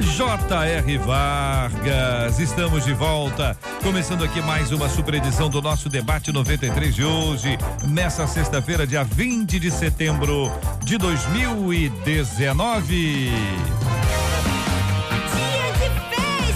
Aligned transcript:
J.R. 0.00 0.98
Vargas. 0.98 2.38
Estamos 2.38 2.84
de 2.84 2.94
volta, 2.94 3.56
começando 3.82 4.24
aqui 4.24 4.40
mais 4.40 4.72
uma 4.72 4.88
super 4.88 5.14
edição 5.14 5.50
do 5.50 5.60
nosso 5.60 5.88
debate 5.88 6.32
93 6.32 6.94
de 6.94 7.04
hoje, 7.04 7.58
nessa 7.86 8.26
sexta-feira, 8.26 8.86
dia 8.86 9.04
20 9.04 9.58
de 9.58 9.70
setembro 9.70 10.50
de 10.82 10.96
2019. 10.96 13.30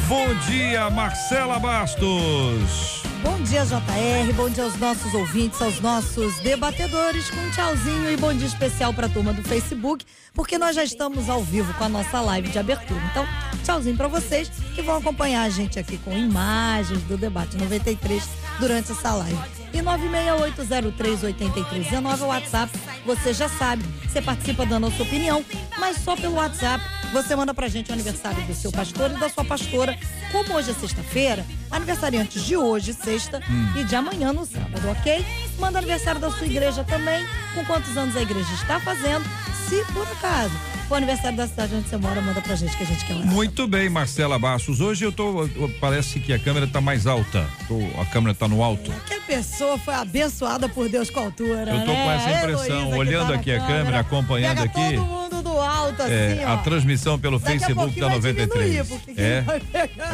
Bom 0.08 0.34
dia, 0.46 0.88
Marcela 0.90 1.58
Bastos. 1.58 2.93
Bom 3.24 3.40
dia, 3.40 3.64
JR. 3.64 4.34
Bom 4.36 4.50
dia 4.50 4.64
aos 4.64 4.76
nossos 4.76 5.14
ouvintes, 5.14 5.60
aos 5.62 5.80
nossos 5.80 6.38
debatedores. 6.40 7.30
Com 7.30 7.40
um 7.40 7.50
tchauzinho 7.52 8.12
e 8.12 8.18
bom 8.18 8.34
dia 8.34 8.46
especial 8.46 8.92
para 8.92 9.06
a 9.06 9.08
turma 9.08 9.32
do 9.32 9.42
Facebook, 9.42 10.04
porque 10.34 10.58
nós 10.58 10.76
já 10.76 10.84
estamos 10.84 11.30
ao 11.30 11.42
vivo 11.42 11.72
com 11.72 11.84
a 11.84 11.88
nossa 11.88 12.20
live 12.20 12.50
de 12.50 12.58
abertura. 12.58 13.00
Então, 13.10 13.26
tchauzinho 13.64 13.96
para 13.96 14.08
vocês 14.08 14.50
que 14.74 14.82
vão 14.82 14.98
acompanhar 14.98 15.44
a 15.44 15.48
gente 15.48 15.78
aqui 15.78 15.96
com 15.96 16.12
imagens 16.12 17.00
do 17.04 17.16
debate 17.16 17.56
93 17.56 18.22
durante 18.58 18.92
essa 18.92 19.12
live. 19.14 19.38
E 19.72 19.78
968038319 19.78 22.20
é 22.20 22.22
o 22.22 22.26
WhatsApp. 22.26 22.70
Você 23.04 23.34
já 23.34 23.48
sabe, 23.48 23.84
você 24.06 24.22
participa 24.22 24.64
dando 24.64 24.86
a 24.86 24.90
sua 24.92 25.04
opinião, 25.04 25.44
mas 25.78 25.98
só 25.98 26.16
pelo 26.16 26.34
WhatsApp. 26.34 26.84
Você 27.12 27.36
manda 27.36 27.54
pra 27.54 27.68
gente 27.68 27.90
o 27.90 27.92
aniversário 27.92 28.42
do 28.44 28.54
seu 28.54 28.72
pastor 28.72 29.10
e 29.10 29.14
da 29.14 29.28
sua 29.28 29.44
pastora. 29.44 29.96
Como 30.32 30.54
hoje 30.54 30.70
é 30.70 30.74
sexta-feira, 30.74 31.44
aniversariantes 31.70 32.42
de 32.42 32.56
hoje, 32.56 32.92
sexta, 32.92 33.40
e 33.76 33.84
de 33.84 33.94
amanhã 33.94 34.32
no 34.32 34.44
sábado, 34.44 34.90
ok? 34.90 35.24
Manda 35.58 35.78
aniversário 35.78 36.20
da 36.20 36.30
sua 36.30 36.46
igreja 36.46 36.82
também, 36.82 37.24
com 37.54 37.64
quantos 37.64 37.96
anos 37.96 38.16
a 38.16 38.22
igreja 38.22 38.52
está 38.54 38.80
fazendo. 38.80 39.24
Se 39.68 39.84
por 39.92 40.06
acaso 40.08 40.73
for 40.88 40.96
aniversário 40.96 41.36
da 41.36 41.46
cidade 41.46 41.74
onde 41.74 41.88
você 41.88 41.96
mora, 41.96 42.20
manda 42.20 42.40
pra 42.40 42.54
gente 42.54 42.76
que 42.76 42.82
a 42.82 42.86
gente 42.86 43.04
quer 43.04 43.14
orar. 43.14 43.26
Muito 43.26 43.66
bem, 43.66 43.88
Marcela 43.88 44.38
Bastos. 44.38 44.80
Hoje 44.80 45.04
eu 45.04 45.12
tô. 45.12 45.48
Parece 45.80 46.20
que 46.20 46.32
a 46.32 46.38
câmera 46.38 46.66
tá 46.66 46.80
mais 46.80 47.06
alta. 47.06 47.46
Tô, 47.66 47.78
a 48.00 48.04
câmera 48.06 48.34
tá 48.34 48.46
no 48.48 48.62
alto. 48.62 48.90
Que 49.06 49.14
a 49.14 49.20
pessoa 49.20 49.78
foi 49.78 49.94
abençoada 49.94 50.68
por 50.68 50.88
Deus 50.88 51.10
com 51.10 51.20
a 51.20 51.24
altura. 51.24 51.70
Eu 51.70 51.80
tô 51.84 51.92
né? 51.92 52.04
com 52.04 52.10
essa 52.10 52.30
impressão, 52.30 52.66
Heloísa 52.80 52.96
olhando 52.96 53.28
tá 53.28 53.34
aqui 53.34 53.52
a 53.52 53.60
câmera, 53.60 54.00
acompanhando 54.00 54.56
Pega 54.58 54.70
aqui. 54.70 54.96
todo 54.96 55.06
mundo 55.06 55.42
do 55.42 55.58
alto, 55.60 56.02
assim, 56.02 56.12
É, 56.12 56.44
ó. 56.46 56.52
a 56.52 56.56
transmissão 56.58 57.18
pelo 57.18 57.38
Daqui 57.38 57.58
Facebook 57.58 58.00
da 58.00 58.06
vai 58.08 58.16
93. 58.16 58.72
diminuir, 58.86 59.02
É, 59.16 59.40
vai 59.40 59.62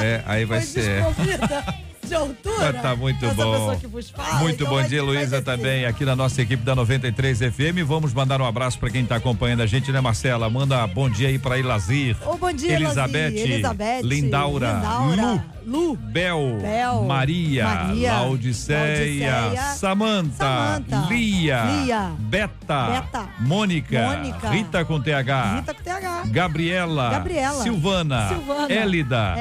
é, 0.01 0.23
aí 0.27 0.45
vai 0.45 0.61
foi 0.61 0.83
ser. 0.83 1.03
De 2.11 2.17
altura. 2.17 2.73
Tá 2.73 2.97
muito 2.97 3.25
Essa 3.25 3.35
bom. 3.35 3.77
fala, 4.13 4.39
Muito 4.41 4.65
então 4.65 4.69
bom 4.69 4.83
dia, 4.83 5.01
Luísa, 5.01 5.41
também 5.41 5.85
aqui 5.85 6.05
na 6.05 6.17
nossa 6.17 6.43
equipe 6.43 6.65
da 6.65 6.75
93 6.75 7.39
FM. 7.39 7.87
Vamos 7.87 8.13
mandar 8.13 8.41
um 8.41 8.45
abraço 8.45 8.81
para 8.81 8.91
quem 8.91 9.07
tá 9.07 9.15
acompanhando 9.15 9.61
a 9.61 9.67
gente, 9.67 9.93
né, 9.93 10.01
Marcela? 10.01 10.51
Manda 10.51 10.85
bom 10.89 11.09
dia 11.09 11.29
aí 11.29 11.39
para 11.39 11.57
Ilazir. 11.57 12.17
Ô, 12.27 12.37
bom 12.37 12.53
dia, 12.53 12.73
Elizabeth, 12.75 13.29
Elizabeth, 13.37 14.03
Lindaura, 14.03 14.73
Lindaura, 14.73 15.23
Lu, 15.35 15.43
Bel, 15.71 16.59
Bel, 16.61 17.05
Maria, 17.05 17.65
Maria, 17.65 18.13
Laudiceia, 18.15 19.75
Samanta, 19.77 20.35
Samanta, 20.37 21.07
Lia, 21.09 21.65
Lia, 21.65 22.13
Beta, 22.19 22.87
Beta, 22.91 23.29
Mônica, 23.39 24.01
Mônica, 24.03 24.51
Rita 24.51 24.85
com 24.85 25.01
TH, 25.01 25.57
Rita 25.57 25.75
com 25.75 25.83
TH. 25.83 26.29
Gabriela, 26.31 27.11
Gabriela, 27.11 27.63
Silvana, 27.63 28.29
Silvana, 28.29 28.73
Élida, 28.73 29.35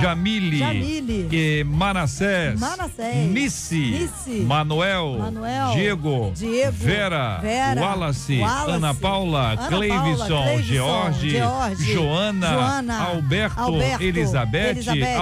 Jamile, 0.00 0.58
Jamile, 0.58 1.28
e 1.32 1.64
Manassés, 1.64 2.60
Manassés, 2.60 3.26
Nice, 3.26 3.74
Nice, 3.74 4.40
Manuel, 4.44 5.18
Manuel, 5.18 5.72
Diego, 5.74 6.32
Diego, 6.36 6.72
Vera, 6.72 7.38
Vera, 7.40 7.80
Wallace, 7.80 8.38
Wallace, 8.40 8.70
Ana 8.70 8.94
Paula, 8.94 9.50
Ana 9.50 9.68
Cleivson, 9.68 10.28
Paula, 10.28 10.62
George, 10.62 11.30
George, 11.30 11.92
Joana, 11.92 12.52
Joana, 12.52 12.98
Alberto, 13.08 13.60
Alberto, 13.60 14.04
Elizabeth, 14.04 14.76
Elizabeth, 14.76 15.18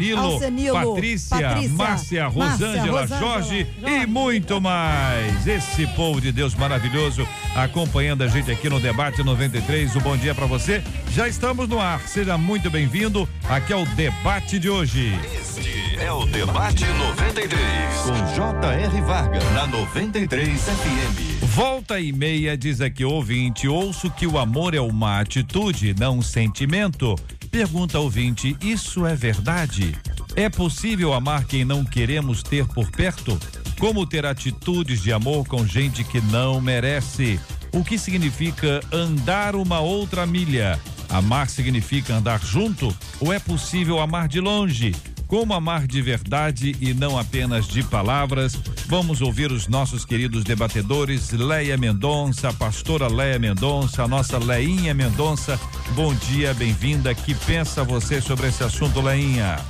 Alcenilo, 0.00 0.20
Alcenilo, 0.20 0.94
Patrícia, 0.94 1.40
Patrícia, 1.40 1.76
Márcia, 1.76 2.22
Márcia, 2.24 2.26
Rosângela, 2.26 3.00
Rosângela, 3.00 3.18
Jorge 3.20 3.40
Jorge. 3.40 3.66
e 3.86 4.06
muito 4.06 4.60
mais. 4.60 5.46
Esse 5.46 5.86
povo 5.88 6.20
de 6.20 6.32
Deus 6.32 6.54
maravilhoso 6.54 7.26
acompanhando 7.54 8.22
a 8.22 8.28
gente 8.28 8.50
aqui 8.50 8.68
no 8.68 8.80
Debate 8.80 9.22
93. 9.22 9.96
Um 9.96 10.00
bom 10.00 10.16
dia 10.16 10.34
para 10.34 10.46
você. 10.46 10.82
Já 11.12 11.28
estamos 11.28 11.68
no 11.68 11.78
ar. 11.80 12.00
Seja 12.06 12.38
muito 12.38 12.70
bem-vindo. 12.70 13.28
Aqui 13.48 13.72
é 13.72 13.76
o 13.76 13.84
debate 13.84 14.58
de 14.58 14.70
hoje. 14.70 15.18
Este 15.38 15.80
é 16.00 16.10
o 16.12 16.24
Debate 16.26 16.84
93 16.86 17.94
com 18.04 18.34
J.R. 18.34 19.00
Vargas 19.02 19.44
na 19.52 19.66
93 19.66 20.60
FM. 20.60 21.44
Volta 21.54 22.00
e 22.00 22.12
meia, 22.12 22.56
diz 22.56 22.80
aqui 22.80 23.04
ouvinte, 23.04 23.66
ouço 23.68 24.10
que 24.10 24.26
o 24.26 24.38
amor 24.38 24.74
é 24.74 24.80
uma 24.80 25.20
atitude, 25.20 25.94
não 25.98 26.18
um 26.18 26.22
sentimento. 26.22 27.16
Pergunta 27.50 27.98
ouvinte, 27.98 28.56
isso 28.62 29.04
é 29.04 29.16
verdade? 29.16 29.98
É 30.36 30.48
possível 30.48 31.12
amar 31.12 31.44
quem 31.44 31.64
não 31.64 31.84
queremos 31.84 32.44
ter 32.44 32.64
por 32.64 32.88
perto? 32.92 33.36
Como 33.78 34.06
ter 34.06 34.24
atitudes 34.24 35.02
de 35.02 35.12
amor 35.12 35.44
com 35.46 35.66
gente 35.66 36.04
que 36.04 36.20
não 36.20 36.60
merece? 36.60 37.40
O 37.72 37.82
que 37.82 37.98
significa 37.98 38.80
andar 38.92 39.56
uma 39.56 39.80
outra 39.80 40.24
milha? 40.26 40.80
Amar 41.08 41.48
significa 41.48 42.14
andar 42.14 42.40
junto? 42.40 42.96
Ou 43.18 43.32
é 43.32 43.40
possível 43.40 43.98
amar 43.98 44.28
de 44.28 44.38
longe? 44.38 44.94
Como 45.30 45.54
amar 45.54 45.86
de 45.86 46.02
verdade 46.02 46.74
e 46.80 46.92
não 46.92 47.16
apenas 47.16 47.68
de 47.68 47.84
palavras? 47.84 48.58
Vamos 48.88 49.22
ouvir 49.22 49.52
os 49.52 49.68
nossos 49.68 50.04
queridos 50.04 50.42
debatedores, 50.42 51.30
Leia 51.30 51.76
Mendonça, 51.76 52.48
a 52.48 52.52
pastora 52.52 53.06
Leia 53.06 53.38
Mendonça, 53.38 54.02
a 54.02 54.08
nossa 54.08 54.38
Leinha 54.38 54.92
Mendonça. 54.92 55.56
Bom 55.94 56.12
dia, 56.12 56.52
bem-vinda. 56.52 57.14
Que 57.14 57.32
pensa 57.32 57.84
você 57.84 58.20
sobre 58.20 58.48
esse 58.48 58.64
assunto, 58.64 59.00
Leinha? 59.00 59.64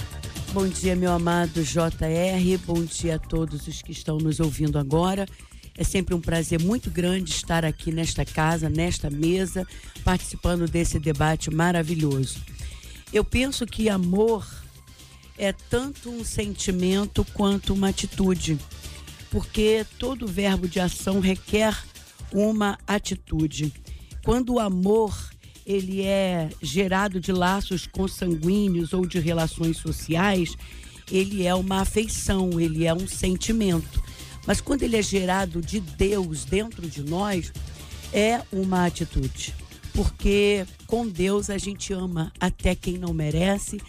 Bom 0.54 0.66
dia, 0.66 0.96
meu 0.96 1.12
amado 1.12 1.62
JR. 1.62 2.58
Bom 2.66 2.82
dia 2.82 3.16
a 3.16 3.18
todos 3.18 3.66
os 3.68 3.82
que 3.82 3.92
estão 3.92 4.16
nos 4.16 4.40
ouvindo 4.40 4.78
agora. 4.78 5.26
É 5.76 5.84
sempre 5.84 6.14
um 6.14 6.22
prazer 6.22 6.58
muito 6.58 6.90
grande 6.90 7.32
estar 7.32 7.66
aqui 7.66 7.92
nesta 7.92 8.24
casa, 8.24 8.70
nesta 8.70 9.10
mesa, 9.10 9.66
participando 10.02 10.66
desse 10.66 10.98
debate 10.98 11.50
maravilhoso. 11.50 12.38
Eu 13.12 13.22
penso 13.22 13.66
que 13.66 13.90
amor 13.90 14.59
é 15.40 15.54
tanto 15.54 16.10
um 16.10 16.22
sentimento 16.22 17.24
quanto 17.32 17.72
uma 17.72 17.88
atitude, 17.88 18.58
porque 19.30 19.86
todo 19.98 20.28
verbo 20.28 20.68
de 20.68 20.78
ação 20.78 21.18
requer 21.18 21.74
uma 22.30 22.78
atitude. 22.86 23.72
Quando 24.22 24.52
o 24.52 24.60
amor 24.60 25.18
ele 25.64 26.02
é 26.02 26.50
gerado 26.60 27.18
de 27.18 27.32
laços 27.32 27.86
consanguíneos 27.86 28.92
ou 28.92 29.06
de 29.06 29.18
relações 29.18 29.78
sociais, 29.78 30.54
ele 31.10 31.46
é 31.46 31.54
uma 31.54 31.80
afeição, 31.80 32.60
ele 32.60 32.84
é 32.84 32.92
um 32.92 33.08
sentimento. 33.08 34.02
Mas 34.46 34.60
quando 34.60 34.82
ele 34.82 34.98
é 34.98 35.02
gerado 35.02 35.62
de 35.62 35.80
Deus 35.80 36.44
dentro 36.44 36.86
de 36.86 37.02
nós, 37.02 37.50
é 38.12 38.42
uma 38.52 38.84
atitude. 38.84 39.54
Porque 39.94 40.66
com 40.86 41.08
Deus 41.08 41.48
a 41.48 41.56
gente 41.56 41.94
ama 41.94 42.30
até 42.38 42.74
quem 42.74 42.98
não 42.98 43.14
merece. 43.14 43.80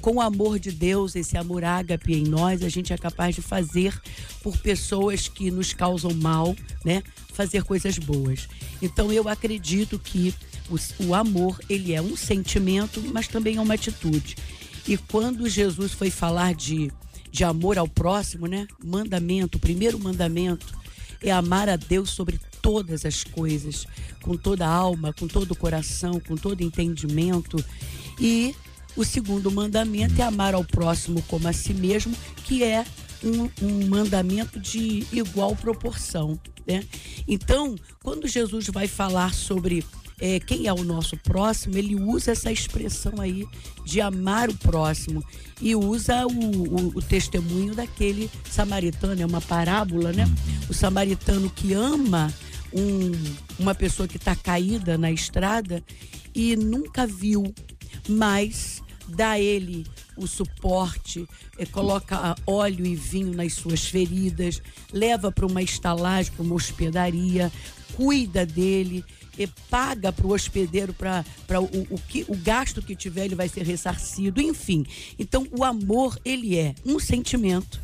Com 0.00 0.14
o 0.14 0.20
amor 0.20 0.58
de 0.58 0.72
Deus, 0.72 1.14
esse 1.14 1.36
amor 1.36 1.62
ágape 1.62 2.14
em 2.14 2.24
nós, 2.24 2.62
a 2.62 2.68
gente 2.68 2.92
é 2.92 2.96
capaz 2.96 3.34
de 3.34 3.42
fazer 3.42 4.00
por 4.42 4.56
pessoas 4.56 5.28
que 5.28 5.50
nos 5.50 5.74
causam 5.74 6.14
mal, 6.14 6.56
né? 6.84 7.02
Fazer 7.34 7.64
coisas 7.64 7.98
boas. 7.98 8.48
Então 8.80 9.12
eu 9.12 9.28
acredito 9.28 9.98
que 9.98 10.34
o, 10.70 11.04
o 11.04 11.14
amor, 11.14 11.60
ele 11.68 11.92
é 11.92 12.00
um 12.00 12.16
sentimento, 12.16 13.02
mas 13.12 13.28
também 13.28 13.56
é 13.56 13.60
uma 13.60 13.74
atitude. 13.74 14.36
E 14.88 14.96
quando 14.96 15.48
Jesus 15.48 15.92
foi 15.92 16.10
falar 16.10 16.54
de, 16.54 16.90
de 17.30 17.44
amor 17.44 17.76
ao 17.76 17.86
próximo, 17.86 18.46
né? 18.46 18.66
Mandamento, 18.82 19.58
o 19.58 19.60
primeiro 19.60 19.98
mandamento 19.98 20.78
é 21.22 21.30
amar 21.30 21.68
a 21.68 21.76
Deus 21.76 22.10
sobre 22.10 22.40
todas 22.62 23.04
as 23.04 23.22
coisas, 23.22 23.86
com 24.22 24.34
toda 24.34 24.66
a 24.66 24.70
alma, 24.70 25.12
com 25.12 25.28
todo 25.28 25.50
o 25.50 25.56
coração, 25.56 26.18
com 26.20 26.36
todo 26.36 26.62
entendimento. 26.62 27.62
E 28.18 28.54
o 28.96 29.04
segundo 29.04 29.50
mandamento 29.50 30.20
é 30.20 30.24
amar 30.24 30.54
ao 30.54 30.64
próximo 30.64 31.22
como 31.22 31.48
a 31.48 31.52
si 31.52 31.72
mesmo, 31.72 32.14
que 32.44 32.62
é 32.62 32.84
um, 33.22 33.48
um 33.62 33.86
mandamento 33.86 34.58
de 34.58 35.06
igual 35.12 35.54
proporção. 35.54 36.38
Né? 36.66 36.84
Então, 37.26 37.76
quando 38.02 38.28
Jesus 38.28 38.66
vai 38.68 38.86
falar 38.86 39.34
sobre 39.34 39.84
é, 40.20 40.38
quem 40.38 40.66
é 40.66 40.72
o 40.72 40.84
nosso 40.84 41.16
próximo, 41.16 41.76
ele 41.76 41.96
usa 41.96 42.32
essa 42.32 42.52
expressão 42.52 43.20
aí 43.20 43.46
de 43.84 44.00
amar 44.00 44.50
o 44.50 44.54
próximo 44.54 45.24
e 45.60 45.74
usa 45.74 46.26
o, 46.26 46.30
o, 46.30 46.86
o 46.98 47.02
testemunho 47.02 47.74
daquele 47.74 48.30
samaritano, 48.50 49.20
é 49.20 49.26
uma 49.26 49.40
parábola, 49.40 50.12
né? 50.12 50.24
O 50.68 50.74
samaritano 50.74 51.48
que 51.50 51.72
ama 51.72 52.32
um, 52.72 53.12
uma 53.58 53.74
pessoa 53.74 54.06
que 54.06 54.18
está 54.18 54.36
caída 54.36 54.98
na 54.98 55.10
estrada 55.10 55.82
e 56.34 56.54
nunca 56.54 57.06
viu, 57.06 57.52
mas 58.08 58.79
dá 59.10 59.38
ele 59.38 59.86
o 60.16 60.26
suporte, 60.26 61.26
é, 61.58 61.66
coloca 61.66 62.34
óleo 62.46 62.86
e 62.86 62.94
vinho 62.94 63.34
nas 63.34 63.54
suas 63.54 63.84
feridas, 63.84 64.62
leva 64.92 65.30
para 65.30 65.46
uma 65.46 65.62
estalagem, 65.62 66.32
para 66.32 66.42
uma 66.42 66.54
hospedaria, 66.54 67.50
cuida 67.94 68.46
dele 68.46 69.04
e 69.38 69.46
paga 69.46 70.12
para 70.12 70.26
o 70.26 70.32
hospedeiro 70.32 70.92
para 70.92 71.24
o, 71.60 71.94
o, 71.94 71.98
que, 71.98 72.24
o 72.28 72.36
gasto 72.36 72.82
que 72.82 72.94
tiver, 72.94 73.24
ele 73.24 73.34
vai 73.34 73.48
ser 73.48 73.64
ressarcido, 73.64 74.40
enfim. 74.40 74.84
Então, 75.18 75.46
o 75.50 75.64
amor, 75.64 76.18
ele 76.24 76.58
é 76.58 76.74
um 76.84 76.98
sentimento 76.98 77.80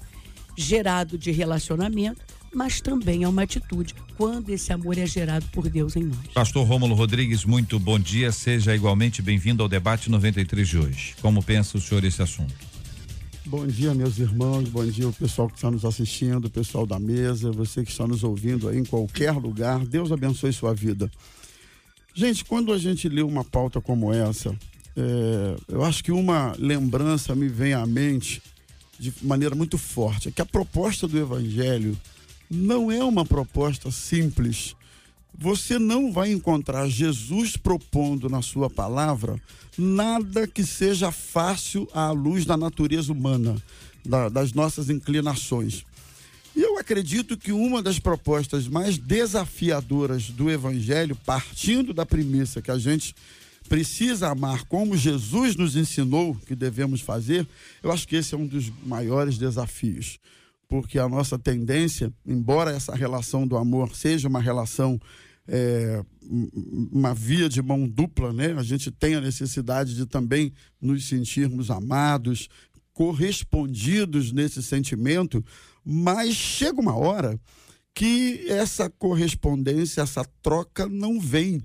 gerado 0.57 1.19
de 1.19 1.31
relacionamento, 1.31 2.25
mas 2.57 2.81
também 2.81 3.23
é 3.23 3.29
uma 3.29 3.43
atitude 3.43 3.95
quando 4.17 4.49
esse 4.49 4.73
amor 4.73 4.97
é 4.97 5.05
gerado 5.05 5.45
por 5.53 5.69
Deus 5.69 5.95
em 5.95 6.05
nós. 6.05 6.27
Pastor 6.33 6.67
Rômulo 6.67 6.95
Rodrigues, 6.95 7.45
muito 7.45 7.79
bom 7.79 7.99
dia. 7.99 8.33
Seja 8.33 8.75
igualmente 8.75 9.21
bem-vindo 9.21 9.63
ao 9.63 9.69
debate 9.69 10.11
93 10.11 10.67
de 10.67 10.79
hoje. 10.79 11.15
Como 11.21 11.43
pensa 11.43 11.77
o 11.77 11.81
senhor 11.83 12.03
esse 12.03 12.23
assunto? 12.23 12.55
Bom 13.45 13.67
dia, 13.67 13.95
meus 13.95 14.19
irmãos. 14.19 14.71
Bom 14.71 14.87
dia, 14.87 15.07
o 15.07 15.13
pessoal 15.13 15.49
que 15.49 15.57
está 15.57 15.71
nos 15.71 15.85
assistindo, 15.85 16.47
o 16.47 16.51
pessoal 16.51 16.87
da 16.87 16.99
mesa, 16.99 17.53
você 17.53 17.85
que 17.85 17.91
está 17.91 18.07
nos 18.07 18.25
ouvindo 18.25 18.71
aí 18.71 18.79
em 18.79 18.85
qualquer 18.87 19.33
lugar. 19.33 19.85
Deus 19.85 20.11
abençoe 20.11 20.51
sua 20.51 20.73
vida. 20.73 21.11
Gente, 22.15 22.43
quando 22.43 22.73
a 22.73 22.79
gente 22.79 23.07
lê 23.07 23.21
uma 23.21 23.45
pauta 23.45 23.83
como 23.83 24.15
essa, 24.15 24.57
é, 24.97 25.57
eu 25.69 25.85
acho 25.85 26.03
que 26.03 26.11
uma 26.11 26.55
lembrança 26.59 27.35
me 27.35 27.49
vem 27.49 27.75
à 27.75 27.87
mente 27.87 28.43
de 28.99 29.13
maneira 29.21 29.55
muito 29.55 29.77
forte, 29.77 30.29
é 30.29 30.33
que 30.33 30.41
a 30.41 30.47
proposta 30.47 31.07
do 31.07 31.19
Evangelho 31.19 31.95
não 32.51 32.91
é 32.91 33.03
uma 33.03 33.25
proposta 33.25 33.91
simples. 33.91 34.77
Você 35.39 35.79
não 35.79 36.13
vai 36.13 36.33
encontrar 36.33 36.89
Jesus 36.89 37.57
propondo 37.57 38.29
na 38.29 38.41
sua 38.41 38.71
palavra 38.71 39.41
nada 39.77 40.47
que 40.47 40.65
seja 40.65 41.13
fácil 41.13 41.87
à 41.93 42.11
luz 42.11 42.47
da 42.47 42.57
natureza 42.57 43.13
humana, 43.13 43.63
da, 44.05 44.29
das 44.29 44.53
nossas 44.55 44.89
inclinações. 44.89 45.85
E 46.55 46.63
eu 46.63 46.79
acredito 46.79 47.37
que 47.37 47.53
uma 47.53 47.83
das 47.83 47.99
propostas 47.99 48.67
mais 48.67 48.97
desafiadoras 48.97 50.31
do 50.31 50.51
Evangelho, 50.51 51.15
partindo 51.27 51.93
da 51.93 52.07
premissa 52.07 52.63
que 52.63 52.71
a 52.71 52.79
gente 52.79 53.15
precisa 53.69 54.29
amar 54.29 54.65
como 54.65 54.97
Jesus 54.97 55.55
nos 55.55 55.77
ensinou 55.77 56.35
que 56.47 56.55
devemos 56.55 57.03
fazer, 57.03 57.47
eu 57.83 57.93
acho 57.93 58.09
que 58.09 58.17
esse 58.17 58.35
é 58.35 58.39
um 58.39 58.47
dos 58.47 58.73
maiores 58.87 59.37
desafios 59.37 60.19
porque 60.69 60.99
a 60.99 61.09
nossa 61.09 61.39
tendência, 61.39 62.13
embora 62.25 62.71
essa 62.71 62.95
relação 62.95 63.47
do 63.47 63.57
amor 63.57 63.95
seja 63.95 64.29
uma 64.29 64.41
relação, 64.41 65.01
é, 65.47 66.03
uma 66.93 67.15
via 67.15 67.49
de 67.49 67.63
mão 67.63 67.89
dupla, 67.89 68.33
né? 68.33 68.53
A 68.59 68.63
gente 68.63 68.91
tem 68.91 69.15
a 69.15 69.21
necessidade 69.21 69.95
de 69.95 70.07
também 70.07 70.53
nos 70.81 71.07
sentirmos 71.07 71.71
amados, 71.71 72.49
correspondidos 72.93 74.33
nesse 74.33 74.63
sentimento, 74.63 75.45
mas 75.85 76.35
chega 76.35 76.81
uma 76.81 76.97
hora 76.97 77.39
que 77.95 78.45
essa 78.49 78.91
correspondência, 78.91 80.01
essa 80.01 80.25
troca 80.43 80.87
não 80.87 81.21
vem, 81.21 81.63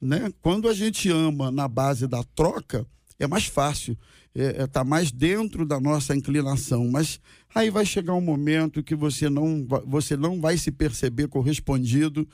né? 0.00 0.32
Quando 0.40 0.68
a 0.68 0.74
gente 0.74 1.08
ama 1.08 1.50
na 1.50 1.66
base 1.66 2.06
da 2.06 2.22
troca, 2.34 2.86
é 3.18 3.26
mais 3.26 3.46
fácil, 3.46 3.96
está 4.34 4.60
é, 4.60 4.62
é, 4.62 4.66
tá 4.66 4.84
mais 4.84 5.12
dentro 5.12 5.66
da 5.66 5.80
nossa 5.80 6.14
inclinação, 6.14 6.88
mas 6.90 7.20
aí 7.54 7.70
vai 7.70 7.84
chegar 7.84 8.14
um 8.14 8.20
momento 8.20 8.82
que 8.82 8.94
você 8.94 9.28
não, 9.28 9.66
você 9.86 10.16
não 10.16 10.40
vai 10.40 10.56
se 10.56 10.70
perceber 10.70 11.28
correspondido 11.28 12.26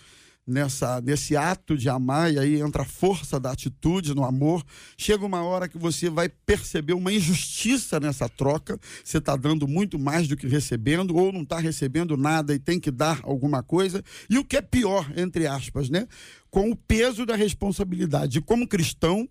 nessa, 0.49 1.01
nesse 1.03 1.37
ato 1.37 1.77
de 1.77 1.89
amar, 1.91 2.33
e 2.33 2.39
aí 2.39 2.61
entra 2.61 2.83
a 2.83 2.87
força 2.87 3.39
da 3.39 3.53
atitude 3.53 4.15
no 4.15 4.25
amor. 4.25 4.65
Chega 4.97 5.25
uma 5.25 5.43
hora 5.43 5.69
que 5.69 5.77
você 5.77 6.09
vai 6.09 6.29
perceber 6.29 6.95
uma 6.95 7.13
injustiça 7.13 8.01
nessa 8.01 8.29
troca. 8.29 8.81
Você 9.05 9.19
está 9.19 9.37
dando 9.37 9.69
muito 9.69 9.99
mais 9.99 10.27
do 10.27 10.37
que 10.37 10.49
recebendo, 10.49 11.15
ou 11.15 11.31
não 11.31 11.43
está 11.43 11.59
recebendo 11.59 12.17
nada 12.17 12.55
e 12.55 12.59
tem 12.59 12.81
que 12.81 12.91
dar 12.91 13.21
alguma 13.23 13.63
coisa. 13.63 14.03
E 14.31 14.39
o 14.39 14.45
que 14.45 14.57
é 14.57 14.63
pior, 14.63 15.13
entre 15.17 15.47
aspas, 15.47 15.91
né? 15.91 16.09
Com 16.51 16.71
o 16.71 16.77
peso 16.77 17.27
da 17.27 17.37
responsabilidade. 17.37 18.41
Como 18.41 18.67
cristão, 18.67 19.29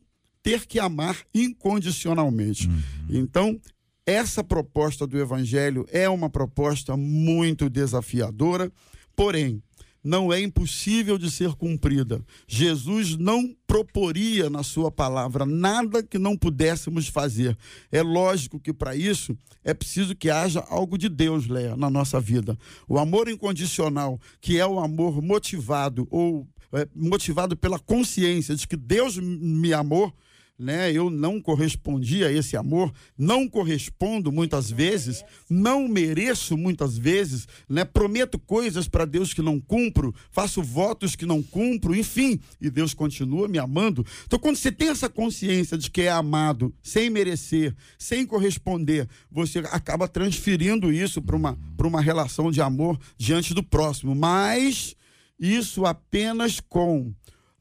ter 0.48 0.66
que 0.66 0.80
amar 0.80 1.18
incondicionalmente. 1.36 2.70
Uhum. 2.70 2.82
Então, 3.10 3.60
essa 4.06 4.42
proposta 4.42 5.06
do 5.06 5.20
Evangelho 5.20 5.86
é 5.92 6.08
uma 6.08 6.30
proposta 6.30 6.96
muito 6.96 7.70
desafiadora, 7.70 8.72
porém, 9.14 9.62
não 10.02 10.32
é 10.32 10.40
impossível 10.40 11.18
de 11.18 11.30
ser 11.30 11.54
cumprida. 11.56 12.24
Jesus 12.48 13.18
não 13.18 13.54
proporia 13.68 14.50
na 14.50 14.64
sua 14.64 14.90
palavra 14.90 15.46
nada 15.46 16.02
que 16.02 16.18
não 16.18 16.38
pudéssemos 16.38 17.10
fazer. 17.10 17.58
É 17.92 18.02
lógico 18.02 18.58
que 18.58 18.72
para 18.72 18.96
isso 18.96 19.38
é 19.66 19.74
preciso 19.74 20.16
que 20.16 20.30
haja 20.30 20.64
algo 20.70 20.98
de 20.98 21.10
Deus, 21.10 21.46
Léa, 21.46 21.76
na 21.76 21.90
nossa 21.90 22.22
vida. 22.22 22.58
O 22.88 22.98
amor 22.98 23.28
incondicional, 23.28 24.18
que 24.40 24.58
é 24.58 24.66
o 24.66 24.80
amor 24.80 25.22
motivado 25.22 26.08
ou 26.10 26.48
é, 26.72 26.88
motivado 26.96 27.58
pela 27.58 27.80
consciência 27.80 28.56
de 28.56 28.66
que 28.66 28.78
Deus 28.78 29.18
me 29.18 29.74
amou, 29.74 30.14
né? 30.58 30.92
Eu 30.92 31.10
não 31.10 31.40
correspondi 31.40 32.24
a 32.24 32.32
esse 32.32 32.58
amor, 32.58 32.92
não 33.18 33.48
correspondo 33.48 34.32
muitas 34.32 34.72
vezes, 34.72 35.24
não 35.50 35.88
mereço 35.88 36.58
muitas 36.58 36.98
vezes, 36.98 37.48
né? 37.70 37.86
Prometo 37.86 38.40
coisas 38.40 38.88
para 38.88 39.06
Deus 39.06 39.34
que 39.34 39.42
não 39.42 39.60
cumpro, 39.60 40.14
faço 40.32 40.64
votos 40.64 41.16
que 41.16 41.26
não 41.26 41.44
cumpro, 41.44 41.96
enfim, 41.96 42.40
e 42.60 42.70
Deus 42.70 42.94
continua 42.94 43.48
me 43.48 43.60
amando. 43.60 44.06
Então, 44.26 44.40
quando 44.40 44.56
você 44.56 44.72
tem 44.72 44.90
essa 44.90 45.10
consciência 45.10 45.78
de 45.78 45.92
que 45.92 46.02
é 46.02 46.10
amado, 46.10 46.74
sem 46.82 47.10
merecer, 47.10 47.76
sem 47.98 48.26
corresponder, 48.26 49.08
você 49.32 49.60
acaba 49.60 50.08
transferindo 50.08 50.92
isso 50.92 51.22
para 51.22 51.36
uma, 51.36 51.58
uma 51.80 52.02
relação 52.02 52.52
de 52.52 52.62
amor 52.62 53.00
diante 53.18 53.54
do 53.54 53.64
próximo. 53.64 54.16
Mas 54.16 54.96
isso 55.40 55.86
apenas 55.86 56.60
com 56.60 57.14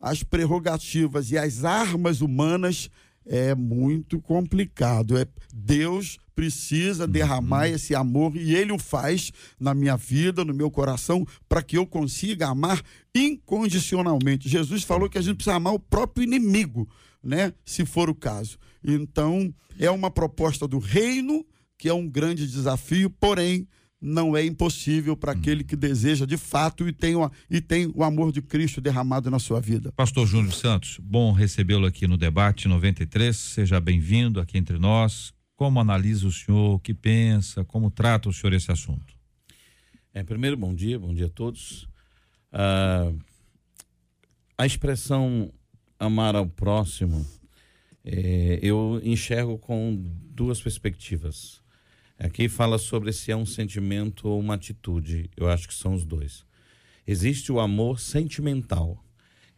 as 0.06 0.22
prerrogativas 0.22 1.32
e 1.32 1.36
as 1.36 1.64
armas 1.64 2.20
humanas 2.20 2.88
é 3.24 3.56
muito 3.56 4.20
complicado. 4.20 5.18
É, 5.18 5.26
Deus 5.52 6.16
precisa 6.32 7.06
uhum. 7.06 7.10
derramar 7.10 7.66
esse 7.66 7.92
amor 7.92 8.36
e 8.36 8.54
Ele 8.54 8.70
o 8.70 8.78
faz 8.78 9.32
na 9.58 9.74
minha 9.74 9.96
vida, 9.96 10.44
no 10.44 10.54
meu 10.54 10.70
coração, 10.70 11.26
para 11.48 11.60
que 11.60 11.76
eu 11.76 11.84
consiga 11.84 12.46
amar 12.46 12.80
incondicionalmente. 13.12 14.48
Jesus 14.48 14.84
falou 14.84 15.10
que 15.10 15.18
a 15.18 15.22
gente 15.22 15.36
precisa 15.36 15.56
amar 15.56 15.74
o 15.74 15.80
próprio 15.80 16.22
inimigo, 16.22 16.88
né? 17.20 17.52
Se 17.64 17.84
for 17.84 18.08
o 18.08 18.14
caso. 18.14 18.58
Então, 18.84 19.52
é 19.76 19.90
uma 19.90 20.10
proposta 20.10 20.68
do 20.68 20.78
reino 20.78 21.44
que 21.76 21.88
é 21.88 21.92
um 21.92 22.08
grande 22.08 22.46
desafio, 22.46 23.10
porém 23.10 23.66
não 24.06 24.36
é 24.36 24.44
impossível 24.44 25.16
para 25.16 25.32
aquele 25.32 25.64
que 25.64 25.74
deseja 25.74 26.24
de 26.24 26.36
fato 26.36 26.88
e 26.88 26.92
tem, 26.92 27.16
o, 27.16 27.28
e 27.50 27.60
tem 27.60 27.90
o 27.92 28.04
amor 28.04 28.30
de 28.30 28.40
Cristo 28.40 28.80
derramado 28.80 29.28
na 29.30 29.40
sua 29.40 29.60
vida. 29.60 29.90
Pastor 29.92 30.26
Júnior 30.26 30.54
Santos, 30.54 30.98
bom 31.02 31.32
recebê-lo 31.32 31.86
aqui 31.86 32.06
no 32.06 32.16
debate 32.16 32.68
93. 32.68 33.36
Seja 33.36 33.80
bem-vindo 33.80 34.40
aqui 34.40 34.56
entre 34.56 34.78
nós. 34.78 35.34
Como 35.56 35.80
analisa 35.80 36.26
o 36.26 36.30
senhor, 36.32 36.74
o 36.74 36.78
que 36.78 36.94
pensa, 36.94 37.64
como 37.64 37.90
trata 37.90 38.28
o 38.28 38.32
senhor 38.32 38.52
esse 38.52 38.70
assunto? 38.70 39.16
É, 40.14 40.22
primeiro, 40.22 40.56
bom 40.56 40.72
dia, 40.72 40.98
bom 40.98 41.12
dia 41.12 41.26
a 41.26 41.30
todos. 41.30 41.88
Ah, 42.52 43.12
a 44.56 44.66
expressão 44.66 45.52
amar 45.98 46.36
ao 46.36 46.46
próximo, 46.46 47.26
é, 48.04 48.60
eu 48.62 49.00
enxergo 49.02 49.58
com 49.58 50.00
duas 50.30 50.60
perspectivas. 50.60 51.60
Aqui 52.18 52.48
fala 52.48 52.78
sobre 52.78 53.12
se 53.12 53.30
é 53.30 53.36
um 53.36 53.44
sentimento 53.44 54.28
ou 54.28 54.40
uma 54.40 54.54
atitude. 54.54 55.30
Eu 55.36 55.48
acho 55.48 55.68
que 55.68 55.74
são 55.74 55.92
os 55.92 56.04
dois. 56.04 56.44
Existe 57.06 57.52
o 57.52 57.60
amor 57.60 58.00
sentimental. 58.00 59.04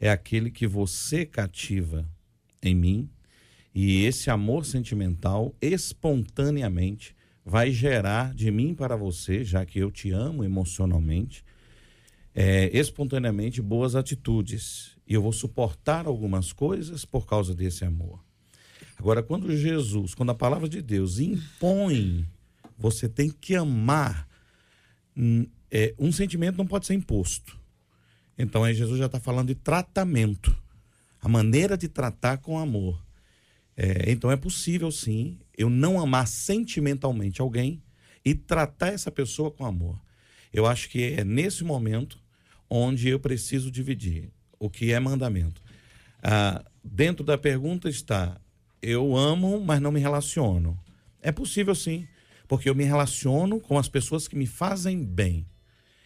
É 0.00 0.10
aquele 0.10 0.50
que 0.50 0.66
você 0.66 1.24
cativa 1.24 2.08
em 2.62 2.74
mim, 2.74 3.08
e 3.74 4.04
esse 4.04 4.28
amor 4.28 4.64
sentimental 4.66 5.54
espontaneamente 5.60 7.14
vai 7.44 7.70
gerar 7.70 8.34
de 8.34 8.50
mim 8.50 8.74
para 8.74 8.96
você, 8.96 9.44
já 9.44 9.64
que 9.64 9.78
eu 9.78 9.90
te 9.90 10.10
amo 10.10 10.42
emocionalmente, 10.42 11.44
é, 12.34 12.76
espontaneamente 12.76 13.62
boas 13.62 13.94
atitudes. 13.94 14.96
E 15.06 15.14
eu 15.14 15.22
vou 15.22 15.32
suportar 15.32 16.06
algumas 16.06 16.52
coisas 16.52 17.04
por 17.04 17.26
causa 17.26 17.54
desse 17.54 17.84
amor. 17.84 18.22
Agora, 18.96 19.22
quando 19.22 19.56
Jesus, 19.56 20.12
quando 20.12 20.30
a 20.30 20.34
palavra 20.34 20.68
de 20.68 20.82
Deus 20.82 21.20
impõe 21.20 22.26
você 22.78 23.08
tem 23.08 23.30
que 23.30 23.56
amar. 23.56 24.28
Hum, 25.16 25.46
é, 25.70 25.94
um 25.98 26.12
sentimento 26.12 26.56
não 26.56 26.66
pode 26.66 26.86
ser 26.86 26.94
imposto. 26.94 27.58
Então 28.38 28.62
aí 28.62 28.74
Jesus 28.74 28.98
já 28.98 29.06
está 29.06 29.18
falando 29.18 29.48
de 29.48 29.54
tratamento. 29.54 30.56
a 31.20 31.28
maneira 31.28 31.76
de 31.76 31.88
tratar 31.88 32.38
com 32.38 32.58
amor. 32.58 33.04
É, 33.76 34.10
então 34.10 34.30
é 34.30 34.36
possível 34.36 34.90
sim 34.90 35.38
eu 35.56 35.68
não 35.68 36.00
amar 36.00 36.28
sentimentalmente 36.28 37.40
alguém 37.40 37.82
e 38.24 38.34
tratar 38.34 38.92
essa 38.92 39.10
pessoa 39.10 39.50
com 39.50 39.64
amor. 39.64 40.00
Eu 40.52 40.66
acho 40.66 40.88
que 40.88 41.14
é 41.14 41.24
nesse 41.24 41.64
momento 41.64 42.18
onde 42.70 43.08
eu 43.08 43.18
preciso 43.18 43.70
dividir 43.70 44.30
o 44.58 44.70
que 44.70 44.92
é 44.92 45.00
mandamento. 45.00 45.60
Ah, 46.22 46.64
dentro 46.82 47.24
da 47.24 47.36
pergunta 47.36 47.88
está: 47.88 48.40
eu 48.80 49.16
amo, 49.16 49.60
mas 49.64 49.80
não 49.80 49.92
me 49.92 50.00
relaciono. 50.00 50.78
É 51.20 51.32
possível 51.32 51.74
sim, 51.74 52.06
porque 52.48 52.68
eu 52.68 52.74
me 52.74 52.84
relaciono 52.84 53.60
com 53.60 53.78
as 53.78 53.88
pessoas 53.88 54.26
que 54.26 54.34
me 54.34 54.46
fazem 54.46 55.04
bem. 55.04 55.46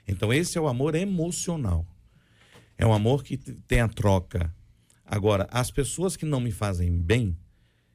Então, 0.07 0.33
esse 0.33 0.59
é 0.59 0.61
o 0.61 0.67
amor 0.67 0.97
emocional. 0.97 1.87
É 2.77 2.85
um 2.85 2.93
amor 2.93 3.23
que 3.23 3.37
tem 3.37 3.81
a 3.81 3.89
troca. 3.89 4.53
Agora, 5.07 5.47
as 5.51 5.71
pessoas 5.71 6.17
que 6.17 6.27
não 6.27 6.41
me 6.41 6.51
fazem 6.51 6.91
bem, 6.91 7.37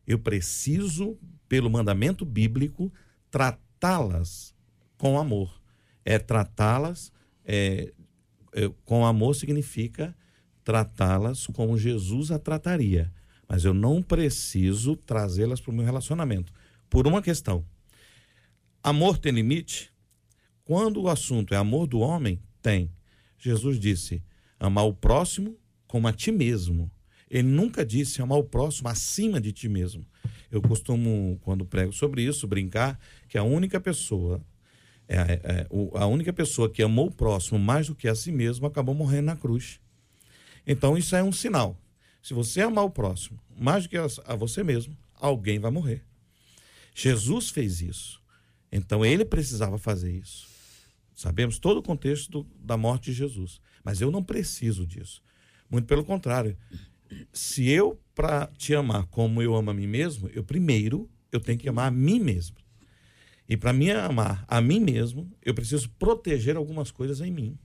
eu 0.07 0.17
preciso, 0.17 1.17
pelo 1.49 1.69
mandamento 1.69 2.23
bíblico, 2.23 2.91
tratá-las 3.29 4.55
com 4.97 5.19
amor. 5.19 5.61
É 6.05 6.17
tratá-las 6.17 7.11
é, 7.43 7.91
é, 8.53 8.71
com 8.85 9.05
amor 9.05 9.35
significa 9.35 10.15
tratá-las 10.63 11.47
como 11.47 11.77
Jesus 11.77 12.31
a 12.31 12.39
trataria. 12.39 13.11
Mas 13.47 13.65
eu 13.65 13.73
não 13.73 14.01
preciso 14.01 14.95
trazê-las 14.95 15.59
para 15.59 15.71
o 15.71 15.73
meu 15.73 15.85
relacionamento. 15.85 16.53
Por 16.89 17.07
uma 17.07 17.21
questão. 17.21 17.65
Amor 18.87 19.17
tem 19.17 19.33
limite? 19.33 19.91
Quando 20.63 21.01
o 21.01 21.09
assunto 21.09 21.53
é 21.53 21.57
amor 21.57 21.87
do 21.87 21.99
homem, 21.99 22.41
tem. 22.61 22.89
Jesus 23.37 23.77
disse: 23.77 24.23
amar 24.57 24.85
o 24.85 24.93
próximo 24.93 25.57
como 25.85 26.07
a 26.07 26.13
ti 26.13 26.31
mesmo. 26.31 26.89
Ele 27.29 27.49
nunca 27.49 27.85
disse 27.85 28.21
amar 28.21 28.37
o 28.37 28.45
próximo 28.45 28.87
acima 28.87 29.41
de 29.41 29.51
ti 29.51 29.67
mesmo. 29.67 30.05
Eu 30.49 30.61
costumo, 30.61 31.37
quando 31.43 31.65
prego 31.65 31.91
sobre 31.91 32.23
isso, 32.23 32.47
brincar 32.47 32.97
que 33.27 33.37
a 33.37 33.43
única 33.43 33.77
pessoa, 33.77 34.41
é, 35.05 35.17
é, 35.17 35.67
a 35.95 36.05
única 36.05 36.31
pessoa 36.31 36.69
que 36.69 36.81
amou 36.81 37.07
o 37.07 37.11
próximo 37.11 37.59
mais 37.59 37.87
do 37.87 37.95
que 37.95 38.07
a 38.07 38.15
si 38.15 38.31
mesmo 38.31 38.67
acabou 38.67 38.95
morrendo 38.95 39.25
na 39.25 39.35
cruz. 39.35 39.81
Então 40.65 40.97
isso 40.97 41.13
é 41.13 41.21
um 41.21 41.33
sinal. 41.33 41.77
Se 42.23 42.33
você 42.33 42.61
amar 42.61 42.85
o 42.85 42.89
próximo 42.89 43.37
mais 43.59 43.83
do 43.83 43.89
que 43.89 43.97
a, 43.97 44.07
a 44.27 44.33
você 44.33 44.63
mesmo, 44.63 44.97
alguém 45.13 45.59
vai 45.59 45.71
morrer. 45.71 46.05
Jesus 46.95 47.49
fez 47.49 47.81
isso. 47.81 48.25
Então 48.71 49.05
ele 49.05 49.25
precisava 49.25 49.77
fazer 49.77 50.11
isso. 50.11 50.47
Sabemos 51.15 51.57
todo 51.57 51.77
o 51.77 51.83
contexto 51.83 52.29
do, 52.29 52.47
da 52.59 52.77
morte 52.77 53.05
de 53.05 53.13
Jesus. 53.13 53.59
Mas 53.83 54.01
eu 54.01 54.11
não 54.11 54.23
preciso 54.23 54.85
disso. 54.85 55.21
Muito 55.69 55.85
pelo 55.85 56.03
contrário 56.03 56.57
se 57.31 57.69
eu, 57.69 57.99
para 58.13 58.47
te 58.57 58.73
amar 58.75 59.05
como 59.07 59.41
eu 59.41 59.55
amo 59.55 59.71
a 59.71 59.73
mim 59.73 59.87
mesmo, 59.87 60.29
eu 60.33 60.43
primeiro 60.43 61.09
eu 61.31 61.39
tenho 61.39 61.57
que 61.57 61.69
amar 61.69 61.87
a 61.87 61.91
mim 61.91 62.19
mesmo. 62.19 62.57
E 63.47 63.55
para 63.55 63.71
me 63.71 63.91
amar 63.91 64.43
a 64.47 64.59
mim 64.59 64.79
mesmo, 64.79 65.31
eu 65.41 65.53
preciso 65.53 65.89
proteger 65.91 66.57
algumas 66.57 66.91
coisas 66.91 67.21
em 67.21 67.31
mim. 67.31 67.57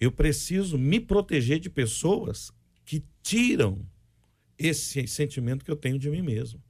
Eu 0.00 0.10
preciso 0.10 0.76
me 0.76 0.98
proteger 0.98 1.60
de 1.60 1.70
pessoas 1.70 2.50
que 2.84 3.04
tiram 3.22 3.86
esse 4.58 5.06
sentimento 5.06 5.64
que 5.64 5.70
eu 5.70 5.76
tenho 5.76 5.98
de 5.98 6.10
mim 6.10 6.22
mesmo. 6.22 6.62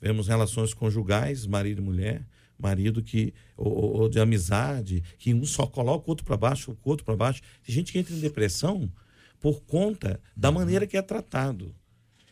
Vemos 0.00 0.28
relações 0.28 0.72
conjugais, 0.72 1.46
marido 1.46 1.80
e 1.80 1.84
mulher, 1.84 2.26
marido 2.58 3.02
que 3.02 3.34
ou, 3.56 4.02
ou 4.02 4.08
de 4.08 4.20
amizade, 4.20 5.02
que 5.18 5.34
um 5.34 5.44
só 5.44 5.66
coloca 5.66 6.06
o 6.06 6.10
outro 6.10 6.24
para 6.24 6.36
baixo, 6.36 6.72
o 6.72 6.90
outro 6.90 7.04
para 7.04 7.16
baixo. 7.16 7.42
Tem 7.64 7.74
gente 7.74 7.92
que 7.92 7.98
entra 7.98 8.14
em 8.14 8.20
depressão 8.20 8.90
por 9.40 9.62
conta 9.62 10.20
da 10.36 10.50
maneira 10.50 10.86
que 10.86 10.96
é 10.96 11.02
tratado. 11.02 11.74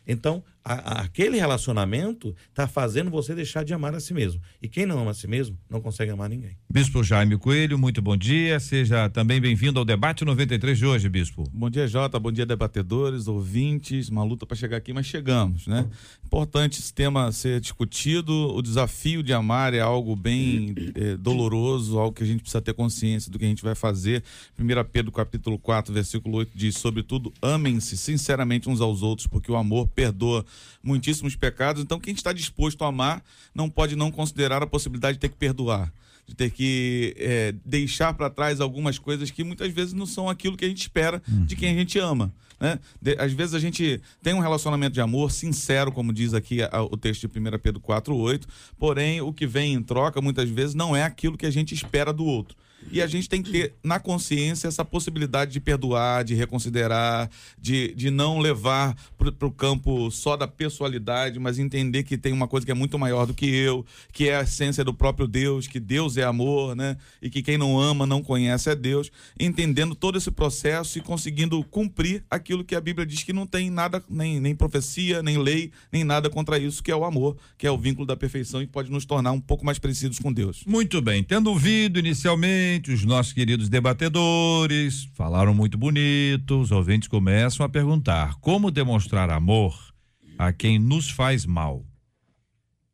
Então, 0.07 0.43
a, 0.63 0.73
a, 0.73 1.01
aquele 1.01 1.37
relacionamento 1.37 2.35
está 2.49 2.67
fazendo 2.67 3.11
você 3.11 3.35
deixar 3.35 3.63
de 3.63 3.73
amar 3.73 3.93
a 3.93 3.99
si 3.99 4.13
mesmo. 4.13 4.41
E 4.61 4.67
quem 4.67 4.85
não 4.85 4.99
ama 4.99 5.11
a 5.11 5.13
si 5.13 5.27
mesmo 5.27 5.57
não 5.69 5.81
consegue 5.81 6.11
amar 6.11 6.29
ninguém. 6.29 6.57
Bispo 6.69 7.03
Jaime 7.03 7.37
Coelho, 7.37 7.77
muito 7.77 8.01
bom 8.01 8.15
dia. 8.15 8.59
Seja 8.59 9.09
também 9.09 9.41
bem-vindo 9.41 9.77
ao 9.77 9.85
debate 9.85 10.23
93 10.23 10.77
de 10.77 10.85
hoje, 10.85 11.09
Bispo. 11.09 11.43
Bom 11.51 11.69
dia, 11.69 11.87
Jota. 11.87 12.17
Bom 12.17 12.31
dia, 12.31 12.45
debatedores, 12.45 13.27
ouvintes. 13.27 14.09
Uma 14.09 14.23
luta 14.23 14.45
para 14.45 14.55
chegar 14.55 14.77
aqui, 14.77 14.93
mas 14.93 15.05
chegamos, 15.05 15.67
né? 15.67 15.87
Importante 16.25 16.79
esse 16.79 16.93
tema 16.93 17.31
ser 17.31 17.59
discutido. 17.59 18.33
O 18.55 18.61
desafio 18.61 19.21
de 19.21 19.33
amar 19.33 19.73
é 19.73 19.81
algo 19.81 20.15
bem 20.15 20.73
é, 20.95 21.17
doloroso, 21.17 21.99
algo 21.99 22.15
que 22.15 22.23
a 22.23 22.27
gente 22.27 22.41
precisa 22.41 22.61
ter 22.61 22.73
consciência 22.73 23.31
do 23.31 23.37
que 23.37 23.45
a 23.45 23.49
gente 23.49 23.63
vai 23.63 23.75
fazer. 23.75 24.23
1 24.57 24.63
Pedro 24.91 25.11
capítulo 25.11 25.59
4, 25.59 25.93
versículo 25.93 26.37
8 26.37 26.51
diz: 26.55 26.77
Sobretudo, 26.77 27.33
amem-se 27.41 27.97
sinceramente 27.97 28.69
uns 28.69 28.79
aos 28.79 29.01
outros, 29.01 29.27
porque 29.27 29.51
o 29.51 29.55
amor 29.55 29.87
perdoa 29.87 30.45
muitíssimos 30.83 31.35
pecados. 31.35 31.81
Então, 31.81 31.99
quem 31.99 32.13
está 32.13 32.33
disposto 32.33 32.83
a 32.83 32.87
amar 32.87 33.23
não 33.53 33.69
pode 33.69 33.95
não 33.95 34.11
considerar 34.11 34.61
a 34.61 34.67
possibilidade 34.67 35.17
de 35.17 35.21
ter 35.21 35.29
que 35.29 35.37
perdoar, 35.37 35.91
de 36.27 36.35
ter 36.35 36.51
que 36.51 37.13
é, 37.17 37.53
deixar 37.65 38.13
para 38.13 38.29
trás 38.29 38.61
algumas 38.61 38.97
coisas 38.97 39.31
que 39.31 39.43
muitas 39.43 39.71
vezes 39.71 39.93
não 39.93 40.05
são 40.05 40.29
aquilo 40.29 40.57
que 40.57 40.65
a 40.65 40.69
gente 40.69 40.81
espera 40.81 41.21
de 41.27 41.55
quem 41.55 41.69
a 41.69 41.73
gente 41.73 41.97
ama. 41.99 42.33
Né? 42.59 42.79
De, 43.01 43.15
às 43.19 43.33
vezes 43.33 43.53
a 43.53 43.59
gente 43.59 44.01
tem 44.21 44.33
um 44.33 44.39
relacionamento 44.39 44.93
de 44.93 45.01
amor 45.01 45.31
sincero, 45.31 45.91
como 45.91 46.13
diz 46.13 46.33
aqui 46.33 46.61
a, 46.63 46.81
o 46.83 46.95
texto 46.95 47.27
de 47.27 47.39
1 47.39 47.59
Pedro 47.59 47.81
4,8, 47.81 48.43
porém 48.77 49.21
o 49.21 49.33
que 49.33 49.45
vem 49.45 49.73
em 49.73 49.83
troca 49.83 50.21
muitas 50.21 50.49
vezes 50.49 50.73
não 50.73 50.95
é 50.95 51.03
aquilo 51.03 51.37
que 51.37 51.45
a 51.45 51.51
gente 51.51 51.73
espera 51.73 52.13
do 52.13 52.25
outro. 52.25 52.55
E 52.91 53.01
a 53.01 53.07
gente 53.07 53.27
tem 53.29 53.41
que 53.41 53.51
ter 53.51 53.73
na 53.83 53.99
consciência 53.99 54.67
essa 54.67 54.85
possibilidade 54.85 55.51
de 55.51 55.59
perdoar, 55.59 56.23
de 56.23 56.35
reconsiderar, 56.35 57.29
de, 57.59 57.93
de 57.95 58.09
não 58.09 58.39
levar 58.39 58.95
para 59.17 59.47
o 59.47 59.51
campo 59.51 60.11
só 60.11 60.35
da 60.35 60.47
pessoalidade, 60.47 61.39
mas 61.39 61.59
entender 61.59 62.03
que 62.03 62.17
tem 62.17 62.33
uma 62.33 62.47
coisa 62.47 62.65
que 62.65 62.71
é 62.71 62.75
muito 62.75 62.99
maior 62.99 63.25
do 63.25 63.33
que 63.33 63.45
eu, 63.45 63.85
que 64.11 64.29
é 64.29 64.37
a 64.37 64.41
essência 64.41 64.83
do 64.83 64.93
próprio 64.93 65.27
Deus, 65.27 65.67
que 65.67 65.79
Deus 65.79 66.17
é 66.17 66.23
amor, 66.23 66.75
né? 66.75 66.97
E 67.21 67.29
que 67.29 67.41
quem 67.41 67.57
não 67.57 67.79
ama 67.79 68.05
não 68.05 68.21
conhece 68.21 68.69
é 68.69 68.75
Deus. 68.75 69.11
Entendendo 69.39 69.95
todo 69.95 70.17
esse 70.17 70.31
processo 70.31 70.97
e 70.97 71.01
conseguindo 71.01 71.63
cumprir 71.63 72.23
aquilo 72.29 72.63
que 72.63 72.75
a 72.75 72.81
Bíblia 72.81 73.05
diz 73.05 73.23
que 73.23 73.33
não 73.33 73.47
tem 73.47 73.69
nada, 73.69 74.03
nem, 74.09 74.39
nem 74.39 74.55
profecia, 74.55 75.23
nem 75.23 75.37
lei, 75.37 75.71
nem 75.91 76.03
nada 76.03 76.29
contra 76.29 76.57
isso, 76.57 76.83
que 76.83 76.91
é 76.91 76.95
o 76.95 77.05
amor, 77.05 77.37
que 77.57 77.65
é 77.65 77.71
o 77.71 77.77
vínculo 77.77 78.05
da 78.05 78.15
perfeição 78.15 78.61
e 78.61 78.67
pode 78.67 78.91
nos 78.91 79.05
tornar 79.05 79.31
um 79.31 79.41
pouco 79.41 79.65
mais 79.65 79.79
parecidos 79.79 80.19
com 80.19 80.31
Deus. 80.31 80.63
Muito 80.65 81.01
bem. 81.01 81.23
Tendo 81.23 81.49
ouvido 81.49 81.99
inicialmente 81.99 82.72
os 82.87 83.03
nossos 83.03 83.33
queridos 83.33 83.69
debatedores 83.69 85.09
falaram 85.13 85.53
muito 85.53 85.77
bonito, 85.77 86.59
os 86.59 86.71
ouvintes 86.71 87.07
começam 87.07 87.65
a 87.65 87.69
perguntar: 87.69 88.35
como 88.35 88.71
demonstrar 88.71 89.29
amor 89.29 89.93
a 90.37 90.51
quem 90.51 90.79
nos 90.79 91.09
faz 91.09 91.45
mal, 91.45 91.85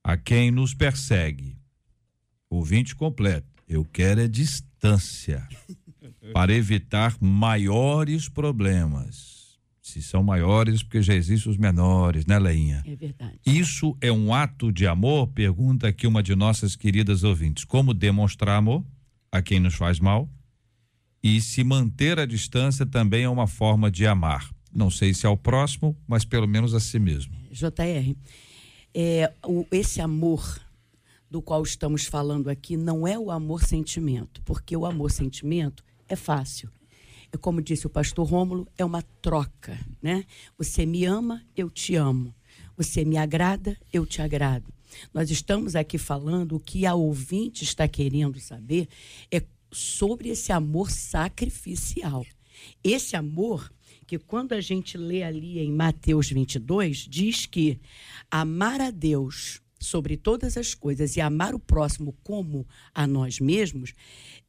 a 0.04 0.18
quem 0.18 0.52
nos 0.52 0.74
persegue? 0.74 1.58
Ouvinte 2.50 2.96
completo, 2.96 3.48
eu 3.68 3.86
quero 3.86 4.22
é 4.22 4.28
distância 4.28 5.48
para 6.34 6.54
evitar 6.54 7.16
maiores 7.22 8.28
problemas. 8.28 9.40
Se 9.82 10.04
são 10.04 10.22
maiores, 10.22 10.84
porque 10.84 11.02
já 11.02 11.16
existem 11.16 11.52
os 11.52 11.58
menores, 11.58 12.26
né, 12.26 12.38
Leinha? 12.38 12.84
É 12.86 12.96
verdade. 12.96 13.40
Isso 13.44 13.98
é 14.00 14.12
um 14.12 14.34
ato 14.34 14.72
de 14.72 14.86
amor? 14.86 15.28
Pergunta 15.30 15.88
aqui 15.88 16.06
uma 16.06 16.22
de 16.22 16.36
nossas 16.36 16.76
queridas 16.76 17.24
ouvintes. 17.24 17.64
Como 17.64 17.92
demonstrar 17.94 18.58
amor? 18.58 18.84
A 19.32 19.42
quem 19.42 19.60
nos 19.60 19.76
faz 19.76 20.00
mal 20.00 20.30
e 21.22 21.42
se 21.42 21.64
manter 21.64 22.20
a 22.20 22.26
distância 22.26 22.86
também 22.86 23.24
é 23.24 23.30
uma 23.30 23.48
forma 23.48 23.92
de 23.92 24.08
amar. 24.08 24.50
Não 24.74 24.90
sei 24.90 25.14
se 25.14 25.26
ao 25.26 25.36
próximo, 25.36 25.98
mas 26.08 26.24
pelo 26.24 26.48
menos 26.48 26.74
a 26.74 26.80
si 26.80 27.00
mesmo. 27.00 27.36
JR, 27.52 28.16
é, 28.94 29.34
o, 29.46 29.66
esse 29.72 30.00
amor 30.00 30.60
do 31.30 31.42
qual 31.42 31.62
estamos 31.64 32.06
falando 32.06 32.50
aqui 32.50 32.78
não 32.78 33.08
é 33.08 33.18
o 33.18 33.32
amor-sentimento, 33.32 34.42
porque 34.44 34.76
o 34.76 34.86
amor-sentimento 34.86 35.84
é 36.08 36.16
fácil. 36.16 36.70
É 37.32 37.38
como 37.38 37.62
disse 37.62 37.86
o 37.86 37.90
pastor 37.90 38.28
Rômulo, 38.28 38.68
é 38.78 38.84
uma 38.84 39.04
troca, 39.22 39.78
né? 40.02 40.24
Você 40.58 40.86
me 40.86 41.06
ama, 41.06 41.44
eu 41.56 41.70
te 41.70 41.96
amo. 41.96 42.34
Você 42.76 43.06
me 43.06 43.18
agrada, 43.18 43.78
eu 43.94 44.06
te 44.06 44.22
agrado. 44.22 44.74
Nós 45.14 45.30
estamos 45.30 45.76
aqui 45.76 45.98
falando 45.98 46.56
o 46.56 46.60
que 46.60 46.86
a 46.86 46.94
ouvinte 46.94 47.64
está 47.64 47.88
querendo 47.88 48.40
saber 48.40 48.88
é 49.32 49.44
sobre 49.72 50.30
esse 50.30 50.52
amor 50.52 50.90
sacrificial. 50.90 52.26
Esse 52.84 53.16
amor 53.16 53.72
que 54.06 54.18
quando 54.18 54.54
a 54.54 54.62
gente 54.62 54.98
lê 54.98 55.24
ali 55.24 55.60
em 55.60 55.72
Mateus 55.72 56.30
22, 56.30 57.08
diz 57.08 57.46
que 57.46 57.80
amar 58.30 58.82
a 58.82 58.90
Deus 58.90 59.62
sobre 59.80 60.18
todas 60.18 60.58
as 60.58 60.74
coisas 60.74 61.16
e 61.16 61.22
amar 61.22 61.56
o 61.56 61.60
próximo 61.60 62.18
como 62.24 62.68
a 62.94 63.08
nós 63.08 63.40
mesmos, 63.40 63.94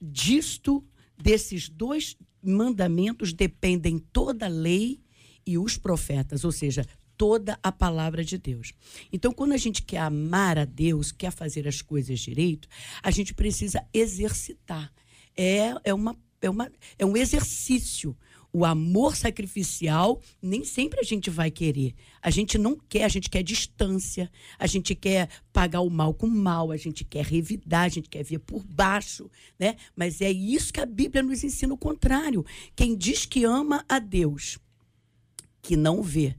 disto, 0.00 0.84
desses 1.16 1.68
dois 1.68 2.16
mandamentos 2.42 3.32
dependem 3.32 3.98
toda 3.98 4.46
a 4.46 4.48
lei 4.48 5.00
e 5.46 5.58
os 5.58 5.76
profetas, 5.76 6.44
ou 6.44 6.52
seja, 6.52 6.86
toda 7.20 7.58
a 7.62 7.70
palavra 7.70 8.24
de 8.24 8.38
Deus. 8.38 8.72
Então, 9.12 9.30
quando 9.30 9.52
a 9.52 9.58
gente 9.58 9.82
quer 9.82 9.98
amar 9.98 10.56
a 10.56 10.64
Deus, 10.64 11.12
quer 11.12 11.30
fazer 11.30 11.68
as 11.68 11.82
coisas 11.82 12.18
direito, 12.18 12.66
a 13.02 13.10
gente 13.10 13.34
precisa 13.34 13.86
exercitar. 13.92 14.90
É, 15.36 15.74
é, 15.84 15.92
uma, 15.92 16.16
é, 16.40 16.48
uma, 16.48 16.72
é 16.98 17.04
um 17.04 17.14
exercício 17.14 18.16
O 18.50 18.64
amor 18.64 19.16
sacrificial, 19.16 20.18
nem 20.40 20.64
sempre 20.64 20.98
a 20.98 21.02
gente 21.02 21.28
vai 21.28 21.50
querer. 21.50 21.94
A 22.22 22.30
gente 22.30 22.56
não 22.56 22.74
quer, 22.88 23.04
a 23.04 23.08
gente 23.08 23.28
quer 23.28 23.42
distância, 23.42 24.32
a 24.58 24.66
gente 24.66 24.94
quer 24.94 25.28
pagar 25.52 25.82
o 25.82 25.90
mal 25.90 26.14
com 26.14 26.26
o 26.26 26.30
mal, 26.30 26.72
a 26.72 26.76
gente 26.78 27.04
quer 27.04 27.26
revidar, 27.26 27.82
a 27.82 27.88
gente 27.90 28.08
quer 28.08 28.24
ver 28.24 28.38
por 28.38 28.64
baixo, 28.64 29.30
né? 29.58 29.76
Mas 29.94 30.22
é 30.22 30.32
isso 30.32 30.72
que 30.72 30.80
a 30.80 30.86
Bíblia 30.86 31.22
nos 31.22 31.44
ensina 31.44 31.74
o 31.74 31.78
contrário. 31.78 32.46
Quem 32.74 32.96
diz 32.96 33.26
que 33.26 33.44
ama 33.44 33.84
a 33.86 33.98
Deus, 33.98 34.58
que 35.60 35.76
não 35.76 36.02
vê, 36.02 36.34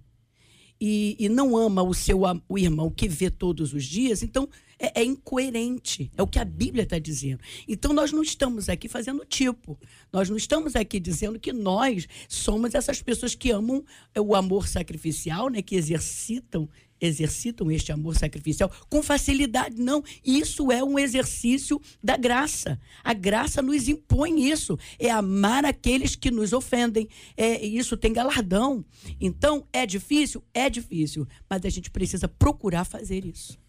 e, 0.82 1.16
e 1.20 1.30
não 1.30 1.56
ama 1.56 1.84
o 1.84 1.94
seu 1.94 2.22
o 2.50 2.58
irmão 2.58 2.90
que 2.90 3.08
vê 3.08 3.30
todos 3.30 3.72
os 3.72 3.86
dias, 3.86 4.24
então 4.24 4.50
é, 4.80 5.02
é 5.02 5.04
incoerente. 5.04 6.12
É 6.18 6.24
o 6.24 6.28
que 6.28 6.40
a 6.40 6.44
Bíblia 6.46 6.84
está 6.84 6.98
dizendo. 6.98 7.40
Então 7.68 7.94
nós 7.94 8.12
não 8.12 8.24
estamos 8.24 8.68
aqui 8.68 8.90
fazendo 8.90 9.24
tipo. 9.24 9.80
Nós 10.12 10.28
não 10.28 10.36
estamos 10.36 10.76
aqui 10.76 11.00
dizendo 11.00 11.40
que 11.40 11.54
nós 11.54 12.08
somos 12.28 12.74
essas 12.74 13.00
pessoas 13.00 13.36
que 13.36 13.52
amam 13.52 13.86
o 14.18 14.36
amor 14.36 14.68
sacrificial, 14.68 15.50
né, 15.50 15.62
que 15.62 15.76
exercitam 15.76 16.68
exercitam 17.02 17.72
este 17.72 17.92
amor 17.92 18.16
sacrificial 18.16 18.72
com 18.88 19.02
facilidade. 19.02 19.82
Não, 19.82 20.04
isso 20.24 20.72
é 20.72 20.84
um 20.84 21.00
exercício 21.00 21.82
da 22.02 22.16
graça. 22.16 22.80
A 23.04 23.14
graça 23.14 23.62
nos 23.62 23.88
impõe 23.88 24.50
isso. 24.50 24.78
É 25.00 25.10
amar 25.10 25.66
aqueles 25.66 26.16
que 26.16 26.30
nos 26.30 26.54
ofendem. 26.54 27.10
É, 27.36 27.66
isso 27.66 27.98
tem 27.98 28.14
galardão. 28.14 28.86
Então, 29.20 29.66
é 29.74 29.86
difícil? 29.86 30.44
É 30.54 30.70
difícil. 30.70 31.28
Mas 31.50 31.66
a 31.66 31.70
gente 31.70 31.90
precisa 31.90 32.28
procurar 32.28 32.86
fazer 32.86 33.26
isso. 33.26 33.60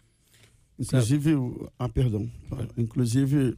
Inclusive, 0.77 1.35
ah, 1.77 1.89
perdão, 1.89 2.29
inclusive 2.77 3.55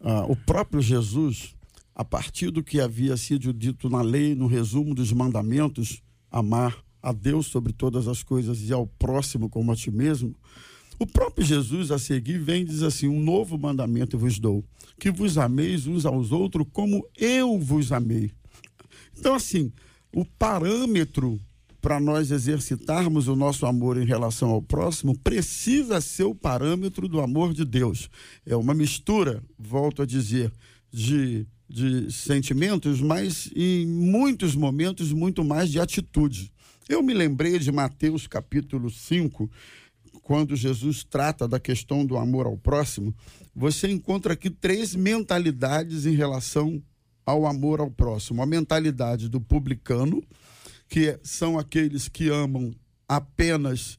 ah, 0.00 0.26
o 0.28 0.36
próprio 0.36 0.82
Jesus, 0.82 1.54
a 1.94 2.04
partir 2.04 2.50
do 2.50 2.62
que 2.62 2.80
havia 2.80 3.16
sido 3.16 3.52
dito 3.52 3.88
na 3.88 4.02
lei, 4.02 4.34
no 4.34 4.46
resumo 4.46 4.94
dos 4.94 5.12
mandamentos, 5.12 6.02
amar 6.30 6.84
a 7.02 7.12
Deus 7.12 7.46
sobre 7.46 7.72
todas 7.72 8.08
as 8.08 8.22
coisas 8.22 8.60
e 8.60 8.72
ao 8.72 8.86
próximo 8.86 9.48
como 9.48 9.72
a 9.72 9.76
ti 9.76 9.90
mesmo, 9.90 10.34
o 10.98 11.06
próprio 11.06 11.46
Jesus 11.46 11.90
a 11.90 11.98
seguir 11.98 12.38
vem 12.38 12.62
e 12.62 12.64
diz 12.64 12.82
assim: 12.82 13.08
Um 13.08 13.22
novo 13.22 13.56
mandamento 13.56 14.18
vos 14.18 14.38
dou, 14.38 14.64
que 14.98 15.10
vos 15.10 15.38
ameis 15.38 15.86
uns 15.86 16.04
aos 16.04 16.32
outros 16.32 16.66
como 16.72 17.06
eu 17.16 17.58
vos 17.58 17.92
amei. 17.92 18.32
Então, 19.16 19.34
assim, 19.34 19.72
o 20.12 20.24
parâmetro 20.24 21.40
para 21.80 22.00
nós 22.00 22.30
exercitarmos 22.30 23.28
o 23.28 23.36
nosso 23.36 23.64
amor 23.64 23.96
em 24.00 24.04
relação 24.04 24.50
ao 24.50 24.60
próximo, 24.60 25.16
precisa 25.18 26.00
ser 26.00 26.24
o 26.24 26.34
parâmetro 26.34 27.08
do 27.08 27.20
amor 27.20 27.54
de 27.54 27.64
Deus. 27.64 28.10
É 28.44 28.56
uma 28.56 28.74
mistura, 28.74 29.42
volto 29.58 30.02
a 30.02 30.06
dizer, 30.06 30.52
de, 30.90 31.46
de 31.68 32.12
sentimentos, 32.12 33.00
mas 33.00 33.50
em 33.54 33.86
muitos 33.86 34.54
momentos 34.54 35.12
muito 35.12 35.44
mais 35.44 35.70
de 35.70 35.78
atitude. 35.78 36.52
Eu 36.88 37.02
me 37.02 37.12
lembrei 37.12 37.58
de 37.58 37.70
Mateus 37.70 38.26
capítulo 38.26 38.90
5, 38.90 39.50
quando 40.22 40.56
Jesus 40.56 41.04
trata 41.04 41.46
da 41.46 41.60
questão 41.60 42.04
do 42.04 42.16
amor 42.16 42.46
ao 42.46 42.56
próximo. 42.56 43.14
Você 43.54 43.88
encontra 43.90 44.32
aqui 44.32 44.48
três 44.48 44.94
mentalidades 44.94 46.06
em 46.06 46.14
relação 46.14 46.82
ao 47.26 47.46
amor 47.46 47.80
ao 47.80 47.90
próximo: 47.90 48.40
a 48.40 48.46
mentalidade 48.46 49.28
do 49.28 49.38
publicano 49.38 50.24
que 50.88 51.18
são 51.22 51.58
aqueles 51.58 52.08
que 52.08 52.30
amam 52.30 52.74
apenas 53.06 53.98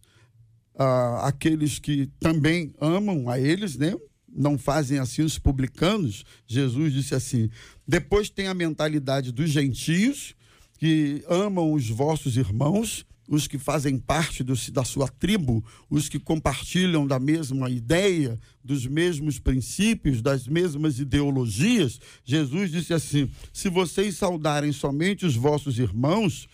ah, 0.76 1.28
aqueles 1.28 1.78
que 1.78 2.08
também 2.20 2.74
amam 2.82 3.30
a 3.30 3.40
eles, 3.40 3.78
né? 3.78 3.94
Não 4.28 4.58
fazem 4.58 4.98
assim 4.98 5.22
os 5.22 5.38
publicanos. 5.38 6.26
Jesus 6.48 6.92
disse 6.92 7.14
assim: 7.14 7.52
depois 7.88 8.32
tem 8.32 8.48
a 8.48 8.54
mentalidade 8.56 9.32
dos 9.32 9.52
gentios, 9.52 10.34
que 10.80 11.24
amam 11.28 11.74
os 11.74 11.90
vossos 11.90 12.38
irmãos, 12.38 13.06
os 13.28 13.48
que 13.48 13.60
fazem 13.60 14.00
parte 14.00 14.44
do, 14.44 14.54
da 14.72 14.84
sua 14.84 15.08
tribo, 15.08 15.64
os 15.90 16.10
que 16.10 16.18
compartilham 16.18 17.06
da 17.06 17.20
mesma 17.20 17.70
ideia, 17.70 18.40
dos 18.64 18.88
mesmos 18.88 19.38
princípios, 19.38 20.22
das 20.22 20.48
mesmas 20.48 20.98
ideologias. 20.98 22.00
Jesus 22.24 22.72
disse 22.72 22.94
assim: 22.94 23.30
se 23.54 23.70
vocês 23.70 24.16
saudarem 24.16 24.72
somente 24.72 25.26
os 25.26 25.36
vossos 25.36 25.78
irmãos, 25.78 26.48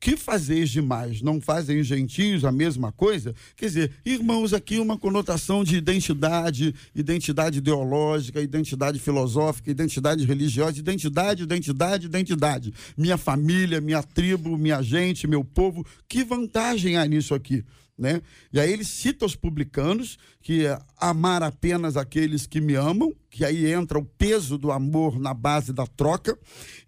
que 0.00 0.16
fazeis 0.16 0.70
demais? 0.70 1.20
Não 1.20 1.40
fazem 1.40 1.78
os 1.78 1.86
gentios 1.86 2.42
a 2.42 2.50
mesma 2.50 2.90
coisa? 2.90 3.34
Quer 3.54 3.66
dizer, 3.66 3.92
irmãos, 4.04 4.54
aqui 4.54 4.78
uma 4.78 4.98
conotação 4.98 5.62
de 5.62 5.76
identidade, 5.76 6.74
identidade 6.94 7.58
ideológica, 7.58 8.40
identidade 8.40 8.98
filosófica, 8.98 9.70
identidade 9.70 10.24
religiosa, 10.24 10.78
identidade, 10.78 11.42
identidade, 11.42 12.06
identidade. 12.06 12.72
Minha 12.96 13.18
família, 13.18 13.78
minha 13.78 14.02
tribo, 14.02 14.56
minha 14.56 14.80
gente, 14.80 15.26
meu 15.26 15.44
povo. 15.44 15.86
Que 16.08 16.24
vantagem 16.24 16.96
há 16.96 17.04
nisso 17.04 17.34
aqui? 17.34 17.62
Né? 18.00 18.22
E 18.50 18.58
aí 18.58 18.72
ele 18.72 18.82
cita 18.82 19.26
os 19.26 19.36
publicanos, 19.36 20.18
que 20.40 20.64
é 20.64 20.78
amar 20.96 21.42
apenas 21.42 21.98
aqueles 21.98 22.46
que 22.46 22.58
me 22.58 22.74
amam, 22.74 23.14
que 23.28 23.44
aí 23.44 23.70
entra 23.70 23.98
o 23.98 24.04
peso 24.04 24.56
do 24.56 24.72
amor 24.72 25.20
na 25.20 25.34
base 25.34 25.70
da 25.70 25.86
troca. 25.86 26.38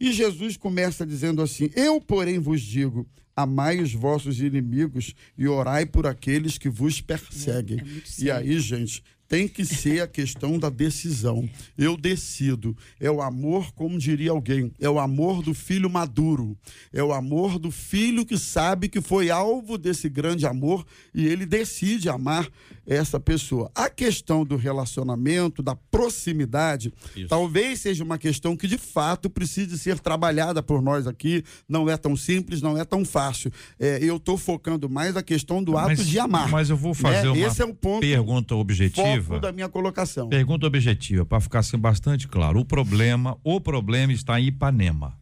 E 0.00 0.10
Jesus 0.10 0.56
começa 0.56 1.04
dizendo 1.04 1.42
assim: 1.42 1.68
Eu, 1.76 2.00
porém, 2.00 2.38
vos 2.38 2.62
digo, 2.62 3.06
amai 3.36 3.78
os 3.80 3.92
vossos 3.92 4.40
inimigos 4.40 5.14
e 5.36 5.46
orai 5.46 5.84
por 5.84 6.06
aqueles 6.06 6.56
que 6.56 6.70
vos 6.70 7.02
perseguem. 7.02 7.78
É, 7.78 7.82
é 7.82 8.24
e 8.24 8.30
aí, 8.30 8.58
gente, 8.58 9.04
tem 9.32 9.48
que 9.48 9.64
ser 9.64 10.02
a 10.02 10.06
questão 10.06 10.58
da 10.58 10.68
decisão. 10.68 11.48
Eu 11.78 11.96
decido. 11.96 12.76
É 13.00 13.10
o 13.10 13.22
amor, 13.22 13.72
como 13.72 13.98
diria 13.98 14.30
alguém, 14.30 14.70
é 14.78 14.90
o 14.90 14.98
amor 14.98 15.42
do 15.42 15.54
filho 15.54 15.88
maduro. 15.88 16.54
É 16.92 17.02
o 17.02 17.14
amor 17.14 17.58
do 17.58 17.70
filho 17.70 18.26
que 18.26 18.36
sabe 18.36 18.90
que 18.90 19.00
foi 19.00 19.30
alvo 19.30 19.78
desse 19.78 20.06
grande 20.10 20.44
amor 20.44 20.84
e 21.14 21.26
ele 21.26 21.46
decide 21.46 22.10
amar 22.10 22.46
essa 22.86 23.20
pessoa. 23.20 23.70
A 23.74 23.88
questão 23.88 24.44
do 24.44 24.56
relacionamento, 24.56 25.62
da 25.62 25.74
proximidade, 25.74 26.92
Isso. 27.16 27.28
talvez 27.28 27.80
seja 27.80 28.02
uma 28.02 28.18
questão 28.18 28.56
que 28.56 28.66
de 28.66 28.78
fato 28.78 29.30
precise 29.30 29.78
ser 29.78 29.98
trabalhada 29.98 30.62
por 30.62 30.82
nós 30.82 31.06
aqui. 31.06 31.44
Não 31.68 31.88
é 31.88 31.96
tão 31.96 32.16
simples, 32.16 32.60
não 32.60 32.76
é 32.76 32.84
tão 32.84 33.04
fácil. 33.04 33.52
É, 33.78 33.98
eu 34.02 34.16
estou 34.16 34.36
focando 34.36 34.88
mais 34.88 35.16
a 35.16 35.22
questão 35.22 35.62
do 35.62 35.76
ato 35.76 36.04
de 36.04 36.18
amar. 36.18 36.48
Mas 36.48 36.70
eu 36.70 36.76
vou 36.76 36.94
fazer 36.94 37.24
né? 37.24 37.30
uma 37.30 37.46
Esse 37.46 37.62
é 37.62 37.64
um 37.64 37.74
ponto 37.74 38.00
pergunta 38.00 38.54
objetiva. 38.54 39.38
da 39.40 39.52
minha 39.52 39.68
colocação. 39.68 40.28
Pergunta 40.28 40.66
objetiva, 40.66 41.24
para 41.24 41.40
ficar 41.40 41.60
assim 41.60 41.78
bastante 41.78 42.26
claro. 42.28 42.58
O 42.60 42.64
problema, 42.64 43.38
o 43.44 43.60
problema 43.60 44.12
está 44.12 44.40
em 44.40 44.46
Ipanema. 44.46 45.16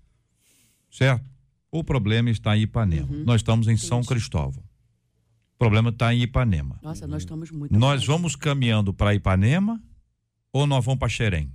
Certo? 0.90 1.25
O 1.70 1.85
problema 1.85 2.31
está 2.31 2.57
em 2.57 2.62
Ipanema. 2.62 3.09
Uhum. 3.11 3.25
Nós 3.25 3.37
estamos 3.37 3.68
em 3.68 3.73
Entendi. 3.73 3.87
São 3.87 4.03
Cristóvão. 4.03 4.62
O 5.61 5.68
problema 5.68 5.90
está 5.90 6.14
em 6.14 6.23
Ipanema. 6.23 6.79
Nossa, 6.83 7.07
nós 7.07 7.20
estamos 7.20 7.51
muito. 7.51 7.79
Nós 7.79 8.03
vamos 8.07 8.35
caminhando 8.35 8.94
para 8.94 9.14
Ipanema 9.14 9.79
ou 10.51 10.66
nós 10.66 10.83
vamos 10.83 10.99
para 10.99 11.11
Xerém? 11.11 11.53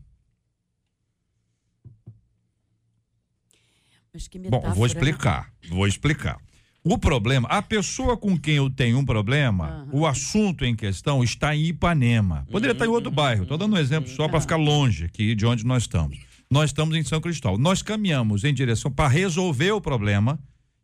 Bom, 4.48 4.62
vou 4.62 4.82
né? 4.82 4.86
explicar. 4.86 5.52
Vou 5.68 5.88
explicar. 5.88 6.40
O 6.84 7.00
problema, 7.00 7.48
a 7.48 7.64
pessoa 7.64 8.16
com 8.16 8.38
quem 8.38 8.58
eu 8.58 8.70
tenho 8.70 9.00
um 9.00 9.04
problema, 9.04 9.88
uhum. 9.92 10.02
o 10.02 10.06
assunto 10.06 10.64
em 10.64 10.76
questão 10.76 11.24
está 11.24 11.56
em 11.56 11.66
Ipanema. 11.66 12.46
Poderia 12.52 12.74
uhum. 12.74 12.76
estar 12.76 12.86
em 12.86 12.90
outro 12.90 13.10
bairro. 13.10 13.42
Estou 13.42 13.58
dando 13.58 13.74
um 13.74 13.80
exemplo 13.80 14.08
só 14.12 14.30
para 14.30 14.40
ficar 14.40 14.58
longe 14.58 15.06
aqui 15.06 15.34
de 15.34 15.48
onde 15.48 15.66
nós 15.66 15.82
estamos. 15.82 16.20
Nós 16.48 16.70
estamos 16.70 16.96
em 16.96 17.04
São 17.04 17.20
Cristóvão. 17.20 17.58
Nós 17.58 17.82
caminhamos 17.82 18.44
em 18.44 18.54
direção 18.54 18.92
para 18.92 19.10
resolver 19.10 19.72
o 19.72 19.82
problema 19.82 20.40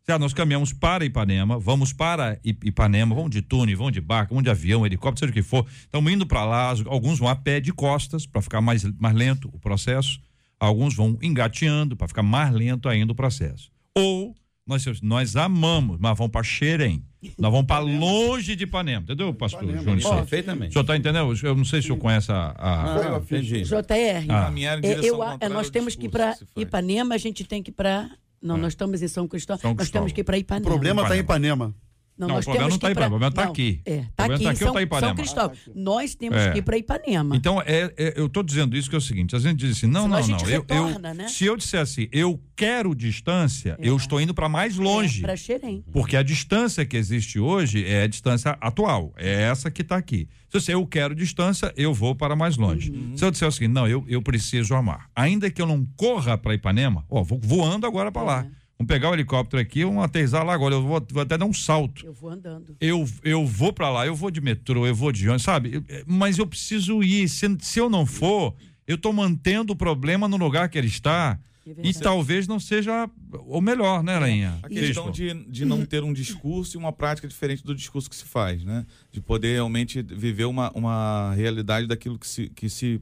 já 0.06 0.18
nós 0.18 0.34
caminhamos 0.34 0.72
para 0.72 1.04
Ipanema, 1.04 1.58
vamos 1.58 1.92
para 1.92 2.38
Ipanema, 2.44 3.14
vamos 3.14 3.30
de 3.30 3.40
túnel, 3.40 3.76
vamos 3.76 3.92
de 3.92 4.00
barco, 4.00 4.34
vamos 4.34 4.44
de 4.44 4.50
avião, 4.50 4.84
helicóptero, 4.84 5.20
seja 5.20 5.30
o 5.30 5.34
que 5.34 5.42
for. 5.42 5.66
Estamos 5.80 6.12
indo 6.12 6.26
para 6.26 6.44
lá, 6.44 6.74
alguns 6.86 7.18
vão 7.18 7.28
a 7.28 7.36
pé 7.36 7.60
de 7.60 7.72
costas 7.72 8.26
para 8.26 8.42
ficar 8.42 8.60
mais, 8.60 8.84
mais 8.98 9.14
lento 9.14 9.48
o 9.52 9.58
processo, 9.58 10.20
alguns 10.58 10.94
vão 10.94 11.16
engateando 11.22 11.96
para 11.96 12.08
ficar 12.08 12.22
mais 12.22 12.52
lento 12.52 12.88
ainda 12.88 13.12
o 13.12 13.14
processo. 13.14 13.70
Ou 13.96 14.34
nós, 14.66 14.84
nós 15.02 15.36
amamos, 15.36 15.98
mas 16.00 16.16
vamos 16.16 16.32
para 16.32 16.42
Xerém. 16.42 17.04
Nós 17.38 17.52
vamos 17.52 17.66
para 17.66 17.78
longe 17.78 18.56
de 18.56 18.64
Ipanema, 18.64 19.02
entendeu, 19.02 19.32
pastor 19.32 19.64
Júnior? 19.64 20.16
Perfeitamente. 20.16 20.70
O 20.70 20.72
senhor 20.72 20.82
está 20.82 20.96
entendendo? 20.96 21.32
Eu 21.44 21.54
não 21.54 21.64
sei 21.64 21.80
se 21.80 21.86
o 21.86 21.88
senhor 21.90 21.98
conhece 21.98 22.32
a. 22.32 22.52
a... 22.58 22.96
Ah, 22.96 23.20
JR, 23.20 24.26
ah. 24.28 24.52
eu, 24.82 25.02
eu, 25.40 25.50
nós 25.50 25.70
temos 25.70 25.94
que 25.94 26.06
ir 26.06 26.08
para 26.08 26.36
Ipanema, 26.56 27.14
a 27.14 27.18
gente 27.18 27.44
tem 27.44 27.62
que 27.62 27.70
ir 27.70 27.74
para 27.74 28.10
não, 28.42 28.56
é. 28.56 28.58
nós 28.58 28.72
estamos 28.72 29.00
em 29.00 29.08
São 29.08 29.28
Cristóvão. 29.28 29.60
São 29.60 29.74
nós 29.74 29.90
temos 29.90 30.12
que 30.12 30.20
ir 30.20 30.24
para 30.24 30.36
Ipanema. 30.36 30.66
O 30.66 30.70
problema 30.70 31.02
está 31.02 31.16
em 31.16 31.20
Ipanema. 31.20 31.74
Não, 32.16 32.28
não 32.28 32.38
o 32.38 32.42
problema 32.42 32.68
não 32.68 32.76
está 32.76 32.88
em 32.88 32.92
Ipanema, 32.92 33.16
o 33.16 33.18
problema 33.18 33.30
está 33.30 33.44
aqui. 33.44 33.80
É, 33.86 33.94
está 33.96 34.24
aqui, 34.24 34.44
tá 34.44 34.52
em 34.52 34.56
São, 34.56 34.74
tá 34.74 35.00
São 35.00 35.14
Cristóvão. 35.14 35.56
Ah, 35.66 35.70
nós 35.74 36.14
temos 36.14 36.38
é. 36.38 36.52
que 36.52 36.58
ir 36.58 36.62
para 36.62 36.76
Ipanema. 36.76 37.34
Então, 37.34 37.60
é, 37.62 37.92
é 37.96 38.14
eu 38.16 38.26
estou 38.26 38.42
dizendo 38.42 38.76
isso 38.76 38.88
que 38.88 38.94
é 38.94 38.98
o 38.98 39.02
seguinte: 39.02 39.34
a 39.34 39.38
gente 39.38 39.58
diz 39.58 39.78
assim, 39.78 39.86
não, 39.86 40.02
Senão 40.02 40.20
não, 40.20 40.28
não. 40.28 40.44
Retorna, 40.44 41.08
eu, 41.08 41.12
eu, 41.12 41.14
né? 41.14 41.28
Se 41.28 41.44
eu 41.46 41.56
disser 41.56 41.80
assim, 41.80 42.08
eu 42.12 42.40
quero 42.54 42.94
distância, 42.94 43.76
é. 43.80 43.88
eu 43.88 43.96
estou 43.96 44.20
indo 44.20 44.34
para 44.34 44.48
mais 44.48 44.76
longe. 44.76 45.20
É, 45.20 45.22
para 45.22 45.36
Xerém. 45.36 45.84
Porque 45.90 46.16
a 46.16 46.22
distância 46.22 46.84
que 46.84 46.96
existe 46.96 47.40
hoje 47.40 47.84
é 47.84 48.02
a 48.02 48.06
distância 48.06 48.56
atual. 48.60 49.12
É 49.16 49.42
essa 49.42 49.70
que 49.70 49.82
está 49.82 49.96
aqui. 49.96 50.28
Se 50.48 50.56
eu 50.56 50.60
disser 50.60 50.74
eu 50.74 50.86
quero 50.86 51.14
distância, 51.14 51.72
eu 51.76 51.94
vou 51.94 52.14
para 52.14 52.36
mais 52.36 52.58
longe. 52.58 52.90
Uhum. 52.90 53.16
Se 53.16 53.24
eu 53.24 53.30
disser 53.30 53.48
assim, 53.48 53.66
não, 53.66 53.88
eu, 53.88 54.04
eu 54.06 54.20
preciso 54.20 54.74
amar. 54.74 55.08
Ainda 55.16 55.50
que 55.50 55.62
eu 55.62 55.66
não 55.66 55.86
corra 55.96 56.36
para 56.36 56.54
Ipanema, 56.54 57.06
ó, 57.08 57.22
vou 57.22 57.40
voando 57.42 57.86
agora 57.86 58.12
para 58.12 58.22
lá. 58.22 58.46
Vamos 58.82 58.88
pegar 58.88 59.10
o 59.10 59.14
helicóptero 59.14 59.62
aqui, 59.62 59.84
vamos 59.84 60.02
aterrissar 60.02 60.44
lá 60.44 60.52
agora. 60.52 60.74
Eu 60.74 60.82
vou, 60.82 61.06
vou 61.10 61.22
até 61.22 61.38
dar 61.38 61.44
um 61.44 61.52
salto. 61.52 62.04
Eu 62.04 62.12
vou 62.12 62.30
andando. 62.30 62.76
Eu, 62.80 63.08
eu 63.22 63.46
vou 63.46 63.72
para 63.72 63.88
lá, 63.88 64.06
eu 64.06 64.14
vou 64.14 64.30
de 64.30 64.40
metrô, 64.40 64.86
eu 64.86 64.94
vou 64.94 65.12
de 65.12 65.28
ônibus, 65.28 65.44
sabe? 65.44 65.84
É, 65.88 66.02
Mas 66.04 66.38
eu 66.38 66.46
preciso 66.46 67.02
ir. 67.02 67.28
Se, 67.28 67.46
se 67.60 67.78
eu 67.78 67.88
não 67.88 68.04
for, 68.04 68.54
eu 68.86 68.98
tô 68.98 69.12
mantendo 69.12 69.72
o 69.72 69.76
problema 69.76 70.26
no 70.26 70.36
lugar 70.36 70.68
que 70.68 70.76
ele 70.76 70.88
está. 70.88 71.38
É 71.64 71.86
E 71.86 71.94
talvez 71.94 72.48
não 72.48 72.58
seja 72.58 73.08
o 73.46 73.60
melhor, 73.60 74.02
né, 74.02 74.18
Rainha? 74.18 74.58
A 74.64 74.68
questão 74.68 75.12
de, 75.12 75.32
de 75.44 75.64
não 75.64 75.86
ter 75.86 76.02
um 76.02 76.12
discurso 76.12 76.76
e 76.76 76.78
uma 76.78 76.92
prática 76.92 77.28
diferente 77.28 77.62
do 77.62 77.72
discurso 77.72 78.10
que 78.10 78.16
se 78.16 78.24
faz, 78.24 78.64
né? 78.64 78.84
De 79.12 79.20
poder 79.20 79.52
realmente 79.52 80.02
viver 80.02 80.46
uma, 80.46 80.72
uma 80.72 81.32
realidade 81.34 81.86
daquilo 81.86 82.18
que 82.18 82.26
se, 82.26 82.48
que 82.48 82.68
se 82.68 83.00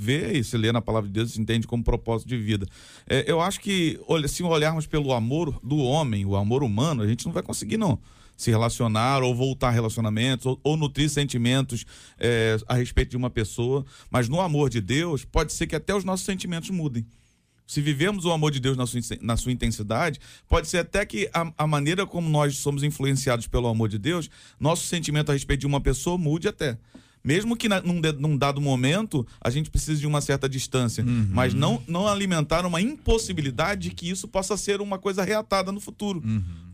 vê 0.00 0.38
e 0.38 0.44
se 0.44 0.56
lê 0.56 0.72
na 0.72 0.80
palavra 0.80 1.08
de 1.08 1.12
Deus 1.12 1.32
se 1.32 1.40
entende 1.40 1.66
como 1.66 1.84
propósito 1.84 2.28
de 2.28 2.36
vida. 2.36 2.66
É, 3.08 3.24
eu 3.30 3.40
acho 3.40 3.60
que 3.60 4.00
se 4.28 4.42
olharmos 4.42 4.86
pelo 4.86 5.12
amor 5.12 5.58
do 5.62 5.78
homem, 5.78 6.24
o 6.24 6.36
amor 6.36 6.62
humano, 6.62 7.02
a 7.02 7.06
gente 7.06 7.26
não 7.26 7.32
vai 7.32 7.42
conseguir, 7.42 7.76
não. 7.76 7.98
Se 8.36 8.50
relacionar 8.50 9.22
ou 9.22 9.34
voltar 9.34 9.68
a 9.68 9.70
relacionamentos 9.70 10.46
ou, 10.46 10.58
ou 10.64 10.76
nutrir 10.76 11.10
sentimentos 11.10 11.84
é, 12.18 12.56
a 12.66 12.74
respeito 12.74 13.10
de 13.10 13.16
uma 13.16 13.28
pessoa. 13.28 13.84
Mas 14.10 14.28
no 14.28 14.40
amor 14.40 14.70
de 14.70 14.80
Deus, 14.80 15.24
pode 15.24 15.52
ser 15.52 15.66
que 15.66 15.76
até 15.76 15.94
os 15.94 16.04
nossos 16.04 16.24
sentimentos 16.24 16.70
mudem. 16.70 17.04
Se 17.66 17.80
vivemos 17.80 18.24
o 18.24 18.32
amor 18.32 18.50
de 18.50 18.58
Deus 18.58 18.76
na 18.76 18.84
sua, 18.84 19.00
na 19.20 19.36
sua 19.36 19.52
intensidade, 19.52 20.18
pode 20.48 20.66
ser 20.66 20.78
até 20.78 21.06
que 21.06 21.30
a, 21.32 21.52
a 21.56 21.66
maneira 21.68 22.04
como 22.04 22.28
nós 22.28 22.56
somos 22.56 22.82
influenciados 22.82 23.46
pelo 23.46 23.68
amor 23.68 23.88
de 23.88 23.96
Deus, 23.96 24.28
nosso 24.58 24.86
sentimento 24.86 25.30
a 25.30 25.34
respeito 25.34 25.60
de 25.60 25.66
uma 25.68 25.80
pessoa 25.80 26.18
mude 26.18 26.48
até. 26.48 26.76
Mesmo 27.22 27.54
que 27.54 27.68
na, 27.68 27.82
num, 27.82 28.00
de- 28.00 28.12
num 28.12 28.36
dado 28.36 28.60
momento 28.60 29.26
a 29.40 29.50
gente 29.50 29.68
precise 29.70 30.00
de 30.00 30.06
uma 30.06 30.20
certa 30.22 30.48
distância, 30.48 31.04
mas 31.04 31.52
não, 31.52 31.82
não 31.86 32.08
alimentar 32.08 32.64
uma 32.64 32.80
impossibilidade 32.80 33.88
de 33.88 33.94
que 33.94 34.08
isso 34.08 34.26
possa 34.26 34.56
ser 34.56 34.80
uma 34.80 34.98
coisa 34.98 35.22
reatada 35.22 35.70
no 35.70 35.80
futuro. 35.80 36.22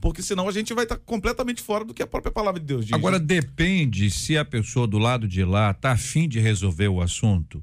Porque 0.00 0.22
senão 0.22 0.48
a 0.48 0.52
gente 0.52 0.72
vai 0.72 0.84
estar 0.84 0.98
completamente 0.98 1.60
fora 1.60 1.84
do 1.84 1.92
que 1.92 2.02
a 2.02 2.06
própria 2.06 2.30
palavra 2.32 2.60
de 2.60 2.66
Deus 2.66 2.84
diz. 2.84 2.92
Agora 2.94 3.18
né? 3.18 3.24
depende 3.24 4.10
se 4.10 4.36
a 4.38 4.44
pessoa 4.44 4.86
do 4.86 4.98
lado 4.98 5.26
de 5.26 5.44
lá 5.44 5.74
tá 5.74 5.92
afim 5.92 6.28
de 6.28 6.38
resolver 6.38 6.88
o 6.88 7.00
assunto. 7.00 7.62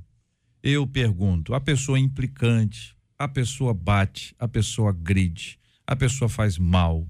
Eu 0.61 0.85
pergunto, 0.87 1.53
a 1.53 1.59
pessoa 1.61 1.97
é 1.97 2.01
implicante, 2.01 2.95
a 3.17 3.27
pessoa 3.27 3.73
bate, 3.73 4.35
a 4.39 4.47
pessoa 4.47 4.91
gride, 4.91 5.57
a 5.87 5.95
pessoa 5.95 6.27
faz 6.27 6.57
mal. 6.57 7.07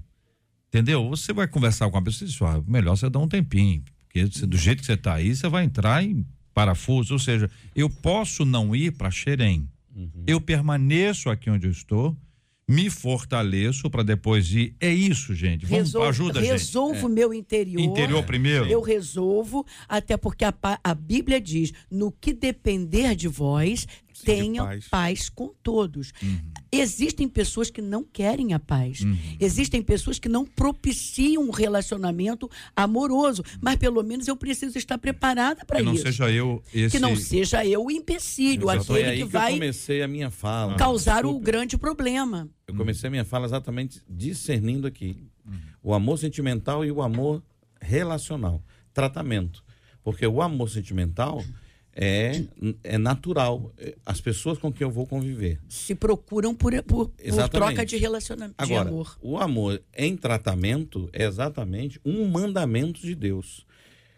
Entendeu? 0.68 1.08
Você 1.08 1.32
vai 1.32 1.46
conversar 1.46 1.88
com 1.90 1.96
a 1.96 2.02
pessoa 2.02 2.28
diz, 2.28 2.64
melhor 2.68 2.96
você 2.96 3.08
dar 3.08 3.20
um 3.20 3.28
tempinho, 3.28 3.82
porque 4.14 4.46
do 4.46 4.56
jeito 4.56 4.80
que 4.80 4.86
você 4.86 4.96
tá 4.96 5.14
aí, 5.14 5.34
você 5.34 5.48
vai 5.48 5.64
entrar 5.64 6.04
em 6.04 6.24
parafuso, 6.54 7.14
ou 7.14 7.18
seja, 7.18 7.50
eu 7.74 7.90
posso 7.90 8.44
não 8.44 8.74
ir 8.74 8.92
para 8.92 9.10
Xerém. 9.10 9.68
Eu 10.26 10.40
permaneço 10.40 11.30
aqui 11.30 11.50
onde 11.50 11.66
eu 11.66 11.70
estou, 11.70 12.16
me 12.66 12.88
fortaleço 12.88 13.90
para 13.90 14.02
depois 14.02 14.50
ir. 14.52 14.74
É 14.80 14.92
isso, 14.92 15.34
gente. 15.34 15.66
Vamos, 15.66 15.88
Resolvo, 15.88 16.08
ajuda, 16.08 16.40
gente. 16.40 16.50
resolvo 16.50 17.06
o 17.06 17.10
meu 17.10 17.34
interior. 17.34 17.80
Interior 17.80 18.22
primeiro? 18.24 18.66
Eu 18.66 18.80
resolvo, 18.80 19.66
até 19.88 20.16
porque 20.16 20.44
a, 20.44 20.54
a 20.82 20.94
Bíblia 20.94 21.40
diz: 21.40 21.72
no 21.90 22.10
que 22.10 22.32
depender 22.32 23.14
de 23.14 23.28
vós, 23.28 23.86
tenham 24.24 24.64
paz. 24.66 24.88
paz. 24.88 25.28
com 25.28 25.52
todos. 25.62 26.12
Uhum. 26.22 26.40
Existem 26.80 27.28
pessoas 27.28 27.70
que 27.70 27.80
não 27.82 28.02
querem 28.04 28.52
a 28.54 28.58
paz. 28.58 29.00
Existem 29.40 29.82
pessoas 29.82 30.18
que 30.18 30.28
não 30.28 30.44
propiciam 30.44 31.42
um 31.44 31.50
relacionamento 31.50 32.50
amoroso. 32.74 33.42
Mas 33.60 33.76
pelo 33.76 34.02
menos 34.02 34.26
eu 34.28 34.36
preciso 34.36 34.76
estar 34.78 34.98
preparada 34.98 35.64
para 35.64 35.78
Que 35.78 35.84
não 35.84 35.94
isso. 35.94 36.02
seja 36.02 36.30
eu 36.30 36.62
esse. 36.72 36.96
Que 36.96 37.00
não 37.00 37.16
seja 37.16 37.64
eu 37.64 37.84
o 37.84 37.90
empecilho, 37.90 38.62
Foi 38.84 39.00
aquele 39.00 39.08
aí 39.10 39.18
que 39.18 39.24
que, 39.26 39.30
vai 39.32 39.50
eu 39.52 39.56
comecei 39.56 40.02
a 40.02 40.08
minha 40.08 40.30
fala. 40.30 40.76
causar 40.76 41.24
o 41.26 41.38
grande 41.38 41.76
problema. 41.76 42.48
Eu 42.66 42.74
comecei 42.74 43.08
a 43.08 43.10
minha 43.10 43.24
fala 43.24 43.46
exatamente 43.46 44.00
discernindo 44.08 44.86
aqui 44.86 45.16
o 45.82 45.92
amor 45.92 46.18
sentimental 46.18 46.84
e 46.84 46.90
o 46.90 47.02
amor 47.02 47.42
relacional. 47.80 48.62
Tratamento. 48.92 49.62
Porque 50.02 50.26
o 50.26 50.40
amor 50.42 50.70
sentimental 50.70 51.44
é, 51.94 52.44
é 52.82 52.98
natural. 52.98 53.72
É, 53.78 53.94
As 54.04 54.20
pessoas 54.20 54.58
com 54.58 54.72
quem 54.72 54.84
eu 54.84 54.90
vou 54.90 55.06
conviver. 55.06 55.60
Se 55.68 55.94
procuram 55.94 56.54
por, 56.54 56.72
por, 56.82 57.08
por 57.08 57.48
troca 57.48 57.86
de 57.86 57.96
relacionamento, 57.96 58.64
de 58.64 58.72
Agora, 58.72 58.88
amor. 58.88 59.18
o 59.22 59.38
amor 59.38 59.82
em 59.96 60.16
tratamento 60.16 61.08
é 61.12 61.24
exatamente 61.24 62.00
um 62.04 62.26
mandamento 62.26 63.00
de 63.00 63.14
Deus. 63.14 63.64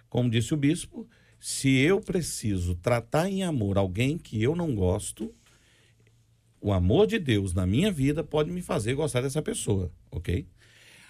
Como 0.09 0.31
disse 0.31 0.55
o 0.55 0.57
bispo, 0.57 1.07
se 1.39 1.77
eu 1.77 2.01
preciso 2.01 2.75
tratar 2.77 3.29
em 3.29 3.43
amor 3.43 3.77
alguém 3.77 4.17
que 4.17 4.43
eu 4.43 4.57
não 4.57 4.75
gosto, 4.75 5.35
o 6.61 6.73
amor 6.73 7.07
de 7.07 7.19
Deus 7.19 7.53
na 7.53 7.67
minha 7.67 7.93
vida 7.93 8.25
pode 8.25 8.51
me 8.51 8.63
fazer 8.63 8.95
gostar 8.95 9.21
dessa 9.21 9.43
pessoa, 9.43 9.93
ok? 10.11 10.47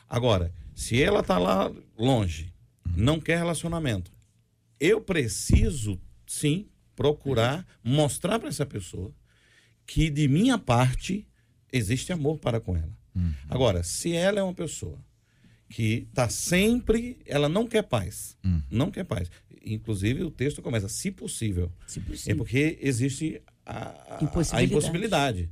Agora, 0.09 0.53
se 0.75 1.01
ela 1.01 1.21
está 1.21 1.39
lá 1.39 1.73
longe, 1.97 2.53
não 2.97 3.21
quer 3.21 3.39
relacionamento, 3.39 4.11
eu 4.79 5.01
preciso 5.01 5.99
sim 6.27 6.67
procurar 6.95 7.67
mostrar 7.85 8.39
para 8.39 8.49
essa 8.49 8.65
pessoa 8.67 9.13
que 9.87 10.11
de 10.11 10.27
minha 10.29 10.59
parte 10.59 11.27
existe 11.73 12.13
amor 12.13 12.39
para 12.39 12.61
com 12.61 12.77
ela. 12.77 12.97
Agora, 13.49 13.83
se 13.83 14.13
ela 14.15 14.41
é 14.41 14.43
uma 14.43 14.53
pessoa 14.55 14.99
que 15.71 16.07
está 16.11 16.29
sempre, 16.29 17.19
ela 17.27 17.49
não 17.49 17.67
quer 17.67 17.83
paz, 17.83 18.37
não 18.71 18.91
quer 18.91 19.05
paz. 19.05 19.31
Inclusive 19.65 20.23
o 20.23 20.31
texto 20.31 20.61
começa, 20.63 20.89
se 20.89 21.11
possível, 21.11 21.73
Se 21.87 21.99
é 21.99 22.03
possível. 22.03 22.37
porque 22.37 22.79
existe 22.81 23.41
a, 23.65 23.89
a- 23.89 24.19
a 24.19 24.25
Impossibilidade. 24.25 24.65
impossibilidade. 24.73 25.51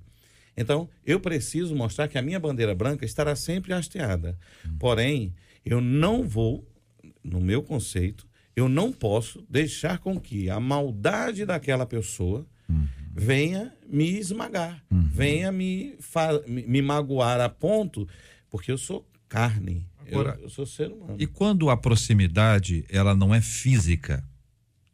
Então, 0.57 0.89
eu 1.05 1.19
preciso 1.19 1.75
mostrar 1.75 2.07
que 2.07 2.17
a 2.17 2.23
minha 2.23 2.39
bandeira 2.39 2.75
branca 2.77 3.05
estará 3.05 3.35
sempre 3.35 3.73
hasteada. 3.73 4.39
Porém, 4.79 5.35
eu 5.65 5.81
não 5.81 6.23
vou, 6.29 6.65
no 7.25 7.41
meu 7.41 7.61
conceito, 7.63 8.25
eu 8.57 8.69
não 8.69 8.93
posso 8.93 9.45
deixar 9.49 9.99
com 9.99 10.19
que 10.21 10.49
a 10.51 10.59
maldade 10.61 11.45
daquela 11.45 11.85
pessoa 11.87 12.47
venha 13.13 13.73
me 13.89 14.19
esmagar, 14.19 14.83
venha 14.91 15.53
me, 15.53 15.97
me, 16.67 16.83
magoar 16.83 17.41
a 17.41 17.49
ponto, 17.49 18.09
porque 18.51 18.71
eu 18.73 18.79
sou 18.79 19.09
carne, 19.29 19.87
eu- 20.07 20.21
Agora- 20.21 20.39
eu, 20.43 20.49
sou 20.49 20.67
ser 20.67 20.91
humano. 20.91 21.17
E 21.19 21.27
quando 21.27 21.71
a 21.71 21.77
proximidade 21.77 22.85
ela 22.89 23.15
não 23.15 23.35
é 23.35 23.41
física, 23.41 24.25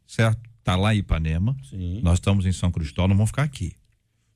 certo? 0.07 0.49
Tá 0.63 0.75
lá 0.75 0.93
em 0.93 0.99
Ipanema, 0.99 1.55
Sim. 1.67 1.99
nós 2.03 2.15
estamos 2.19 2.45
em 2.45 2.51
São 2.51 2.71
Cristóvão, 2.71 3.09
não 3.09 3.15
vamos 3.17 3.31
ficar 3.31 3.43
aqui. 3.43 3.73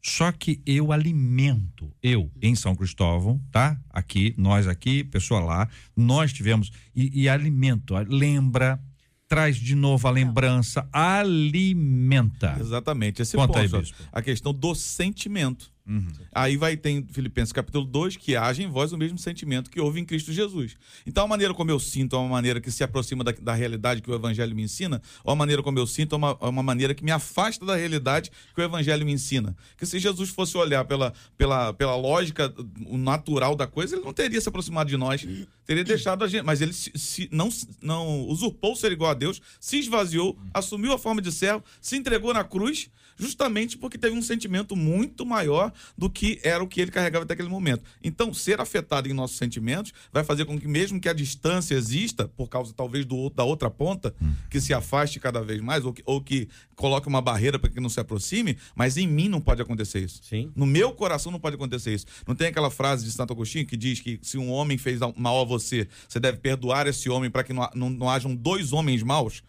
Só 0.02 0.32
que 0.32 0.62
eu 0.66 0.92
alimento, 0.92 1.92
eu 2.02 2.32
em 2.42 2.56
São 2.56 2.76
Cristóvão, 2.76 3.40
tá? 3.52 3.80
Aqui, 3.90 4.34
nós 4.38 4.68
aqui, 4.68 5.04
pessoa 5.04 5.40
lá, 5.40 5.70
nós 5.96 6.32
tivemos 6.34 6.72
e, 6.96 7.22
e 7.24 7.30
alimento, 7.30 7.96
lembra, 8.08 8.80
traz 9.28 9.56
de 9.58 9.76
novo 9.76 10.08
a 10.08 10.12
lembrança, 10.12 10.88
alimenta. 10.92 12.58
Exatamente, 12.60 13.22
esse 13.22 13.36
Conta 13.36 13.62
ponto. 13.62 13.76
aí, 13.78 13.92
a 14.12 14.22
questão 14.22 14.54
do 14.54 14.76
sentimento. 14.76 15.75
Uhum. 15.88 16.08
Aí 16.32 16.58
vai 16.58 16.76
ter 16.76 17.06
Filipenses 17.12 17.52
capítulo 17.54 17.86
2 17.86 18.17
que 18.17 18.36
haja 18.36 18.63
em 18.63 18.67
vós 18.67 18.91
o 18.91 18.98
mesmo 18.98 19.19
sentimento 19.19 19.69
que 19.69 19.80
houve 19.80 20.00
em 20.00 20.06
Cristo 20.06 20.34
Jesus. 20.34 20.76
Então 21.06 21.24
a 21.26 21.28
maneira 21.28 21.54
como 21.54 21.69
eu 21.69 21.80
sinto 21.80 22.15
é 22.15 22.19
uma 22.19 22.28
maneira 22.30 22.60
que 22.60 22.71
se 22.71 22.84
aproxima 22.84 23.24
da, 23.24 23.32
da 23.32 23.54
realidade 23.54 24.02
que 24.02 24.10
o 24.10 24.15
Evangelho 24.15 24.56
me 24.56 24.63
ensina, 24.63 25.00
ou 25.24 25.32
a 25.32 25.36
maneira 25.36 25.62
como 25.62 25.78
eu 25.78 25.86
sinto 25.86 26.15
é 26.15 26.17
uma, 26.17 26.38
é 26.41 26.45
uma 26.48 26.63
maneira 26.63 26.95
que 26.95 27.04
me 27.04 27.12
afasta 27.12 27.63
da 27.65 27.76
realidade 27.76 28.32
que 28.54 28.60
o 28.60 28.63
Evangelho 28.63 29.06
me 29.06 29.12
ensina. 29.13 29.56
Que 29.78 29.86
se 29.86 30.00
Jesus 30.00 30.30
fosse 30.30 30.58
olhar 30.58 30.86
pela, 30.86 31.13
pela, 31.38 31.71
pela 31.74 31.95
lógica 31.95 32.52
o 32.88 32.98
natural 32.98 33.56
da 33.56 33.67
coisa, 33.67 33.95
ele 33.95 34.04
não 34.04 34.13
teria 34.13 34.41
se 34.41 34.50
aproximado 34.50 34.89
de 34.89 34.98
nós, 34.98 35.26
teria 35.67 35.84
deixado 35.84 36.24
a 36.24 36.28
gente. 36.28 36.43
Mas 36.43 36.62
ele 36.62 36.74
se, 36.74 36.91
se- 36.95 37.30
não, 37.32 37.50
não 37.82 38.21
usurpou 38.28 38.76
ser 38.76 38.91
igual 38.91 39.12
a 39.12 39.13
Deus, 39.13 39.39
se 39.60 39.78
esvaziou, 39.78 40.36
assumiu 40.54 40.93
a 40.93 40.98
forma 40.98 41.21
de 41.21 41.32
servo, 41.32 41.63
se 41.80 41.95
entregou 41.95 42.34
na 42.34 42.43
cruz 42.43 42.89
justamente 43.17 43.78
porque 43.78 43.97
teve 43.97 44.15
um 44.15 44.21
sentimento 44.21 44.75
muito 44.75 45.25
maior 45.25 45.71
do 45.97 46.10
que 46.10 46.39
era 46.43 46.63
o 46.63 46.67
que 46.67 46.82
ele 46.82 46.91
carregava 46.91 47.23
até 47.23 47.34
aquele 47.34 47.49
momento. 47.49 47.84
Então, 48.04 48.34
ser 48.34 48.60
afetado 48.60 49.10
em 49.10 49.13
nossos 49.13 49.38
sentimentos 49.38 49.93
vai 50.12 50.23
fazer 50.23 50.45
com 50.45 50.60
que, 50.60 50.67
mesmo 50.67 50.99
que 50.99 51.10
a 51.10 51.13
distância 51.13 51.75
exista, 51.75 52.28
por 52.28 52.47
causa 52.49 52.73
talvez 52.73 53.06
do, 53.06 53.30
da 53.30 53.43
outra 53.43 53.69
ponta, 53.69 54.13
que 54.49 54.60
se 54.60 54.73
afaste 54.73 55.19
cada 55.19 55.41
vez 55.41 55.62
mais, 55.62 55.86
ou 55.86 55.93
que, 55.93 56.04
ou 56.06 56.21
que 56.21 56.47
coloque 56.75 57.08
uma 57.08 57.21
barreira 57.21 57.58
para 57.58 57.69
que 57.69 57.80
não 57.80 57.89
se 57.89 57.99
aproxime, 57.99 58.58
mas 58.75 58.97
em 58.97 59.08
mim 59.08 59.30
não 59.30 59.41
pode 59.41 59.62
acontecer 59.62 59.99
isso. 59.99 60.21
Sim. 60.23 60.51
No 60.56 60.65
meu 60.65 60.91
coração 60.91 61.32
não 61.32 61.39
pode 61.39 61.56
acontecer 61.56 61.93
isso. 61.93 62.06
Não 62.28 62.36
tem 62.36 62.47
aquela 62.47 62.69
frase 62.69 63.06
de 63.06 63.12
Santo 63.12 63.34
Agostinho 63.34 63.65
que 63.65 63.78
diz 63.78 63.99
que 63.99 64.19
se 64.21 64.38
um 64.38 64.51
homem 64.51 64.78
fez 64.78 64.99
mal 65.15 65.41
a 65.41 65.45
você, 65.45 65.88
você 66.08 66.19
deve 66.19 66.38
perdoar 66.38 66.88
esse 66.88 67.10
homem 67.10 67.30
para 67.30 67.43
que 67.43 67.54
não, 67.54 67.69
não, 67.73 67.89
não 67.89 68.10
hajam 68.10 68.36
dois 68.36 68.73
homens 68.73 69.04
maus, 69.04 69.43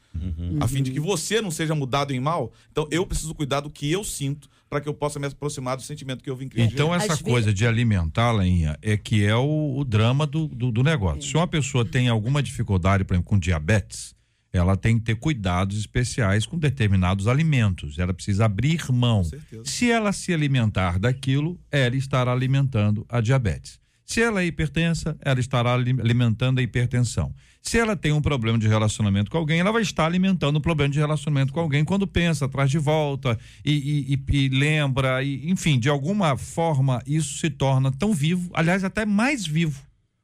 a 0.61 0.69
fim 0.69 0.83
de 0.83 0.91
que 0.91 1.01
você 1.01 1.41
não 1.41 1.51
seja 1.51 1.75
mudado 1.75 2.13
em 2.13 2.21
mal. 2.21 2.53
Então 2.71 2.87
eu 2.91 3.07
preciso 3.07 3.35
cuidar 3.35 3.61
do 3.61 3.71
que 3.71 3.91
eu 3.91 4.03
sinto 4.05 4.49
para 4.69 4.81
que 4.81 4.89
eu 4.89 4.95
possa 4.95 5.19
me 5.21 5.27
aproximar 5.27 5.77
do 5.77 5.83
sentimento 5.83 6.23
que 6.25 6.29
eu 6.31 6.37
vim 6.37 6.49
Cristo. 6.49 6.73
Então, 6.75 6.93
Às 6.93 7.05
essa 7.05 7.09
vezes- 7.15 7.23
coisa 7.23 7.53
de 7.55 7.67
alimentar, 7.67 8.33
Leinha, 8.33 8.77
é 8.83 8.97
que 8.97 9.25
é 9.25 9.37
o, 9.37 9.77
o 9.79 9.85
drama 9.85 10.27
do, 10.27 10.49
do, 10.49 10.73
do 10.73 10.83
negócio. 10.83 11.23
Se 11.23 11.37
uma 11.37 11.47
pessoa 11.47 11.85
tem 11.85 12.09
alguma 12.09 12.43
dificuldade, 12.43 13.05
por 13.05 13.15
exemplo, 13.15 13.29
com 13.31 13.39
diabetes, 13.39 14.15
ela 14.53 14.77
tem 14.77 14.99
que 14.99 15.05
ter 15.05 15.17
cuidados 15.17 15.79
especiais 15.79 16.47
com 16.47 16.59
determinados 16.59 17.29
alimentos. 17.29 17.99
Ela 17.99 18.15
precisa 18.15 18.47
abrir 18.47 18.81
mão. 18.91 19.23
Se 19.65 19.91
ela 19.91 20.13
se 20.13 20.33
alimentar 20.33 20.99
daquilo, 20.99 21.61
ela 21.71 21.95
estará 21.95 22.33
alimentando 22.33 23.05
a 23.09 23.21
diabetes. 23.21 23.79
Se 24.07 24.23
ela 24.23 24.41
é 24.41 24.47
hipertensa, 24.47 25.19
ela 25.21 25.41
estará 25.41 25.75
alimentando 25.75 26.61
a 26.61 26.63
hipertensão. 26.63 27.35
Se 27.61 27.77
ela 27.77 27.97
tem 27.97 28.13
um 28.13 28.23
problema 28.23 28.57
de 28.57 28.69
relacionamento 28.69 29.29
com 29.29 29.37
alguém, 29.37 29.59
ela 29.59 29.73
vai 29.73 29.83
estar 29.83 30.07
alimentando 30.07 30.55
o 30.55 30.59
um 30.61 30.63
problema 30.63 30.93
de 30.93 31.01
relacionamento 31.01 31.53
com 31.53 31.59
alguém 31.59 31.85
quando 31.85 32.07
pensa, 32.07 32.49
traz 32.49 32.71
de 32.71 32.79
volta 32.79 33.37
e, 33.65 33.73
e, 33.73 34.15
e, 34.15 34.45
e 34.45 34.49
lembra, 34.49 35.25
e, 35.25 35.51
enfim, 35.51 35.77
de 35.77 35.89
alguma 35.89 36.37
forma 36.37 37.03
isso 37.05 37.39
se 37.39 37.51
torna 37.51 37.91
tão 37.91 38.15
vivo, 38.15 38.49
aliás, 38.55 38.85
até 38.85 39.05
mais 39.05 39.45
vivo. 39.45 39.83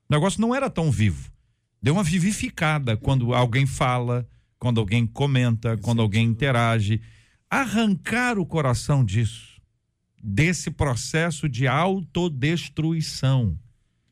O 0.09 0.15
negócio 0.15 0.41
não 0.41 0.55
era 0.55 0.71
tão 0.71 0.89
vivo. 0.89 1.33
Deu 1.83 1.95
uma 1.95 2.05
vivificada 2.05 2.97
quando 2.97 3.35
alguém 3.35 3.67
fala, 3.67 4.25
quando 4.61 4.79
alguém 4.79 5.05
comenta, 5.05 5.77
quando 5.79 6.01
alguém 6.01 6.25
interage. 6.29 7.01
Arrancar 7.51 8.39
o 8.39 8.47
coração 8.47 9.05
disso, 9.05 9.61
desse 10.23 10.71
processo 10.71 11.49
de 11.49 11.67
autodestruição 11.67 13.59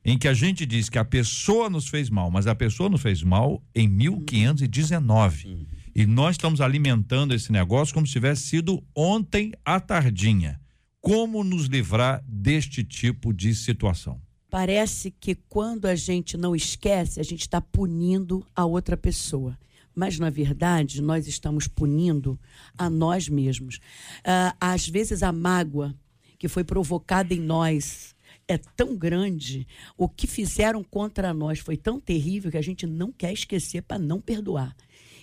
em 0.05 0.19
que 0.19 0.29
a 0.29 0.35
gente 0.35 0.65
diz 0.65 0.89
que 0.89 0.99
a 0.99 1.05
pessoa 1.05 1.69
nos 1.69 1.89
fez 1.89 2.09
mal, 2.09 2.31
mas 2.31 2.47
a 2.47 2.55
pessoa 2.55 2.89
nos 2.89 3.03
fez 3.03 3.23
mal 3.23 3.63
em 3.75 3.89
1519. 3.89 5.49
Uhum. 5.49 5.67
E 5.95 6.07
nós 6.07 6.35
estamos 6.35 6.61
alimentando 6.61 7.35
esse 7.35 7.53
negócio 7.53 7.93
como 7.93 8.07
se 8.07 8.13
tivesse 8.13 8.43
sido 8.43 8.83
ontem 8.95 9.53
à 9.65 9.79
tardinha. 9.81 10.61
Como 11.01 11.43
nos 11.43 11.67
livrar 11.67 12.23
deste 12.27 12.85
tipo 12.85 13.33
de 13.33 13.55
situação? 13.55 14.21
Parece 14.51 15.11
que 15.11 15.35
quando 15.35 15.87
a 15.87 15.95
gente 15.95 16.37
não 16.37 16.55
esquece, 16.55 17.21
a 17.21 17.23
gente 17.23 17.43
está 17.43 17.61
punindo 17.61 18.45
a 18.55 18.65
outra 18.65 18.97
pessoa. 18.97 19.59
Mas, 19.95 20.19
na 20.19 20.31
verdade, 20.31 21.03
nós 21.03 21.27
estamos 21.27 21.67
punindo 21.67 22.39
a 22.77 22.89
nós 22.89 23.29
mesmos. 23.29 23.77
Uh, 23.77 24.55
às 24.61 24.89
vezes, 24.89 25.23
a 25.23 25.33
mágoa 25.33 25.95
que 26.39 26.49
foi 26.49 26.65
provocada 26.65 27.35
em 27.35 27.41
nós 27.41 28.15
é 28.51 28.59
tão 28.59 28.97
grande, 28.97 29.67
o 29.97 30.09
que 30.09 30.27
fizeram 30.27 30.83
contra 30.83 31.33
nós 31.33 31.61
foi 31.61 31.77
tão 31.77 32.01
terrível 32.01 32.51
que 32.51 32.57
a 32.57 32.63
gente 32.63 32.87
não 32.87 33.13
quer 33.13 33.33
esquecer 33.33 33.83
para 33.83 33.99
não 33.99 34.21
perdoar. 34.21 34.77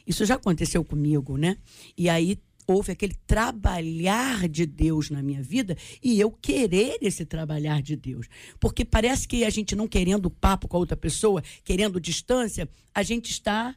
Isso 0.05 0.25
já 0.25 0.35
aconteceu 0.35 0.83
comigo, 0.83 1.37
né? 1.37 1.57
E 1.97 2.09
aí 2.09 2.39
houve 2.65 2.91
aquele 2.91 3.15
trabalhar 3.25 4.47
de 4.47 4.65
Deus 4.65 5.09
na 5.09 5.21
minha 5.21 5.41
vida 5.41 5.77
e 6.03 6.19
eu 6.19 6.31
querer 6.31 6.97
esse 7.01 7.25
trabalhar 7.25 7.81
de 7.81 7.95
Deus. 7.95 8.27
Porque 8.59 8.85
parece 8.85 9.27
que 9.27 9.43
a 9.43 9.49
gente 9.49 9.75
não 9.75 9.87
querendo 9.87 10.29
papo 10.29 10.67
com 10.67 10.77
a 10.77 10.79
outra 10.79 10.97
pessoa, 10.97 11.43
querendo 11.63 11.99
distância, 11.99 12.69
a 12.93 13.03
gente 13.03 13.31
está 13.31 13.75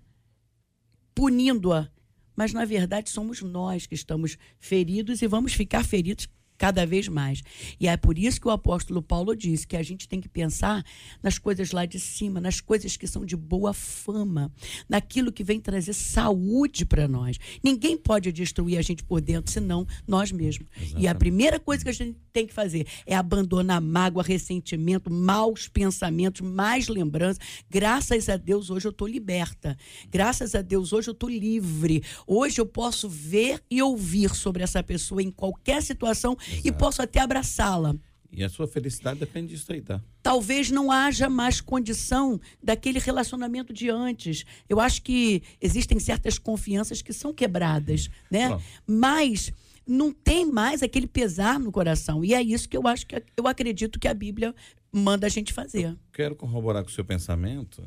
punindo-a. 1.15 1.89
Mas 2.37 2.53
na 2.53 2.65
verdade 2.65 3.11
somos 3.11 3.43
nós 3.43 3.87
que 3.87 3.95
estamos 3.95 4.39
feridos 4.59 5.23
e 5.23 5.27
vamos 5.27 5.53
ficar 5.53 5.85
feridos 5.85 6.29
cada 6.61 6.85
vez 6.85 7.09
mais. 7.09 7.43
E 7.81 7.89
é 7.89 7.97
por 7.97 8.19
isso 8.19 8.39
que 8.39 8.47
o 8.47 8.51
apóstolo 8.51 9.01
Paulo 9.01 9.35
diz 9.35 9.65
que 9.65 9.79
a 9.79 9.83
gente 9.83 10.07
tem 10.07 10.21
que 10.21 10.29
pensar 10.29 10.85
nas 11.23 11.39
coisas 11.39 11.73
lá 11.73 11.87
de 11.87 11.99
cima, 11.99 12.39
nas 12.39 12.61
coisas 12.61 12.99
que 12.99 13.07
são 13.07 13.25
de 13.25 13.35
boa 13.35 13.73
fama, 13.73 14.53
naquilo 14.87 15.33
que 15.33 15.43
vem 15.43 15.59
trazer 15.59 15.95
saúde 15.95 16.85
para 16.85 17.09
nós. 17.09 17.39
Ninguém 17.65 17.97
pode 17.97 18.31
destruir 18.31 18.77
a 18.77 18.83
gente 18.83 19.03
por 19.03 19.23
dentro, 19.23 19.51
senão 19.51 19.87
nós 20.07 20.31
mesmos. 20.31 20.69
Exatamente. 20.77 21.03
E 21.03 21.09
a 21.09 21.15
primeira 21.15 21.59
coisa 21.59 21.83
que 21.83 21.89
a 21.89 21.95
gente 21.95 22.19
tem 22.31 22.47
que 22.47 22.53
fazer 22.53 22.87
é 23.07 23.17
abandonar 23.17 23.81
mágoa, 23.81 24.23
ressentimento, 24.23 25.11
maus 25.11 25.67
pensamentos, 25.67 26.43
mais 26.43 26.89
lembranças. 26.89 27.43
Graças 27.71 28.29
a 28.29 28.37
Deus, 28.37 28.69
hoje 28.69 28.87
eu 28.87 28.91
estou 28.91 29.09
liberta. 29.09 29.79
Graças 30.11 30.55
a 30.55 30.61
Deus, 30.61 30.93
hoje 30.93 31.09
eu 31.09 31.13
estou 31.13 31.31
livre. 31.31 32.03
Hoje 32.27 32.61
eu 32.61 32.67
posso 32.67 33.09
ver 33.09 33.63
e 33.71 33.81
ouvir 33.81 34.35
sobre 34.35 34.63
essa 34.63 34.83
pessoa 34.83 35.23
em 35.23 35.31
qualquer 35.31 35.83
situação 35.83 36.37
Exato. 36.53 36.69
e 36.69 36.73
posso 36.73 37.03
até 37.03 37.21
abraçá-la. 37.21 37.95
E 38.33 38.45
a 38.45 38.49
sua 38.49 38.69
felicidade 38.69 39.19
depende 39.19 39.49
disso 39.49 39.73
aí, 39.73 39.81
tá? 39.81 40.01
Talvez 40.23 40.71
não 40.71 40.93
haja 40.93 41.29
mais 41.29 41.61
condição 41.61 42.41
daquele 42.63 43.01
relacionamento 43.01 43.73
de 43.73 43.91
antes. 43.91 44.45
Eu 44.69 44.79
acho 44.79 45.03
que 45.03 45.43
existem 45.61 45.99
certas 45.99 46.39
confianças 46.39 47.03
que 47.03 47.13
são 47.13 47.33
quebradas, 47.33 48.09
né? 48.31 48.57
Mas 48.87 49.53
não 49.87 50.13
tem 50.13 50.47
mais 50.47 50.83
aquele 50.83 51.09
pesar 51.09 51.59
no 51.59 51.73
coração. 51.73 52.25
E 52.25 52.33
é 52.33 52.41
isso 52.41 52.69
que 52.69 52.77
eu 52.77 52.87
acho 52.87 53.05
que 53.07 53.21
eu 53.37 53.49
acredito 53.49 53.99
que 53.99 54.07
a 54.07 54.15
Bíblia 54.15 54.55
manda 54.93 55.27
a 55.27 55.31
gente 55.31 55.53
fazer. 55.53 55.97
Quero 56.13 56.37
corroborar 56.37 56.85
com 56.85 56.89
o 56.91 56.93
seu 56.93 57.05
pensamento, 57.05 57.83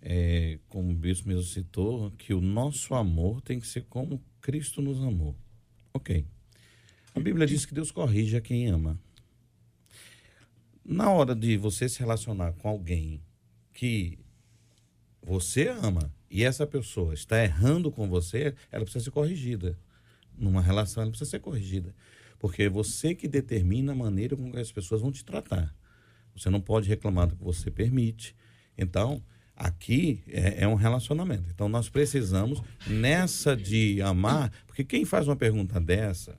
é, 0.00 0.58
como 0.68 0.90
o 0.90 0.94
bispo 0.94 1.28
mesmo 1.28 1.42
citou, 1.42 2.10
que 2.12 2.32
o 2.32 2.40
nosso 2.40 2.94
amor 2.94 3.42
tem 3.42 3.60
que 3.60 3.66
ser 3.66 3.84
como 3.90 4.22
Cristo 4.40 4.80
nos 4.80 4.98
amou. 5.02 5.36
Ok. 5.92 6.24
A 7.16 7.20
Bíblia 7.20 7.46
diz 7.46 7.64
que 7.64 7.72
Deus 7.72 7.90
corrige 7.90 8.36
a 8.36 8.42
quem 8.42 8.66
ama. 8.66 9.00
Na 10.84 11.10
hora 11.10 11.34
de 11.34 11.56
você 11.56 11.88
se 11.88 11.98
relacionar 11.98 12.52
com 12.52 12.68
alguém 12.68 13.22
que 13.72 14.18
você 15.22 15.68
ama 15.68 16.12
e 16.30 16.44
essa 16.44 16.66
pessoa 16.66 17.14
está 17.14 17.42
errando 17.42 17.90
com 17.90 18.06
você, 18.06 18.54
ela 18.70 18.84
precisa 18.84 19.06
ser 19.06 19.10
corrigida. 19.12 19.78
Numa 20.36 20.60
relação, 20.60 21.02
ela 21.02 21.10
precisa 21.10 21.30
ser 21.30 21.38
corrigida. 21.38 21.94
Porque 22.38 22.64
é 22.64 22.68
você 22.68 23.14
que 23.14 23.26
determina 23.26 23.92
a 23.92 23.96
maneira 23.96 24.36
como 24.36 24.54
as 24.58 24.70
pessoas 24.70 25.00
vão 25.00 25.10
te 25.10 25.24
tratar. 25.24 25.74
Você 26.36 26.50
não 26.50 26.60
pode 26.60 26.86
reclamar 26.86 27.28
do 27.28 27.36
que 27.36 27.42
você 27.42 27.70
permite. 27.70 28.36
Então, 28.76 29.24
aqui 29.56 30.22
é, 30.28 30.64
é, 30.64 30.68
um 30.68 30.74
relacionamento. 30.74 31.48
Então, 31.48 31.66
nós 31.66 31.88
precisamos, 31.88 32.60
nessa 32.86 33.56
de 33.56 34.02
amar, 34.02 34.52
porque 34.66 34.84
quem 34.84 35.06
faz 35.06 35.26
uma 35.26 35.34
pergunta 35.34 35.80
dessa, 35.80 36.38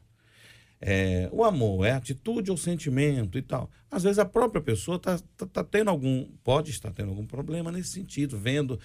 é, 0.80 1.30
o 1.32 1.44
amor 1.44 1.86
é 1.86 1.92
atitude 1.92 2.52
ou 2.52 2.58
sentimento 2.58 3.38
e 3.38 3.42
tal. 3.42 3.70
Às 3.90 4.04
vezes 4.04 4.20
a 4.20 4.26
própria 4.26 4.62
pessoa 4.62 4.98
está 4.98 5.18
tá, 5.36 5.46
tá 5.46 5.64
tendo 5.64 5.90
algum, 5.90 6.26
pode 6.44 6.72
estar 6.72 6.92
tendo 6.92 7.10
algum 7.10 7.26
problema 7.26 7.72
nesse 7.72 7.90
sentido, 7.90 8.38
vendo 8.38 8.80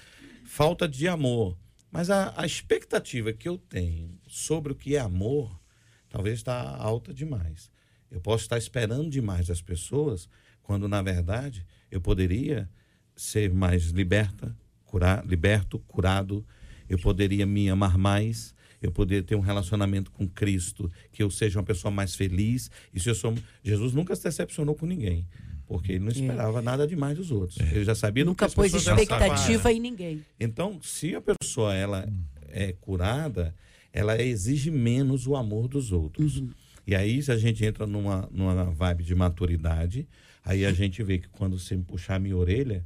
falta 0.45 0.89
de 0.89 1.07
amor. 1.07 1.57
Mas 1.91 2.09
a, 2.09 2.33
a 2.37 2.47
expectativa 2.47 3.33
que 3.33 3.49
eu 3.49 3.59
tenho 3.59 4.19
sobre 4.27 4.73
o 4.73 4.77
que 4.77 4.97
é 4.97 5.01
amor 5.01 5.61
talvez 6.09 6.39
está 6.39 6.77
alta 6.77 7.13
demais. 7.13 7.71
Eu 8.11 8.21
posso 8.21 8.45
estar 8.45 8.59
esperando 8.59 9.09
demais 9.09 9.47
das 9.47 9.63
pessoas, 9.63 10.29
quando 10.63 10.87
na 10.87 11.01
verdade 11.01 11.67
eu 11.91 12.01
poderia 12.01 12.69
ser 13.17 13.53
mais 13.53 13.85
liberta, 13.87 14.55
curar, 14.85 15.27
liberto, 15.27 15.79
curado, 15.79 16.47
eu 16.89 16.99
poderia 16.99 17.47
me 17.47 17.71
amar 17.71 17.97
mais, 17.97 18.55
eu 18.87 18.93
poder 18.93 19.23
ter 19.23 19.35
um 19.35 19.41
relacionamento 19.41 20.11
com 20.11 20.29
Cristo, 20.29 20.91
que 21.13 21.23
eu 21.23 21.31
seja 21.31 21.59
uma 21.59 21.65
pessoa 21.65 21.91
mais 21.91 22.15
feliz. 22.15 22.71
E 22.93 23.01
se 23.01 23.09
eu 23.09 23.15
sou. 23.15 23.35
Jesus 23.63 23.93
nunca 23.93 24.15
se 24.17 24.25
decepcionou 24.25 24.75
com 24.75 24.87
ninguém. 24.87 25.27
Porque 25.67 25.93
ele 25.93 26.01
não 26.01 26.09
é. 26.09 26.13
esperava 26.13 26.59
é. 26.59 26.63
nada 26.63 26.87
demais 26.87 27.17
dos 27.17 27.31
outros. 27.31 27.59
É. 27.61 27.75
Ele 27.75 27.85
já 27.85 27.95
sabia 27.95 28.25
Nunca 28.25 28.49
pôs 28.49 28.75
expectativa 28.75 29.73
em 29.73 29.81
ninguém. 29.81 30.25
Então, 30.39 30.79
se 30.83 31.15
a 31.15 31.21
pessoa 31.21 31.75
ela 31.75 32.07
é 32.49 32.73
curada, 32.73 33.55
ela 33.93 34.21
exige 34.21 34.71
menos 34.71 35.27
o 35.27 35.37
amor 35.37 35.69
dos 35.69 35.93
outros. 35.93 36.39
Uhum. 36.39 36.51
E 36.87 36.95
aí, 36.95 37.23
se 37.23 37.31
a 37.31 37.37
gente 37.37 37.65
entra 37.65 37.87
numa, 37.87 38.29
numa 38.33 38.65
vibe 38.65 39.05
de 39.05 39.15
maturidade, 39.15 40.07
aí 40.45 40.67
a 40.67 40.73
gente 40.73 41.03
vê 41.03 41.19
que 41.19 41.29
quando 41.29 41.59
você 41.59 41.77
me 41.77 41.85
puxar 41.85 42.17
a 42.17 42.19
minha 42.19 42.37
orelha, 42.37 42.85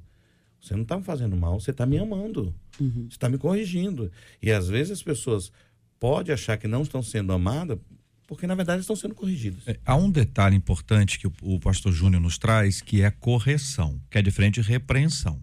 você 0.61 0.75
não 0.75 0.83
está 0.83 0.97
me 0.97 1.03
fazendo 1.03 1.37
mal, 1.37 1.59
você 1.59 1.71
está 1.71 1.87
me 1.87 1.97
amando. 1.97 2.55
Uhum. 2.81 3.07
Você 3.09 3.17
está 3.17 3.29
me 3.29 3.39
corrigindo. 3.39 4.11
E 4.43 4.51
às 4.51 4.69
vezes 4.69 4.93
as 4.93 5.03
pessoas 5.03 5.53
pode 5.99 6.33
achar 6.33 6.57
que 6.57 6.69
não 6.69 6.83
estão 6.83 7.03
sendo 7.03 7.33
amadas, 7.33 7.79
porque 8.27 8.47
na 8.47 8.55
verdade 8.55 8.81
estão 8.81 8.97
sendo 8.97 9.15
corrigidas. 9.15 9.67
É, 9.67 9.79
há 9.85 9.97
um 9.97 10.11
detalhe 10.11 10.57
importante 10.57 11.19
que 11.19 11.27
o, 11.27 11.33
o 11.43 11.61
pastor 11.61 11.93
Júnior 11.93 12.21
nos 12.21 12.39
traz, 12.39 12.81
que 12.81 13.03
é 13.03 13.11
correção, 13.11 14.01
que 14.11 14.19
é 14.19 14.23
diferente 14.23 14.61
de 14.61 14.69
repreensão. 14.69 15.43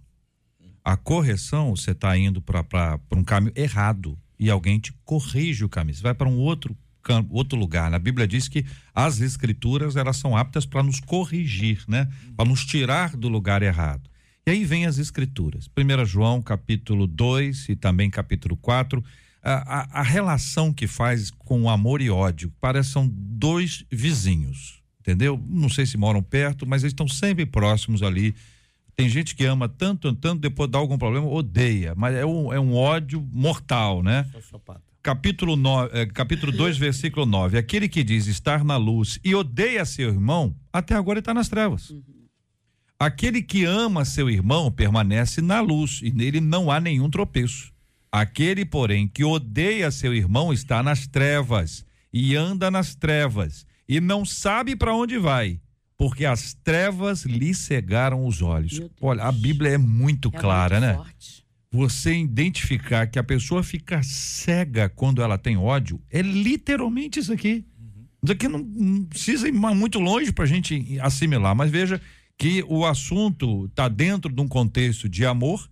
A 0.84 0.98
correção, 0.98 1.76
você 1.76 1.92
está 1.92 2.18
indo 2.18 2.42
para 2.42 3.00
um 3.12 3.24
caminho 3.24 3.54
errado 3.56 4.20
e 4.38 4.50
alguém 4.50 4.80
te 4.80 4.92
corrige 5.06 5.64
o 5.64 5.70
caminho. 5.70 5.96
Você 5.96 6.04
vai 6.04 6.14
para 6.14 6.28
um 6.28 6.38
outro 6.38 6.76
outro 7.30 7.60
lugar. 7.60 7.94
A 7.94 8.00
Bíblia 8.00 8.28
diz 8.28 8.48
que 8.48 8.66
as 8.96 9.20
escrituras 9.20 9.98
elas 9.98 10.18
são 10.18 10.38
aptas 10.38 10.66
para 10.66 10.82
nos 10.82 11.02
corrigir, 11.02 11.84
né? 11.88 12.08
Para 12.36 12.48
nos 12.48 12.66
tirar 12.66 13.18
do 13.18 13.28
lugar 13.28 13.62
errado. 13.62 14.10
E 14.46 14.52
aí 14.52 14.66
vem 14.66 14.86
as 14.86 14.98
escrituras. 14.98 15.70
1 15.78 16.06
João 16.06 16.42
capítulo 16.42 17.08
2 17.08 17.70
e 17.70 17.76
também 17.76 18.10
capítulo 18.10 18.56
4 18.58 19.04
a, 19.44 20.00
a, 20.00 20.02
relação 20.02 20.72
que 20.72 20.88
faz 20.88 21.30
com 21.30 21.70
amor 21.70 22.02
e 22.02 22.10
ódio. 22.10 22.52
Parece 22.62 22.92
são 22.92 23.10
dois 23.12 23.86
vizinhos, 23.92 24.82
entendeu? 25.02 25.42
Não 25.50 25.68
sei 25.68 25.86
se 25.86 25.98
moram 25.98 26.24
perto, 26.24 26.66
mas 26.66 26.84
eles 26.84 26.92
estão 26.92 27.08
sempre 27.08 27.46
próximos 27.46 28.02
ali. 28.02 28.34
Tem 28.96 29.10
gente 29.10 29.36
que 29.36 29.44
ama 29.44 29.68
tanto, 29.68 30.14
tanto, 30.14 30.40
depois 30.40 30.70
dá 30.70 30.78
algum 30.78 30.98
problema, 30.98 31.28
odeia, 31.28 31.94
mas 31.96 32.16
é 32.16 32.26
um, 32.26 32.54
é 32.54 32.60
um 32.60 32.74
ódio 32.74 33.22
mortal, 33.32 34.02
né? 34.02 34.26
Capítulo, 35.02 35.58
no, 35.58 35.84
é, 35.88 36.06
capítulo 36.06 36.52
2, 36.52 36.78
versículo 36.78 37.26
9. 37.26 37.58
Aquele 37.58 37.90
que 37.90 38.04
diz 38.04 38.28
estar 38.28 38.64
na 38.64 38.78
luz 38.78 39.20
e 39.26 39.36
odeia 39.36 39.84
seu 39.84 40.08
irmão, 40.08 40.56
até 40.72 40.96
agora 40.96 41.20
está 41.20 41.34
nas 41.34 41.50
trevas. 41.50 41.90
Uhum. 41.90 42.04
Aquele 42.98 43.42
que 43.42 43.66
ama 43.66 44.06
seu 44.06 44.30
irmão 44.30 44.72
permanece 44.72 45.42
na 45.42 45.60
luz 45.60 46.00
e 46.02 46.10
nele 46.10 46.40
não 46.40 46.72
há 46.72 46.80
nenhum 46.80 47.10
tropeço. 47.10 47.73
Aquele, 48.14 48.64
porém, 48.64 49.08
que 49.08 49.24
odeia 49.24 49.90
seu 49.90 50.14
irmão 50.14 50.54
está 50.54 50.84
nas 50.84 51.08
trevas 51.08 51.84
e 52.14 52.36
anda 52.36 52.70
nas 52.70 52.94
trevas 52.94 53.66
e 53.90 54.00
não 54.00 54.24
sabe 54.24 54.76
para 54.76 54.96
onde 54.96 55.18
vai, 55.18 55.60
porque 55.98 56.24
as 56.24 56.54
trevas 56.54 57.26
lhe 57.26 57.56
cegaram 57.56 58.28
os 58.28 58.40
olhos. 58.40 58.80
Olha, 59.02 59.24
a 59.24 59.32
Bíblia 59.32 59.72
é 59.72 59.78
muito 59.80 60.30
É 60.32 60.38
clara, 60.40 60.80
muito 60.80 60.92
né? 60.92 61.04
forte. 61.04 61.44
Você 61.72 62.14
identificar 62.14 63.08
que 63.08 63.18
a 63.18 63.24
pessoa 63.24 63.64
fica 63.64 64.04
cega 64.04 64.88
quando 64.90 65.24
ela 65.24 65.40
tem 65.40 65.58
ódio 65.58 66.00
é 66.12 66.22
literalmente 66.22 67.20
isso 67.20 67.34
aqui. 67.34 67.66
Isso 68.22 68.32
aqui 68.32 68.48
não, 68.48 68.60
não 68.60 69.06
precisa 69.06 69.48
ir 69.48 69.52
muito 69.52 70.00
longe 70.00 70.32
para 70.32 70.44
a 70.44 70.48
gente 70.48 71.00
assimilar, 71.00 71.56
mas 71.56 71.72
veja 71.72 72.00
que 72.38 72.64
o 72.68 72.86
assunto 72.86 73.66
está 73.66 73.88
dentro 73.88 74.32
de 74.32 74.40
um 74.40 74.48
contexto 74.48 75.10
de 75.10 75.26
amor 75.26 75.68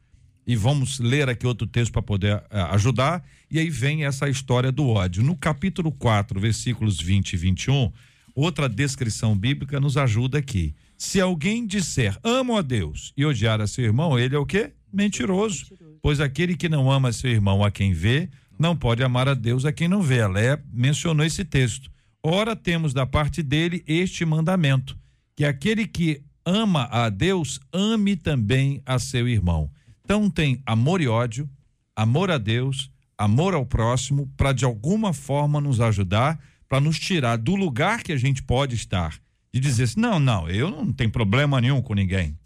e 0.45 0.56
vamos 0.56 0.99
ler 0.99 1.30
aqui 1.30 1.45
outro 1.45 1.67
texto 1.67 1.91
para 1.91 2.01
poder 2.01 2.43
eh, 2.49 2.62
ajudar. 2.71 3.23
E 3.49 3.60
aí 3.60 3.69
vem 3.69 4.06
essa 4.06 4.30
história 4.30 4.71
do 4.71 4.88
ódio. 4.88 5.23
No 5.23 5.36
capítulo 5.36 5.91
4, 5.91 6.39
versículos 6.39 6.99
20 6.99 7.34
e 7.34 7.38
21, 7.38 7.91
outra 8.34 8.67
descrição 8.67 9.38
bíblica 9.38 9.80
nos 9.80 9.97
ajuda 9.97 10.38
aqui. 10.38 10.73
Se 10.97 11.19
alguém 11.19 11.65
disser 11.65 12.17
amo 12.23 12.58
a 12.58 12.62
Deus 12.62 13.13
e 13.15 13.25
odiar 13.25 13.62
a 13.62 13.67
seu 13.67 13.86
irmão, 13.86 14.17
ele 14.17 14.36
é 14.36 14.39
o 14.39 14.45
quê? 14.45 14.71
Mentiroso. 14.91 15.65
Pois 16.01 16.19
aquele 16.19 16.56
que 16.56 16.69
não 16.69 16.91
ama 16.91 17.12
seu 17.12 17.30
irmão 17.30 17.63
a 17.63 17.71
quem 17.71 17.93
vê, 17.93 18.30
não 18.58 18.75
pode 18.75 19.04
amar 19.04 19.27
a 19.27 19.34
Deus 19.34 19.65
a 19.65 19.71
quem 19.71 19.88
não 19.88 20.01
vê. 20.01 20.21
A 20.21 20.27
Léa 20.27 20.63
mencionou 20.71 21.25
esse 21.25 21.43
texto. 21.43 21.91
Ora, 22.23 22.56
temos 22.56 22.93
da 22.93 23.06
parte 23.06 23.41
dele 23.41 23.84
este 23.88 24.23
mandamento: 24.25 24.97
que 25.36 25.43
aquele 25.43 25.88
que 25.88 26.21
ama 26.45 26.88
a 26.91 27.10
Deus, 27.10 27.60
ame 27.73 28.15
também 28.15 28.82
a 28.86 28.99
seu 28.99 29.27
irmão. 29.27 29.71
Então 30.12 30.30
tem 30.30 30.62
amor 30.65 31.00
e 31.00 31.08
ódio, 31.08 31.50
amor 31.95 32.30
a 32.32 32.38
Deus, 32.38 32.91
amor 33.17 33.54
ao 33.54 33.65
próximo, 33.65 34.30
para 34.36 34.52
de 34.52 34.65
alguma 34.65 35.13
forma 35.13 35.62
nos 35.62 35.80
ajudar, 35.80 36.38
para 36.67 36.82
nos 36.82 37.00
tirar 37.00 37.38
do 37.38 37.56
lugar 37.56 38.04
que 38.04 38.12
a 38.12 38.17
gente 38.17 38.43
pode 38.43 38.76
estar. 38.76 39.17
De 39.54 39.60
dizer 39.62 39.84
assim: 39.84 40.02
não, 40.02 40.19
não, 40.19 40.50
eu 40.50 40.69
não 40.69 40.91
tenho 40.91 41.10
problema 41.10 41.62
nenhum 41.62 41.82
com 41.82 41.93
ninguém. 41.93 42.38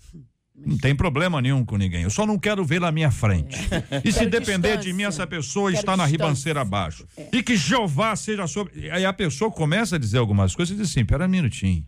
Não 0.56 0.78
tem 0.78 0.96
problema 0.96 1.42
nenhum 1.42 1.66
com 1.66 1.76
ninguém. 1.76 2.04
Eu 2.04 2.12
só 2.12 2.24
não 2.24 2.38
quero 2.38 2.64
ver 2.64 2.80
na 2.80 2.92
minha 2.92 3.10
frente. 3.10 3.58
E 4.06 4.12
se 4.12 4.20
Quero 4.20 4.30
depender 4.30 4.78
de 4.78 4.84
distância. 4.84 4.94
mim, 4.94 5.04
essa 5.04 5.26
pessoa 5.26 5.72
Quero 5.72 5.80
está 5.80 5.98
na 5.98 6.04
distância. 6.04 6.24
ribanceira 6.24 6.62
abaixo. 6.62 7.08
E 7.34 7.42
que 7.42 7.58
Jeová 7.58 8.16
seja 8.16 8.46
sobre. 8.46 8.92
Aí 8.92 9.04
a 9.04 9.12
pessoa 9.12 9.50
começa 9.50 9.96
a 9.96 10.00
dizer 10.00 10.20
algumas 10.20 10.54
coisas 10.54 10.76
e 10.76 10.80
diz 10.80 10.92
assim: 10.92 11.04
pera 11.04 11.26
um 11.26 11.30
minutinho. 11.30 11.84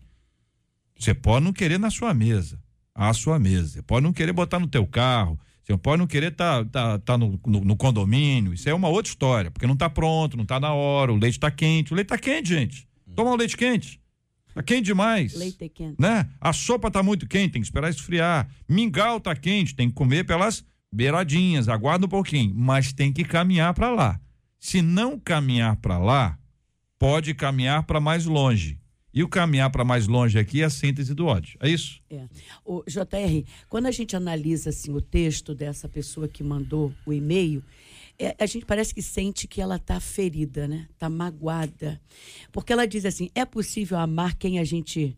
Você 0.98 1.14
pode 1.14 1.46
não 1.46 1.54
querer 1.54 1.78
na 1.78 1.92
sua 1.92 2.16
mesa, 2.16 2.60
à 2.96 3.14
sua 3.14 3.38
mesa. 3.38 3.74
Você 3.74 3.82
pode 3.84 4.04
não 4.04 4.12
querer 4.12 4.34
botar 4.34 4.58
no 4.58 4.66
teu 4.66 4.88
carro. 4.88 5.40
Você 5.68 5.78
pode 5.78 6.00
não 6.00 6.08
querer 6.08 6.32
estar 6.32 6.64
tá, 6.66 6.98
tá, 6.98 7.18
no, 7.18 7.38
no- 7.46 7.60
no 7.60 7.76
condomínio. 7.76 8.54
Isso 8.54 8.70
é 8.70 8.74
uma 8.74 8.88
outra 8.88 9.10
história, 9.10 9.52
porque 9.52 9.68
não 9.68 9.74
está 9.74 9.90
pronto, 9.90 10.38
não 10.38 10.44
está 10.44 10.62
na 10.62 10.74
hora, 10.74 11.12
o 11.12 11.18
leite 11.18 11.34
está 11.36 11.52
quente. 11.52 11.92
O 11.92 11.96
leite 11.96 12.06
está 12.06 12.18
quente, 12.18 12.48
gente. 12.48 12.88
Toma 13.14 13.32
o 13.32 13.36
leite 13.36 13.58
quente. 13.58 14.00
Está 14.48 14.64
quente 14.64 14.86
demais 14.86 15.36
Leite 15.36 15.66
é 15.66 15.70
quente. 15.70 15.96
né? 16.00 16.30
A 16.40 16.54
sopa 16.54 16.90
tá 16.90 17.04
muito 17.04 17.28
quente, 17.28 17.52
tem 17.52 17.62
que 17.62 17.68
esperar 17.68 17.90
esfriar. 17.90 18.48
Mingau 18.68 19.20
tá 19.20 19.36
quente, 19.36 19.76
tem 19.76 19.90
que 19.90 19.94
comer 19.94 20.24
pelas 20.24 20.64
beiradinhas, 20.92 21.68
aguarda 21.68 22.06
um 22.06 22.10
pouquinho, 22.10 22.54
mas 22.56 22.94
tem 22.94 23.12
que 23.12 23.26
caminhar 23.26 23.74
para 23.74 23.90
lá. 23.92 24.20
Se 24.60 24.82
não 24.82 25.20
caminhar 25.20 25.76
para 25.76 25.98
lá, 25.98 26.40
pode 26.98 27.34
caminhar 27.34 27.84
para 27.84 28.00
mais 28.00 28.26
longe. 28.26 28.80
E 29.18 29.24
o 29.24 29.28
caminhar 29.28 29.72
para 29.72 29.84
mais 29.84 30.06
longe 30.06 30.38
aqui 30.38 30.62
é 30.62 30.66
a 30.66 30.70
síntese 30.70 31.12
do 31.16 31.26
ódio. 31.26 31.58
É 31.60 31.68
isso? 31.68 32.00
É. 32.08 32.28
O 32.64 32.84
JR, 32.84 33.44
quando 33.68 33.88
a 33.88 33.92
gente 33.92 34.16
analisa 34.16 34.70
assim 34.70 34.92
o 34.92 35.02
texto 35.02 35.56
dessa 35.56 35.90
pessoa 35.90 36.28
que 36.28 36.44
mandou 36.44 36.94
o 37.04 37.12
e-mail, 37.12 37.64
é, 38.20 38.36
a 38.38 38.46
gente 38.46 38.64
parece 38.64 38.94
que 38.94 39.02
sente 39.02 39.48
que 39.48 39.60
ela 39.60 39.78
está 39.78 40.00
ferida, 40.00 40.68
né? 40.68 40.88
Está 40.94 41.10
magoada. 41.10 42.00
Porque 42.52 42.72
ela 42.72 42.86
diz 42.86 43.06
assim: 43.06 43.32
é 43.34 43.44
possível 43.44 43.98
amar 43.98 44.36
quem 44.36 44.60
a 44.60 44.64
gente. 44.64 45.18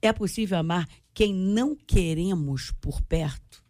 É 0.00 0.10
possível 0.10 0.56
amar 0.56 0.88
quem 1.12 1.34
não 1.34 1.76
queremos 1.76 2.72
por 2.80 3.02
perto? 3.02 3.62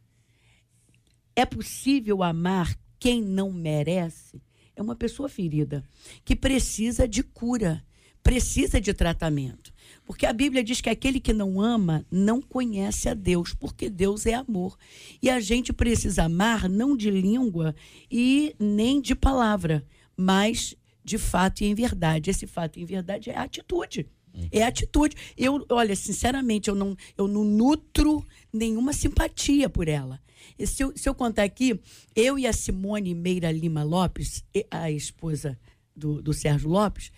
É 1.34 1.44
possível 1.44 2.22
amar 2.22 2.78
quem 2.96 3.20
não 3.22 3.50
merece? 3.50 4.40
É 4.76 4.80
uma 4.80 4.94
pessoa 4.94 5.28
ferida 5.28 5.82
que 6.24 6.36
precisa 6.36 7.08
de 7.08 7.24
cura, 7.24 7.84
precisa 8.26 8.80
de 8.80 8.92
tratamento. 8.92 9.72
Porque 10.04 10.26
a 10.26 10.32
Bíblia 10.32 10.64
diz 10.64 10.80
que 10.80 10.90
aquele 10.90 11.20
que 11.20 11.32
não 11.32 11.60
ama 11.60 12.04
não 12.10 12.42
conhece 12.42 13.08
a 13.08 13.14
Deus, 13.14 13.54
porque 13.54 13.88
Deus 13.88 14.26
é 14.26 14.34
amor. 14.34 14.76
E 15.22 15.30
a 15.30 15.38
gente 15.38 15.72
precisa 15.72 16.24
amar 16.24 16.68
não 16.68 16.96
de 16.96 17.08
língua 17.08 17.72
e 18.10 18.52
nem 18.58 19.00
de 19.00 19.14
palavra, 19.14 19.86
mas 20.16 20.74
de 21.04 21.18
fato 21.18 21.60
e 21.60 21.66
em 21.66 21.74
verdade. 21.74 22.28
Esse 22.28 22.48
fato 22.48 22.80
e 22.80 22.82
em 22.82 22.84
verdade 22.84 23.30
é 23.30 23.38
atitude. 23.38 24.08
É 24.50 24.64
atitude. 24.64 25.14
Eu, 25.36 25.64
olha, 25.70 25.94
sinceramente, 25.94 26.68
eu 26.68 26.74
não, 26.74 26.96
eu 27.16 27.28
não 27.28 27.44
nutro 27.44 28.26
nenhuma 28.52 28.92
simpatia 28.92 29.68
por 29.68 29.86
ela. 29.86 30.20
Se, 30.64 30.82
eu, 30.82 30.92
se 30.96 31.08
eu 31.08 31.14
contar 31.14 31.44
aqui, 31.44 31.80
eu 32.14 32.36
e 32.36 32.44
a 32.44 32.52
Simone 32.52 33.14
Meira 33.14 33.52
Lima 33.52 33.84
Lopes, 33.84 34.44
a 34.68 34.90
esposa 34.90 35.56
do, 35.94 36.20
do 36.20 36.34
Sérgio 36.34 36.68
Lopes, 36.68 37.10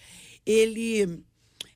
ele. 0.49 1.23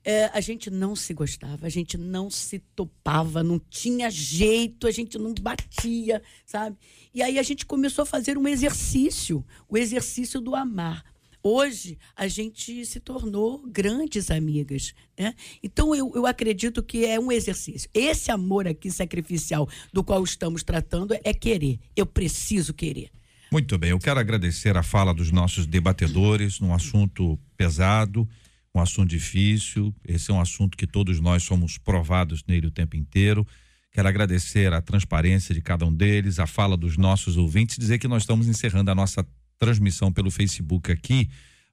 é, 0.02 0.30
a 0.32 0.40
gente 0.40 0.70
não 0.70 0.96
se 0.96 1.12
gostava, 1.12 1.66
a 1.66 1.68
gente 1.68 1.98
não 1.98 2.30
se 2.30 2.58
topava, 2.58 3.42
não 3.42 3.58
tinha 3.58 4.10
jeito, 4.10 4.86
a 4.86 4.90
gente 4.90 5.18
não 5.18 5.34
batia, 5.34 6.22
sabe? 6.46 6.76
E 7.14 7.22
aí 7.22 7.38
a 7.38 7.42
gente 7.42 7.66
começou 7.66 8.02
a 8.02 8.06
fazer 8.06 8.38
um 8.38 8.48
exercício, 8.48 9.44
o 9.68 9.76
exercício 9.76 10.40
do 10.40 10.54
amar. 10.54 11.04
Hoje 11.44 11.98
a 12.14 12.28
gente 12.28 12.86
se 12.86 13.00
tornou 13.00 13.66
grandes 13.66 14.30
amigas. 14.30 14.94
Né? 15.18 15.34
Então 15.62 15.94
eu, 15.94 16.12
eu 16.14 16.24
acredito 16.24 16.82
que 16.82 17.04
é 17.04 17.18
um 17.18 17.32
exercício. 17.32 17.90
Esse 17.92 18.30
amor 18.30 18.66
aqui 18.68 18.90
sacrificial 18.90 19.68
do 19.92 20.04
qual 20.04 20.22
estamos 20.22 20.62
tratando 20.62 21.14
é 21.24 21.34
querer. 21.34 21.80
Eu 21.96 22.06
preciso 22.06 22.72
querer. 22.72 23.10
Muito 23.52 23.76
bem, 23.76 23.90
eu 23.90 23.98
quero 23.98 24.18
agradecer 24.18 24.78
a 24.78 24.82
fala 24.82 25.12
dos 25.12 25.30
nossos 25.30 25.66
debatedores 25.66 26.58
num 26.58 26.72
assunto 26.72 27.38
pesado, 27.54 28.26
um 28.74 28.80
assunto 28.80 29.08
difícil. 29.08 29.94
Esse 30.06 30.30
é 30.30 30.34
um 30.34 30.40
assunto 30.40 30.76
que 30.76 30.86
todos 30.86 31.20
nós 31.20 31.42
somos 31.42 31.78
provados 31.78 32.44
nele 32.46 32.66
o 32.66 32.70
tempo 32.70 32.96
inteiro. 32.96 33.46
Quero 33.92 34.08
agradecer 34.08 34.72
a 34.72 34.80
transparência 34.80 35.54
de 35.54 35.60
cada 35.60 35.84
um 35.84 35.92
deles, 35.92 36.38
a 36.38 36.46
fala 36.46 36.76
dos 36.76 36.96
nossos 36.96 37.36
ouvintes, 37.36 37.76
dizer 37.76 37.98
que 37.98 38.08
nós 38.08 38.22
estamos 38.22 38.48
encerrando 38.48 38.90
a 38.90 38.94
nossa 38.94 39.26
transmissão 39.58 40.10
pelo 40.10 40.30
Facebook 40.30 40.90
aqui, 40.90 41.28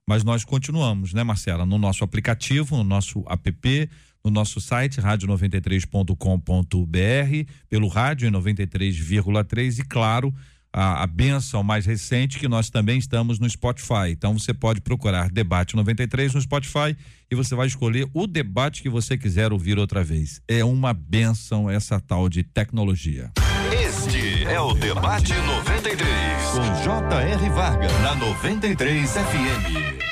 mas 0.06 0.22
nós 0.22 0.44
continuamos, 0.44 1.14
né, 1.14 1.24
Marcela, 1.24 1.64
no 1.64 1.78
nosso 1.78 2.04
aplicativo, 2.04 2.76
no 2.76 2.84
nosso 2.84 3.24
app, 3.26 3.90
no 4.22 4.30
nosso 4.30 4.60
site 4.60 5.00
rádio93.com.br, 5.00 7.52
pelo 7.68 7.88
rádio 7.88 8.28
em 8.28 8.30
93,3 8.30 9.78
e 9.78 9.84
claro, 9.84 10.34
a, 10.72 11.02
a 11.02 11.06
benção 11.06 11.62
mais 11.62 11.86
recente 11.86 12.38
que 12.38 12.48
nós 12.48 12.70
também 12.70 12.98
estamos 12.98 13.38
no 13.38 13.48
Spotify. 13.48 14.10
Então 14.10 14.38
você 14.38 14.54
pode 14.54 14.80
procurar 14.80 15.30
Debate 15.30 15.76
93 15.76 16.34
no 16.34 16.40
Spotify 16.40 16.96
e 17.30 17.34
você 17.34 17.54
vai 17.54 17.66
escolher 17.66 18.08
o 18.12 18.26
debate 18.26 18.82
que 18.82 18.88
você 18.88 19.16
quiser 19.16 19.52
ouvir 19.52 19.78
outra 19.78 20.02
vez. 20.02 20.40
É 20.48 20.64
uma 20.64 20.92
benção 20.92 21.70
essa 21.70 22.00
tal 22.00 22.28
de 22.28 22.42
tecnologia. 22.42 23.30
Este 23.72 24.44
é 24.44 24.60
o 24.60 24.74
Debate 24.74 25.32
93, 25.32 26.04
com 26.52 26.82
J.R. 26.82 27.50
Varga, 27.50 27.88
na 28.00 28.14
93 28.14 29.10
FM. 29.10 30.09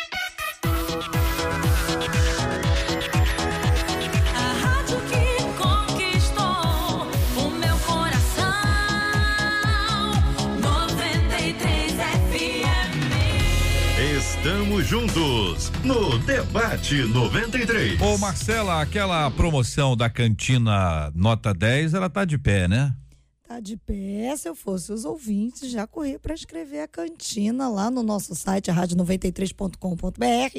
Estamos 14.79 14.87
juntos 14.87 15.73
no 15.85 16.19
Debate 16.21 17.03
93. 17.03 18.01
Ô 18.01 18.17
Marcela, 18.17 18.81
aquela 18.81 19.29
promoção 19.29 19.97
da 19.97 20.09
cantina 20.09 21.11
nota 21.17 21.53
10, 21.53 21.95
ela 21.95 22.09
tá 22.09 22.25
de 22.25 22.39
pé, 22.39 22.69
né? 22.69 22.95
Tá 23.43 23.59
de 23.59 23.77
pé, 23.77 24.37
se 24.37 24.49
eu 24.49 24.55
fosse 24.55 24.93
os 24.93 25.05
ouvintes, 25.05 25.69
já 25.69 25.85
corria 25.85 26.21
para 26.21 26.33
escrever 26.33 26.81
a 26.81 26.87
cantina 26.87 27.69
lá 27.69 27.91
no 27.91 28.05
nosso 28.05 28.37
site, 28.37 28.71
rádio93.com.br, 28.71 30.59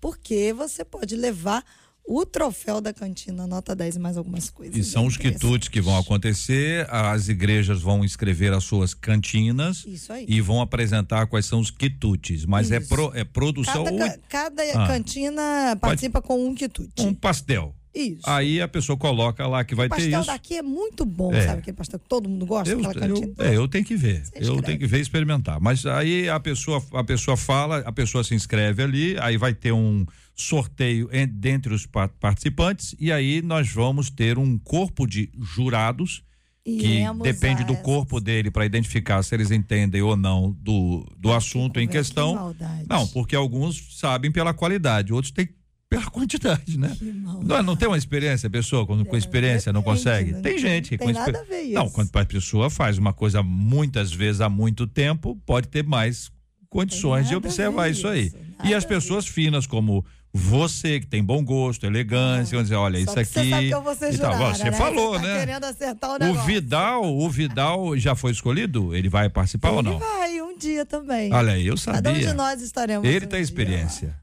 porque 0.00 0.52
você 0.52 0.84
pode 0.84 1.16
levar 1.16 1.64
o 2.08 2.24
troféu 2.24 2.80
da 2.80 2.92
cantina 2.92 3.46
nota 3.46 3.74
10 3.74 3.96
e 3.96 3.98
mais 3.98 4.16
algumas 4.16 4.48
coisas. 4.48 4.76
E 4.76 4.84
são 4.84 5.06
os 5.06 5.16
quitutes 5.16 5.68
que 5.68 5.80
vão 5.80 5.96
acontecer, 5.98 6.86
as 6.90 7.28
igrejas 7.28 7.80
vão 7.82 8.04
escrever 8.04 8.52
as 8.52 8.64
suas 8.64 8.94
cantinas 8.94 9.84
Isso 9.86 10.12
aí. 10.12 10.24
e 10.28 10.40
vão 10.40 10.60
apresentar 10.60 11.26
quais 11.26 11.46
são 11.46 11.60
os 11.60 11.70
quitutes, 11.70 12.44
mas 12.44 12.70
é, 12.70 12.78
pro- 12.80 13.12
é 13.14 13.24
produção 13.24 13.84
Cada, 13.84 13.90
ou 13.92 13.98
ca- 13.98 14.18
cada 14.28 14.62
Ah. 14.62 14.86
cantina 14.86 15.76
participa 15.80 16.22
com 16.22 16.46
um 16.46 16.54
quitute. 16.54 17.02
um 17.02 17.12
pastel. 17.14 17.74
Isso. 17.94 18.20
Aí 18.24 18.60
a 18.60 18.68
pessoa 18.68 18.94
coloca 18.98 19.46
lá 19.46 19.64
que 19.64 19.74
vai 19.74 19.86
o 19.86 19.88
ter 19.88 19.96
pastel 19.96 20.20
isso. 20.20 20.26
daqui 20.30 20.54
é 20.58 20.62
muito 20.62 21.02
bom, 21.06 21.32
É. 21.32 21.46
sabe? 21.46 21.60
Aquele 21.60 21.76
pastel 21.78 21.98
que 21.98 22.06
todo 22.06 22.28
mundo 22.28 22.44
gosta, 22.44 22.70
Eu, 22.70 22.78
eu, 22.82 23.34
é, 23.38 23.56
eu 23.56 23.66
tenho 23.66 23.84
que 23.86 23.96
ver. 23.96 24.22
Eu 24.34 24.42
escreve. 24.42 24.62
tenho 24.62 24.78
que 24.78 24.86
ver 24.86 24.98
e 24.98 25.00
experimentar. 25.00 25.58
Mas 25.62 25.86
aí 25.86 26.28
a 26.28 26.38
pessoa, 26.38 26.84
a 26.92 27.02
pessoa 27.02 27.38
fala, 27.38 27.78
a 27.78 27.92
pessoa 27.92 28.22
se 28.22 28.34
inscreve 28.34 28.82
ali, 28.82 29.16
aí 29.18 29.38
vai 29.38 29.54
ter 29.54 29.72
um 29.72 30.04
sorteio 30.36 31.08
en- 31.12 31.26
dentre 31.28 31.72
os 31.74 31.86
pa- 31.86 32.08
participantes 32.08 32.94
e 33.00 33.10
aí 33.10 33.40
nós 33.42 33.68
vamos 33.72 34.10
ter 34.10 34.36
um 34.38 34.58
corpo 34.58 35.06
de 35.06 35.30
jurados 35.40 36.22
que 36.64 37.00
depende 37.22 37.64
do 37.64 37.76
corpo 37.76 38.20
dele 38.20 38.50
para 38.50 38.66
identificar 38.66 39.22
se 39.22 39.34
eles 39.34 39.50
entendem 39.50 40.02
ou 40.02 40.16
não 40.16 40.50
do, 40.60 41.06
do 41.16 41.32
assunto 41.32 41.78
em 41.80 41.86
questão. 41.88 42.52
que. 42.54 42.64
Não, 42.88 43.06
porque 43.08 43.34
alguns 43.36 43.96
sabem 43.98 44.30
pela 44.32 44.52
qualidade, 44.52 45.12
outros 45.12 45.30
têm 45.32 45.48
pela 45.88 46.06
quantidade, 46.10 46.76
né? 46.76 46.94
Não, 47.00 47.62
não 47.62 47.76
tem 47.76 47.86
uma 47.86 47.96
experiência, 47.96 48.48
a 48.48 48.50
pessoa 48.50 48.84
com, 48.84 49.04
com 49.04 49.16
experiência 49.16 49.72
não 49.72 49.80
consegue? 49.82 50.32
não 50.32 50.42
Tem 50.42 50.58
gente 50.58 50.90
que 50.90 50.98
tem 50.98 51.06
com 51.06 51.18
nada 51.20 51.38
a 51.40 51.44
ver 51.44 51.68
Não, 51.72 51.84
isso. 51.86 51.94
quando 51.94 52.10
a 52.16 52.24
pessoa 52.24 52.68
faz 52.68 52.98
uma 52.98 53.12
coisa 53.12 53.42
muitas 53.44 54.12
vezes 54.12 54.40
há 54.40 54.48
muito 54.48 54.88
tempo, 54.88 55.36
pode 55.46 55.68
ter 55.68 55.84
mais 55.84 56.32
condições 56.68 57.28
de 57.28 57.36
observar 57.36 57.88
isso 57.88 58.08
aí. 58.08 58.32
E 58.64 58.74
as 58.74 58.84
pessoas 58.84 59.26
finas 59.28 59.68
como 59.68 60.04
você 60.36 61.00
que 61.00 61.06
tem 61.06 61.22
bom 61.24 61.42
gosto, 61.44 61.86
elegância, 61.86 62.56
vão 62.56 62.62
dizer, 62.62 62.74
olha, 62.76 62.98
isso 62.98 63.10
aqui. 63.18 63.24
Você 63.32 63.50
sabe 63.50 63.68
que 63.68 63.74
eu 63.74 63.82
vou 63.82 63.94
ser 63.94 64.12
jurada, 64.12 64.54
Você 64.54 64.64
né? 64.64 64.72
falou, 64.72 65.12
Você 65.14 65.20
tá 65.22 65.26
né? 65.28 65.38
querendo 65.40 65.64
acertar 65.64 66.10
o 66.10 66.14
O 66.14 66.18
negócio. 66.18 66.42
Vidal, 66.44 67.04
o 67.16 67.30
Vidal 67.30 67.96
já 67.98 68.14
foi 68.14 68.32
escolhido? 68.32 68.94
Ele 68.94 69.08
vai 69.08 69.28
participar 69.28 69.70
ou 69.70 69.80
Ele 69.80 69.90
não? 69.90 69.98
vai 69.98 70.40
um 70.42 70.56
dia 70.58 70.84
também. 70.86 71.32
Olha 71.32 71.52
aí, 71.52 71.66
eu 71.66 71.74
Cada 71.84 72.10
um 72.10 72.12
de 72.14 72.20
sabia. 72.24 72.34
nós 72.34 72.60
estaremos. 72.62 73.08
Ele 73.08 73.26
um 73.26 73.28
tem 73.28 73.40
experiência. 73.40 74.08
lá. 74.08 74.14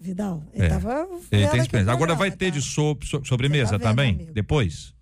Vidal, 0.00 0.42
ele 0.52 0.64
É. 0.66 0.68
tava. 0.68 1.06
Ele 1.30 1.46
tem 1.48 1.60
o 1.60 1.62
experiência. 1.62 1.92
Agora 1.92 2.14
vai 2.16 2.30
ter 2.30 2.50
tá? 2.50 2.58
de 2.58 2.62
so- 2.62 2.98
so- 3.04 3.24
sobremesa 3.24 3.78
tá 3.78 3.88
também? 3.90 4.14
amigo? 4.16 4.32
Depois? 4.32 4.92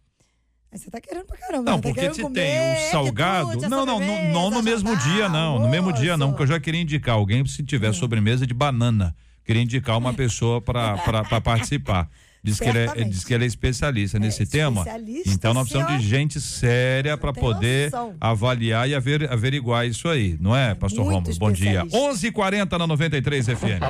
Você 0.72 0.88
tá 0.90 1.00
querendo 1.00 1.24
pra 1.24 1.36
caramba. 1.36 1.68
Não? 1.70 1.78
Tá 1.78 1.82
porque 1.88 2.00
querendo 2.00 2.14
se 2.14 2.22
comer, 2.22 2.40
tem 2.40 2.86
o 2.88 2.90
salgado. 2.92 3.46
quitute, 3.48 3.64
a 3.64 3.68
Não, 3.70 3.84
não, 3.86 3.98
não, 3.98 4.30
não 4.32 4.50
no 4.50 4.62
mesmo 4.62 4.94
dia, 4.98 5.28
não. 5.28 5.58
No 5.58 5.68
mesmo 5.68 5.92
dia, 5.92 6.16
não, 6.16 6.28
porque 6.30 6.42
eu 6.44 6.46
já 6.48 6.60
queria 6.60 6.80
indicar 6.80 7.14
alguém 7.16 7.44
se 7.46 7.62
tiver 7.64 7.92
sobremesa 7.92 8.46
de 8.46 8.54
banana. 8.54 9.16
Queria 9.50 9.64
indicar 9.64 9.98
uma 9.98 10.14
pessoa 10.14 10.60
para 10.60 10.96
participar. 11.42 12.08
Diz 12.40 12.56
que, 12.60 12.68
ele 12.68 12.78
é, 12.78 12.86
diz 13.04 13.24
que 13.24 13.34
ele 13.34 13.42
é 13.42 13.46
especialista 13.48 14.16
nesse 14.16 14.46
tema. 14.46 14.82
especialista, 14.82 15.28
Então 15.30 15.52
nós 15.52 15.68
precisamos 15.68 16.00
de 16.00 16.08
senhor. 16.08 16.18
gente 16.20 16.40
séria 16.40 17.16
para 17.18 17.32
poder 17.32 17.90
noção. 17.90 18.14
avaliar 18.20 18.88
e 18.88 18.94
aver- 18.94 19.28
averiguar 19.30 19.88
isso 19.88 20.08
aí, 20.08 20.38
não 20.40 20.54
é, 20.56 20.72
Pastor 20.76 21.04
muito 21.04 21.16
Romulo? 21.32 21.36
Bom 21.40 21.50
dia. 21.50 21.82
especialista. 21.84 21.98
11:40 21.98 22.78
na 22.78 22.86
93 22.86 23.46
FM. 23.48 23.82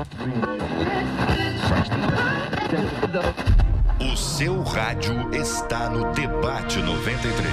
O 4.01 4.17
seu 4.17 4.63
rádio 4.63 5.13
está 5.35 5.91
no 5.91 6.11
Debate 6.15 6.79
93. 6.79 7.53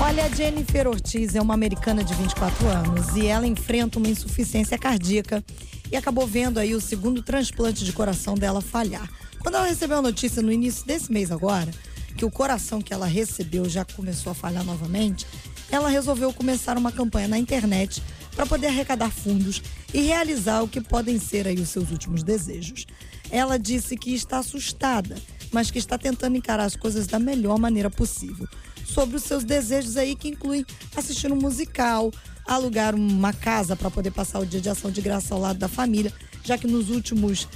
Olha, 0.00 0.24
a 0.24 0.28
Jennifer 0.28 0.88
Ortiz 0.88 1.36
é 1.36 1.40
uma 1.40 1.54
americana 1.54 2.02
de 2.02 2.12
24 2.14 2.66
anos 2.66 3.14
e 3.16 3.28
ela 3.28 3.46
enfrenta 3.46 3.98
uma 4.00 4.08
insuficiência 4.08 4.76
cardíaca 4.76 5.44
e 5.92 5.96
acabou 5.96 6.26
vendo 6.26 6.58
aí 6.58 6.74
o 6.74 6.80
segundo 6.80 7.22
transplante 7.22 7.84
de 7.84 7.92
coração 7.92 8.34
dela 8.34 8.62
falhar. 8.62 9.08
Quando 9.38 9.56
ela 9.56 9.66
recebeu 9.66 9.98
a 9.98 10.02
notícia 10.02 10.40
no 10.40 10.50
início 10.50 10.86
desse 10.86 11.12
mês 11.12 11.30
agora, 11.30 11.70
que 12.16 12.24
o 12.24 12.30
coração 12.30 12.80
que 12.80 12.94
ela 12.94 13.06
recebeu 13.06 13.68
já 13.68 13.84
começou 13.84 14.32
a 14.32 14.34
falhar 14.34 14.64
novamente, 14.64 15.26
ela 15.70 15.90
resolveu 15.90 16.32
começar 16.32 16.78
uma 16.78 16.90
campanha 16.90 17.28
na 17.28 17.38
internet 17.38 18.02
para 18.34 18.46
poder 18.46 18.68
arrecadar 18.68 19.10
fundos 19.10 19.62
e 19.92 20.00
realizar 20.00 20.62
o 20.62 20.68
que 20.68 20.80
podem 20.80 21.18
ser 21.18 21.46
aí 21.46 21.60
os 21.60 21.68
seus 21.68 21.90
últimos 21.90 22.22
desejos. 22.22 22.86
Ela 23.30 23.58
disse 23.58 23.96
que 23.96 24.14
está 24.14 24.38
assustada, 24.38 25.16
mas 25.50 25.70
que 25.70 25.78
está 25.78 25.98
tentando 25.98 26.36
encarar 26.36 26.64
as 26.64 26.76
coisas 26.76 27.06
da 27.06 27.18
melhor 27.18 27.58
maneira 27.58 27.90
possível. 27.90 28.48
Sobre 28.84 29.16
os 29.16 29.22
seus 29.22 29.44
desejos 29.44 29.96
aí, 29.96 30.14
que 30.14 30.28
incluem 30.28 30.64
assistir 30.96 31.30
um 31.32 31.36
musical, 31.36 32.10
alugar 32.46 32.94
uma 32.94 33.32
casa 33.32 33.76
para 33.76 33.90
poder 33.90 34.10
passar 34.10 34.40
o 34.40 34.46
dia 34.46 34.60
de 34.60 34.68
ação 34.68 34.90
de 34.90 35.00
graça 35.00 35.34
ao 35.34 35.40
lado 35.40 35.58
da 35.58 35.68
família, 35.68 36.12
já 36.42 36.58
que 36.58 36.66
nos 36.66 36.90
últimos 36.90 37.48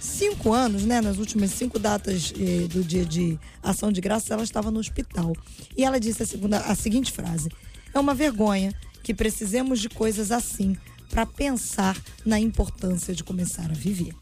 cinco 0.00 0.52
anos, 0.52 0.84
né, 0.84 1.00
nas 1.00 1.18
últimas 1.18 1.50
cinco 1.50 1.78
datas 1.78 2.32
eh, 2.38 2.68
do 2.68 2.84
dia 2.84 3.04
de 3.04 3.38
ação 3.62 3.90
de 3.90 4.00
graça, 4.00 4.34
ela 4.34 4.44
estava 4.44 4.70
no 4.70 4.78
hospital. 4.78 5.34
E 5.76 5.84
ela 5.84 5.98
disse 5.98 6.22
a, 6.22 6.26
segunda, 6.26 6.58
a 6.60 6.74
seguinte 6.74 7.12
frase: 7.12 7.50
É 7.92 7.98
uma 7.98 8.14
vergonha 8.14 8.72
que 9.02 9.14
precisemos 9.14 9.80
de 9.80 9.88
coisas 9.88 10.30
assim 10.30 10.76
para 11.08 11.24
pensar 11.24 11.96
na 12.24 12.38
importância 12.38 13.14
de 13.14 13.22
começar 13.22 13.70
a 13.70 13.74
viver. 13.74 14.14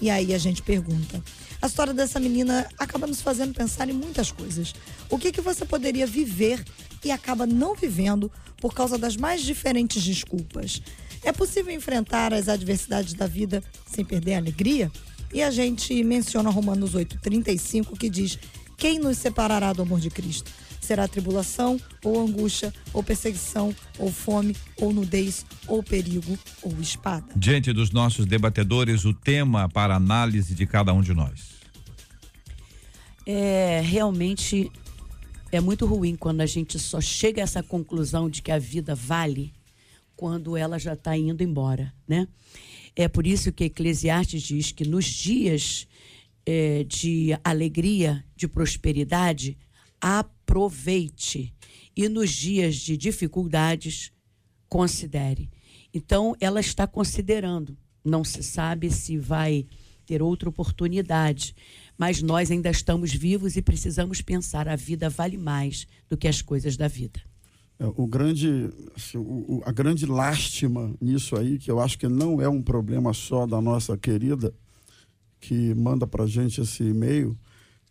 E 0.00 0.10
aí 0.10 0.34
a 0.34 0.38
gente 0.38 0.62
pergunta: 0.62 1.22
a 1.60 1.66
história 1.66 1.94
dessa 1.94 2.18
menina 2.18 2.66
acaba 2.78 3.06
nos 3.06 3.20
fazendo 3.20 3.54
pensar 3.54 3.88
em 3.88 3.92
muitas 3.92 4.32
coisas. 4.32 4.74
O 5.08 5.18
que, 5.18 5.30
que 5.30 5.40
você 5.40 5.64
poderia 5.64 6.06
viver 6.06 6.64
e 7.04 7.10
acaba 7.10 7.46
não 7.46 7.74
vivendo 7.74 8.30
por 8.56 8.74
causa 8.74 8.98
das 8.98 9.16
mais 9.16 9.42
diferentes 9.42 10.02
desculpas? 10.02 10.82
É 11.24 11.32
possível 11.32 11.72
enfrentar 11.72 12.34
as 12.34 12.48
adversidades 12.48 13.14
da 13.14 13.26
vida 13.26 13.62
sem 13.86 14.04
perder 14.04 14.34
a 14.34 14.38
alegria? 14.38 14.90
E 15.32 15.42
a 15.42 15.50
gente 15.50 16.02
menciona 16.02 16.50
Romanos 16.50 16.94
8,35 16.94 17.96
que 17.96 18.10
diz: 18.10 18.38
Quem 18.76 18.98
nos 18.98 19.18
separará 19.18 19.72
do 19.72 19.82
amor 19.82 20.00
de 20.00 20.10
Cristo? 20.10 20.50
Será 20.82 21.06
tribulação, 21.06 21.80
ou 22.04 22.20
angústia, 22.20 22.74
ou 22.92 23.02
perseguição, 23.02 23.74
ou 23.98 24.10
fome, 24.10 24.56
ou 24.76 24.92
nudez, 24.92 25.46
ou 25.68 25.82
perigo, 25.82 26.36
ou 26.60 26.72
espada. 26.80 27.32
Diante 27.36 27.72
dos 27.72 27.92
nossos 27.92 28.26
debatedores, 28.26 29.04
o 29.04 29.14
tema 29.14 29.68
para 29.68 29.94
análise 29.94 30.54
de 30.54 30.66
cada 30.66 30.92
um 30.92 31.00
de 31.00 31.14
nós. 31.14 31.52
É, 33.24 33.80
realmente 33.84 34.70
é 35.52 35.60
muito 35.60 35.86
ruim 35.86 36.16
quando 36.16 36.40
a 36.40 36.46
gente 36.46 36.78
só 36.80 37.00
chega 37.00 37.40
a 37.40 37.44
essa 37.44 37.62
conclusão 37.62 38.28
de 38.28 38.42
que 38.42 38.50
a 38.50 38.58
vida 38.58 38.94
vale 38.94 39.52
quando 40.16 40.56
ela 40.56 40.78
já 40.78 40.94
está 40.94 41.16
indo 41.16 41.42
embora, 41.42 41.94
né? 42.08 42.26
É 42.94 43.06
por 43.08 43.26
isso 43.26 43.52
que 43.52 43.64
Eclesiastes 43.64 44.42
diz 44.42 44.72
que 44.72 44.84
nos 44.84 45.04
dias 45.04 45.86
é, 46.44 46.84
de 46.84 47.30
alegria, 47.42 48.24
de 48.36 48.48
prosperidade, 48.48 49.56
aproveite. 50.52 51.54
E 51.96 52.08
nos 52.08 52.30
dias 52.30 52.76
de 52.76 52.96
dificuldades, 52.96 54.12
considere. 54.68 55.50
Então, 55.92 56.36
ela 56.40 56.60
está 56.60 56.86
considerando. 56.86 57.76
Não 58.04 58.22
se 58.24 58.42
sabe 58.42 58.90
se 58.90 59.16
vai 59.16 59.66
ter 60.06 60.22
outra 60.22 60.48
oportunidade, 60.48 61.54
mas 61.96 62.22
nós 62.22 62.50
ainda 62.50 62.70
estamos 62.70 63.12
vivos 63.12 63.56
e 63.56 63.62
precisamos 63.62 64.20
pensar: 64.20 64.68
a 64.68 64.76
vida 64.76 65.08
vale 65.08 65.36
mais 65.38 65.86
do 66.08 66.16
que 66.16 66.28
as 66.28 66.42
coisas 66.42 66.76
da 66.76 66.88
vida. 66.88 67.20
É, 67.78 67.86
o 67.86 68.06
grande, 68.06 68.70
assim, 68.96 69.18
o- 69.18 69.62
a 69.64 69.72
grande 69.72 70.06
lástima 70.06 70.94
nisso 71.00 71.36
aí, 71.36 71.58
que 71.58 71.70
eu 71.70 71.80
acho 71.80 71.98
que 71.98 72.08
não 72.08 72.40
é 72.40 72.48
um 72.48 72.62
problema 72.62 73.12
só 73.12 73.46
da 73.46 73.60
nossa 73.60 73.96
querida, 73.96 74.52
que 75.40 75.74
manda 75.74 76.06
pra 76.06 76.26
gente 76.26 76.60
esse 76.60 76.82
e-mail, 76.82 77.38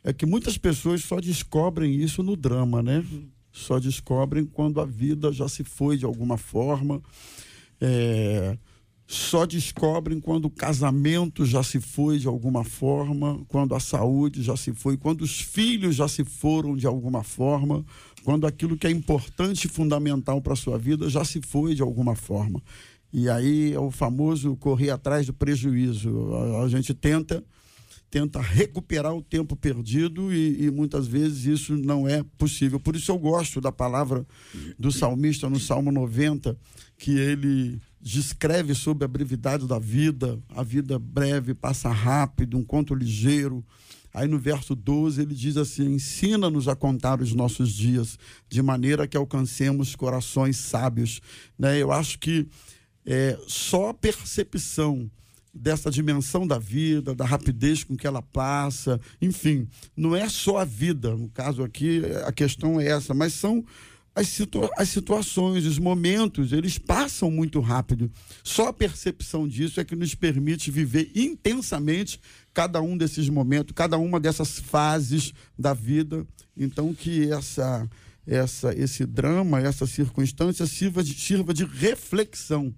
é 0.04 0.12
que 0.12 0.26
muitas 0.26 0.58
pessoas 0.58 1.02
só 1.04 1.20
descobrem 1.20 1.94
isso 1.96 2.24
no 2.24 2.36
drama, 2.36 2.82
né? 2.82 3.06
Só 3.52 3.80
descobrem 3.80 4.46
quando 4.46 4.80
a 4.80 4.86
vida 4.86 5.32
já 5.32 5.48
se 5.48 5.64
foi 5.64 5.98
de 5.98 6.06
alguma 6.06 6.38
forma. 6.38 7.02
É, 7.80 8.58
só 9.12 9.46
descobrem 9.46 10.22
quando 10.22 10.46
o 10.46 10.50
casamento 10.50 11.46
já 11.46 11.62
se 11.62 11.82
foi 11.82 12.18
de 12.18 12.28
alguma 12.28 12.64
forma, 12.64 13.44
quando 13.50 13.76
a 13.76 13.80
saúde 13.80 14.42
já 14.42 14.56
se 14.56 14.74
foi, 14.74 14.96
quando 14.96 15.22
os 15.22 15.42
filhos 15.42 15.98
já 15.98 16.08
se 16.08 16.24
foram 16.24 16.78
de 16.78 16.88
alguma 16.88 17.22
forma, 17.22 17.86
quando 18.24 18.48
aquilo 18.48 18.78
que 18.78 18.88
é 18.88 18.90
importante 18.90 19.66
e 19.66 19.70
fundamental 19.70 20.42
para 20.42 20.54
a 20.54 20.56
sua 20.56 20.78
vida 20.78 21.10
já 21.10 21.26
se 21.26 21.42
foi 21.42 21.76
de 21.76 21.82
alguma 21.82 22.16
forma. 22.16 22.64
E 23.12 23.30
aí 23.30 23.74
é 23.74 23.80
o 23.80 23.92
famoso 23.92 24.56
correr 24.56 24.92
atrás 24.92 25.28
do 25.28 25.34
prejuízo. 25.34 26.34
A, 26.34 26.64
a 26.64 26.70
gente 26.70 26.94
tenta 26.94 27.44
tenta 28.12 28.42
recuperar 28.42 29.16
o 29.16 29.22
tempo 29.22 29.56
perdido 29.56 30.34
e, 30.34 30.66
e 30.66 30.70
muitas 30.70 31.08
vezes 31.08 31.46
isso 31.46 31.78
não 31.78 32.08
é 32.08 32.22
possível. 32.38 32.78
Por 32.78 32.96
isso 32.96 33.10
eu 33.10 33.18
gosto 33.18 33.62
da 33.62 33.72
palavra 33.72 34.28
do 34.78 34.92
salmista 34.92 35.50
no 35.50 35.60
Salmo 35.60 35.92
90, 35.92 36.58
que 36.98 37.18
ele 37.18 37.80
descreve 38.02 38.76
sobre 38.76 39.06
a 39.06 39.08
brevidade 39.08 39.66
da 39.66 39.80
vida, 39.80 40.38
a 40.50 40.62
vida 40.62 41.00
breve 41.00 41.54
passa 41.54 41.90
rápido, 41.90 42.58
um 42.58 42.64
conto 42.64 42.94
ligeiro. 42.94 43.64
Aí 44.14 44.28
no 44.28 44.38
verso 44.38 44.76
12 44.76 45.22
ele 45.22 45.34
diz 45.34 45.56
assim: 45.56 45.94
ensina-nos 45.94 46.68
a 46.68 46.76
contar 46.76 47.22
os 47.22 47.34
nossos 47.34 47.72
dias, 47.72 48.20
de 48.50 48.62
maneira 48.62 49.08
que 49.08 49.16
alcancemos 49.16 49.96
corações 49.96 50.58
sábios. 50.58 51.22
Né? 51.58 51.82
Eu 51.82 51.94
acho 51.94 52.20
que 52.20 52.46
é, 53.06 53.40
só 53.48 53.90
a 53.90 53.94
percepção 53.94 55.10
dessa 55.54 55.92
dimensão 55.92 56.48
da 56.48 56.58
vida, 56.58 57.14
da 57.14 57.26
rapidez 57.26 57.84
com 57.84 57.96
que 57.96 58.08
ela 58.08 58.22
passa, 58.22 59.00
enfim, 59.22 59.68
não 59.96 60.16
é 60.16 60.28
só 60.30 60.58
a 60.60 60.66
vida, 60.66 61.16
no 61.16 61.30
caso 61.30 61.64
aqui 61.64 62.02
a 62.26 62.32
questão 62.32 62.80
é 62.80 62.88
essa, 62.88 63.14
mas 63.14 63.34
são 63.34 63.66
as, 64.14 64.28
situa 64.28 64.70
as 64.78 64.90
situações, 64.90 65.66
os 65.66 65.80
momentos, 65.80 66.52
eles 66.52 66.78
passam 66.78 67.32
muito 67.32 67.60
rápido. 67.60 68.12
Só 68.44 68.68
a 68.68 68.74
percepção 68.74 69.48
disso 69.48 69.80
é 69.80 69.86
que 69.86 69.96
nos 69.96 70.14
permite 70.14 70.70
viver 70.70 71.12
intensamente 71.16 72.20
cada 72.54 72.82
um 72.82 72.98
desses 72.98 73.30
momentos, 73.30 73.74
cada 73.74 73.98
uma 73.98 74.20
dessas 74.20 74.60
fases 74.60 75.34
da 75.58 75.74
vida. 75.74 76.26
Então 76.58 76.94
que 76.94 77.32
essa 77.32 77.90
essa 78.28 78.74
esse 78.76 79.06
drama, 79.06 79.62
essa 79.62 79.88
circunstância 79.88 80.68
sirva 80.68 81.04
de, 81.04 81.14
sirva 81.14 81.54
de 81.54 81.66
reflexão 81.66 82.74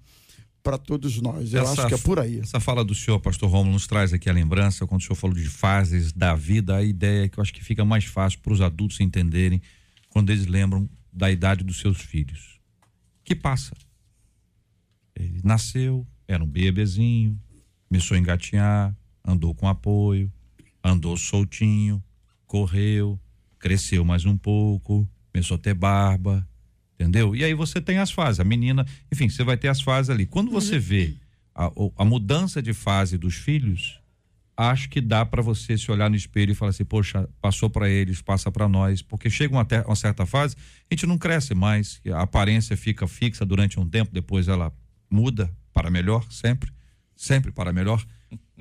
para 0.63 0.77
todos 0.77 1.19
nós. 1.21 1.53
Eu 1.53 1.61
Essa- 1.61 1.81
acho 1.81 1.87
que 1.89 1.93
é 1.93 1.97
por 1.97 2.17
aí. 2.19 2.39
Essa 2.39 2.59
fala 2.59 2.83
do 2.85 2.95
senhor, 2.95 3.19
pastor 3.19 3.49
Romulo, 3.49 3.73
nos 3.73 3.85
traz 3.85 4.13
aqui 4.13 4.29
a 4.29 4.33
lembrança, 4.33 4.87
quando 4.87 5.01
o 5.01 5.03
senhor 5.03 5.15
falou 5.15 5.35
de 5.35 5.45
fases 5.49 6.13
da 6.13 6.33
vida, 6.35 6.77
a 6.77 6.83
ideia 6.83 7.25
é 7.25 7.29
que 7.29 7.37
eu 7.37 7.41
acho 7.41 7.53
que 7.53 7.63
fica 7.63 7.83
mais 7.83 8.05
fácil 8.05 8.39
para 8.39 8.53
os 8.53 8.61
adultos 8.61 8.99
entenderem 9.01 9.61
quando 10.09 10.29
eles 10.29 10.47
lembram 10.47 10.89
da 11.11 11.29
idade 11.29 11.63
dos 11.63 11.79
seus 11.79 11.99
filhos. 11.99 12.59
Que 13.25 13.35
passa. 13.35 13.75
Ele 15.15 15.41
nasceu, 15.43 16.07
era 16.27 16.43
um 16.43 16.47
bebezinho, 16.47 17.39
começou 17.89 18.15
a 18.15 18.19
engatinhar, 18.19 18.95
andou 19.23 19.53
com 19.53 19.67
apoio, 19.67 20.31
andou 20.83 21.15
soltinho, 21.17 22.01
correu, 22.47 23.19
cresceu 23.59 24.03
mais 24.03 24.25
um 24.25 24.37
pouco, 24.37 25.07
começou 25.31 25.55
a 25.55 25.59
ter 25.59 25.73
barba, 25.73 26.47
entendeu? 27.03 27.35
E 27.35 27.43
aí 27.43 27.53
você 27.53 27.81
tem 27.81 27.97
as 27.97 28.11
fases, 28.11 28.39
a 28.39 28.43
menina, 28.43 28.85
enfim, 29.11 29.29
você 29.29 29.43
vai 29.43 29.57
ter 29.57 29.67
as 29.67 29.81
fases 29.81 30.09
ali. 30.09 30.25
Quando 30.25 30.49
você 30.49 30.79
vê 30.79 31.15
a, 31.53 31.69
a 31.97 32.05
mudança 32.05 32.61
de 32.61 32.73
fase 32.73 33.17
dos 33.17 33.35
filhos, 33.35 33.99
acho 34.55 34.89
que 34.89 35.01
dá 35.01 35.25
para 35.25 35.41
você 35.41 35.77
se 35.77 35.91
olhar 35.91 36.09
no 36.09 36.15
espelho 36.15 36.51
e 36.51 36.55
falar 36.55 36.69
assim, 36.69 36.85
poxa, 36.85 37.27
passou 37.41 37.69
para 37.69 37.89
eles, 37.89 38.21
passa 38.21 38.51
para 38.51 38.67
nós, 38.67 39.01
porque 39.01 39.29
chega 39.29 39.53
uma, 39.53 39.67
uma 39.85 39.95
certa 39.95 40.25
fase, 40.25 40.55
a 40.89 40.93
gente 40.93 41.05
não 41.05 41.17
cresce 41.17 41.53
mais, 41.53 41.99
a 42.13 42.21
aparência 42.21 42.77
fica 42.77 43.07
fixa 43.07 43.45
durante 43.45 43.79
um 43.79 43.87
tempo, 43.87 44.11
depois 44.13 44.47
ela 44.47 44.71
muda 45.09 45.51
para 45.73 45.89
melhor, 45.89 46.25
sempre, 46.31 46.71
sempre 47.15 47.51
para 47.51 47.73
melhor. 47.73 48.03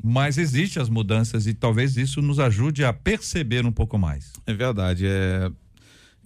Mas 0.03 0.39
existem 0.39 0.83
as 0.83 0.89
mudanças 0.89 1.47
e 1.47 1.55
talvez 1.55 1.97
isso 1.97 2.21
nos 2.21 2.39
ajude 2.39 2.85
a 2.85 2.93
perceber 2.93 3.65
um 3.65 3.73
pouco 3.73 3.99
mais. 3.99 4.33
É 4.47 4.53
verdade. 4.53 5.07
É... 5.07 5.51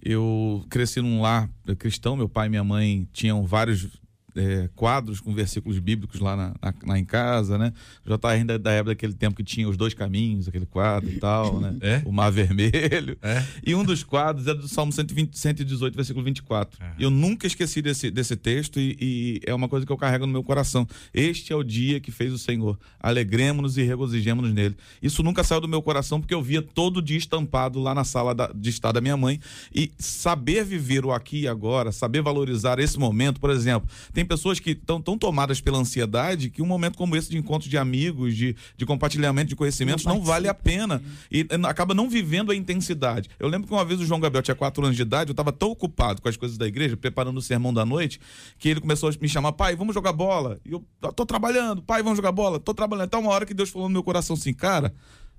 Eu 0.09 0.65
cresci 0.69 1.01
num 1.01 1.19
lar 1.19 1.49
cristão, 1.77 2.15
meu 2.15 2.29
pai 2.29 2.47
e 2.47 2.49
minha 2.49 2.63
mãe 2.63 3.05
tinham 3.11 3.45
vários 3.45 3.99
é, 4.37 4.69
quadros 4.75 5.19
com 5.19 5.33
versículos 5.33 5.79
bíblicos 5.79 6.19
lá, 6.19 6.35
na, 6.35 6.47
na- 6.61 6.73
lá 6.85 6.99
em 6.99 7.03
casa, 7.05 7.57
né? 7.57 7.73
Já 8.05 8.17
tá 8.17 8.29
ainda 8.29 8.57
da 8.59 8.71
época 8.71 8.91
daquele 8.91 9.13
tempo 9.13 9.35
que 9.35 9.43
tinha 9.43 9.67
os 9.67 9.75
dois 9.75 9.93
caminhos, 9.93 10.47
aquele 10.47 10.65
quadro 10.65 11.09
e 11.09 11.19
tal, 11.19 11.59
né? 11.59 11.75
É? 11.81 12.01
O 12.05 12.11
mar 12.11 12.31
vermelho. 12.31 13.17
É? 13.21 13.43
E 13.65 13.73
um 13.75 13.83
dos 13.83 14.03
quadros 14.03 14.47
é 14.47 14.53
do 14.53 14.67
Salmo 14.67 14.91
120, 14.91 15.37
118, 15.37 15.95
versículo 15.95 16.23
24. 16.23 16.81
É. 16.83 16.91
E 16.99 17.03
eu 17.03 17.09
nunca 17.09 17.47
esqueci 17.47 17.81
desse, 17.81 18.09
desse 18.11 18.35
texto 18.35 18.79
e, 18.79 18.95
e 19.01 19.41
é 19.45 19.53
uma 19.53 19.67
coisa 19.67 19.85
que 19.85 19.91
eu 19.91 19.97
carrego 19.97 20.25
no 20.25 20.31
meu 20.31 20.43
coração. 20.43 20.87
Este 21.13 21.51
é 21.51 21.55
o 21.55 21.63
dia 21.63 21.99
que 21.99 22.11
fez 22.11 22.31
o 22.31 22.37
Senhor. 22.37 22.77
Alegremos-nos 22.99 23.77
e 23.77 23.83
regozijemos 23.83 24.53
nele. 24.53 24.75
Isso 25.01 25.23
nunca 25.23 25.43
saiu 25.43 25.61
do 25.61 25.67
meu 25.67 25.81
coração 25.81 26.19
porque 26.19 26.33
eu 26.33 26.41
via 26.41 26.61
todo 26.61 27.01
dia 27.01 27.17
estampado 27.17 27.79
lá 27.79 27.95
na 27.95 28.03
sala 28.03 28.35
da- 28.35 28.51
de 28.53 28.69
estar 28.69 28.91
da 28.91 29.01
minha 29.01 29.17
mãe. 29.17 29.39
E 29.73 29.91
saber 29.97 30.63
viver 30.63 31.05
o 31.05 31.11
aqui 31.11 31.41
e 31.41 31.47
agora, 31.47 31.91
saber 31.91 32.21
valorizar 32.21 32.79
esse 32.79 32.99
momento, 32.99 33.39
por 33.39 33.49
exemplo, 33.49 33.89
tem 34.13 34.25
pessoas 34.27 34.59
que 34.59 34.71
estão 34.71 35.01
tão 35.01 35.17
tomadas 35.17 35.61
pela 35.61 35.77
ansiedade 35.77 36.49
que 36.49 36.61
um 36.61 36.65
momento 36.65 36.97
como 36.97 37.15
esse 37.15 37.29
de 37.29 37.37
encontro 37.37 37.69
de 37.69 37.77
amigos, 37.77 38.35
de, 38.35 38.55
de 38.75 38.85
compartilhamento 38.85 39.49
de 39.49 39.55
conhecimentos, 39.55 40.05
não, 40.05 40.15
Não 40.15 40.23
vale 40.23 40.47
a 40.47 40.53
pena 40.53 41.01
e 41.31 41.41
eh, 41.49 41.55
acaba 41.63 41.93
não 41.93 42.09
vivendo 42.09 42.51
a 42.51 42.55
intensidade. 42.55 43.29
Eu 43.39 43.47
lembro 43.47 43.67
que 43.67 43.73
uma 43.73 43.85
vez 43.85 43.99
o 43.99 44.05
João 44.05 44.19
Gabriel 44.19 44.43
tinha 44.43 44.55
quatro 44.55 44.83
anos 44.83 44.95
de 44.95 45.01
idade, 45.01 45.29
eu 45.29 45.33
estava 45.33 45.51
tão 45.51 45.69
ocupado 45.69 46.21
com 46.21 46.29
as 46.29 46.37
coisas 46.37 46.57
da 46.57 46.67
igreja, 46.67 46.97
preparando 46.97 47.37
o 47.37 47.41
sermão 47.41 47.73
da 47.73 47.85
noite, 47.85 48.19
que 48.57 48.69
ele 48.69 48.81
começou 48.81 49.09
a 49.09 49.13
me 49.19 49.29
chamar, 49.29 49.53
pai, 49.53 49.75
vamos 49.75 49.93
jogar 49.93 50.13
bola. 50.13 50.59
E 50.65 50.71
eu 50.71 50.83
tô 51.15 51.25
trabalhando, 51.25 51.81
pai, 51.81 52.03
vamos 52.03 52.17
jogar 52.17 52.31
bola, 52.31 52.59
tô 52.59 52.73
trabalhando. 52.73 53.05
Até 53.05 53.17
uma 53.17 53.31
hora 53.31 53.45
que 53.45 53.53
Deus 53.53 53.69
falou 53.69 53.87
no 53.87 53.93
meu 53.93 54.03
coração 54.03 54.35
assim, 54.35 54.53
cara, 54.53 54.93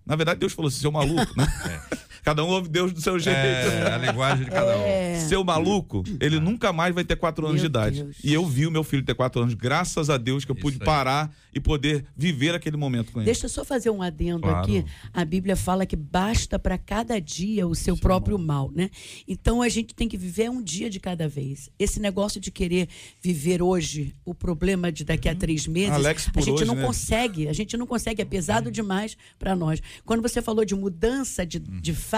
na 0.06 0.16
verdade 0.16 0.40
Deus 0.40 0.52
falou 0.52 0.68
assim, 0.68 0.80
seu 0.80 0.92
maluco, 0.92 1.32
né? 1.36 1.46
Cada 2.28 2.44
um 2.44 2.48
ouve 2.48 2.68
Deus 2.68 2.92
do 2.92 3.00
seu 3.00 3.18
jeito. 3.18 3.38
É, 3.38 3.90
a 3.90 3.96
linguagem 3.96 4.44
de 4.44 4.50
cada 4.50 4.76
um. 4.76 4.82
É. 4.82 5.18
Seu 5.20 5.42
maluco, 5.42 6.04
ele 6.20 6.38
nunca 6.38 6.74
mais 6.74 6.94
vai 6.94 7.02
ter 7.02 7.16
quatro 7.16 7.46
anos 7.46 7.62
Meu 7.62 7.70
de 7.70 7.78
idade. 7.78 8.02
Deus. 8.02 8.16
E 8.22 8.34
eu 8.34 8.44
vi 8.44 8.66
o 8.66 8.70
meu 8.70 8.84
filho 8.84 9.02
ter 9.02 9.14
quatro 9.14 9.40
anos, 9.40 9.54
graças 9.54 10.10
a 10.10 10.18
Deus 10.18 10.44
que 10.44 10.50
eu 10.50 10.54
Isso 10.54 10.62
pude 10.62 10.76
aí. 10.78 10.84
parar 10.84 11.34
e 11.54 11.58
poder 11.58 12.04
viver 12.14 12.54
aquele 12.54 12.76
momento 12.76 13.12
com 13.12 13.20
ele. 13.20 13.24
Deixa 13.24 13.46
eu 13.46 13.48
só 13.48 13.64
fazer 13.64 13.88
um 13.88 14.02
adendo 14.02 14.42
Claro. 14.42 14.58
aqui. 14.58 14.84
A 15.12 15.24
Bíblia 15.24 15.56
fala 15.56 15.86
que 15.86 15.96
basta 15.96 16.58
para 16.58 16.76
cada 16.76 17.18
dia 17.18 17.66
o 17.66 17.74
seu 17.74 17.96
próprio 17.96 18.38
mal, 18.38 18.70
né? 18.74 18.90
Então 19.26 19.62
a 19.62 19.68
gente 19.70 19.94
tem 19.94 20.06
que 20.06 20.18
viver 20.18 20.50
um 20.50 20.62
dia 20.62 20.90
de 20.90 21.00
cada 21.00 21.26
vez. 21.26 21.70
Esse 21.78 21.98
negócio 21.98 22.38
de 22.38 22.50
querer 22.50 22.88
viver 23.22 23.62
hoje 23.62 24.14
o 24.22 24.34
problema 24.34 24.92
de 24.92 25.02
daqui 25.02 25.30
a 25.30 25.34
três 25.34 25.66
meses, 25.66 25.92
Alex 25.92 26.28
a 26.28 26.32
por 26.32 26.42
gente 26.42 26.54
hoje, 26.56 26.64
não 26.66 26.74
né? 26.74 26.84
consegue. 26.84 27.48
A 27.48 27.54
gente 27.54 27.74
não 27.76 27.86
consegue, 27.86 28.20
é 28.20 28.24
pesado 28.26 28.70
demais 28.70 29.16
para 29.38 29.56
nós. 29.56 29.80
Quando 30.04 30.20
você 30.20 30.42
falou 30.42 30.64
de 30.64 30.74
mudança 30.74 31.46
de, 31.46 31.58
de 31.58 31.94
fase, 31.94 32.17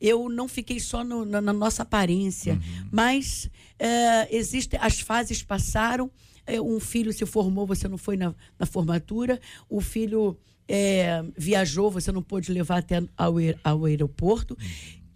eu 0.00 0.28
não 0.28 0.46
fiquei 0.48 0.78
só 0.80 1.02
no- 1.04 1.24
na, 1.24 1.40
na 1.40 1.52
nossa 1.52 1.82
aparência, 1.82 2.58
mas 2.90 3.48
é, 3.78 4.34
existem 4.36 4.78
as 4.82 5.00
fases 5.00 5.42
passaram. 5.42 6.10
é, 6.46 6.60
um 6.60 6.80
filho 6.80 7.12
se 7.12 7.24
formou, 7.26 7.66
você 7.66 7.86
não 7.88 7.98
foi 7.98 8.16
na, 8.16 8.34
na 8.58 8.64
formatura. 8.66 9.38
O 9.68 9.80
filho 9.80 10.36
é, 10.66 11.22
viajou, 11.36 11.90
você 11.90 12.10
não 12.10 12.22
pôde 12.22 12.50
levar 12.52 12.78
até 12.78 13.02
ao, 13.16 13.34
ao 13.62 13.84
aeroporto. 13.84 14.56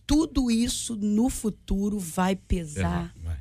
Tudo 0.07 0.51
isso 0.51 0.95
no 0.97 1.31
futuro 1.31 1.99
vai 1.99 2.37
pesar 2.37 3.15
Vai. 3.23 3.37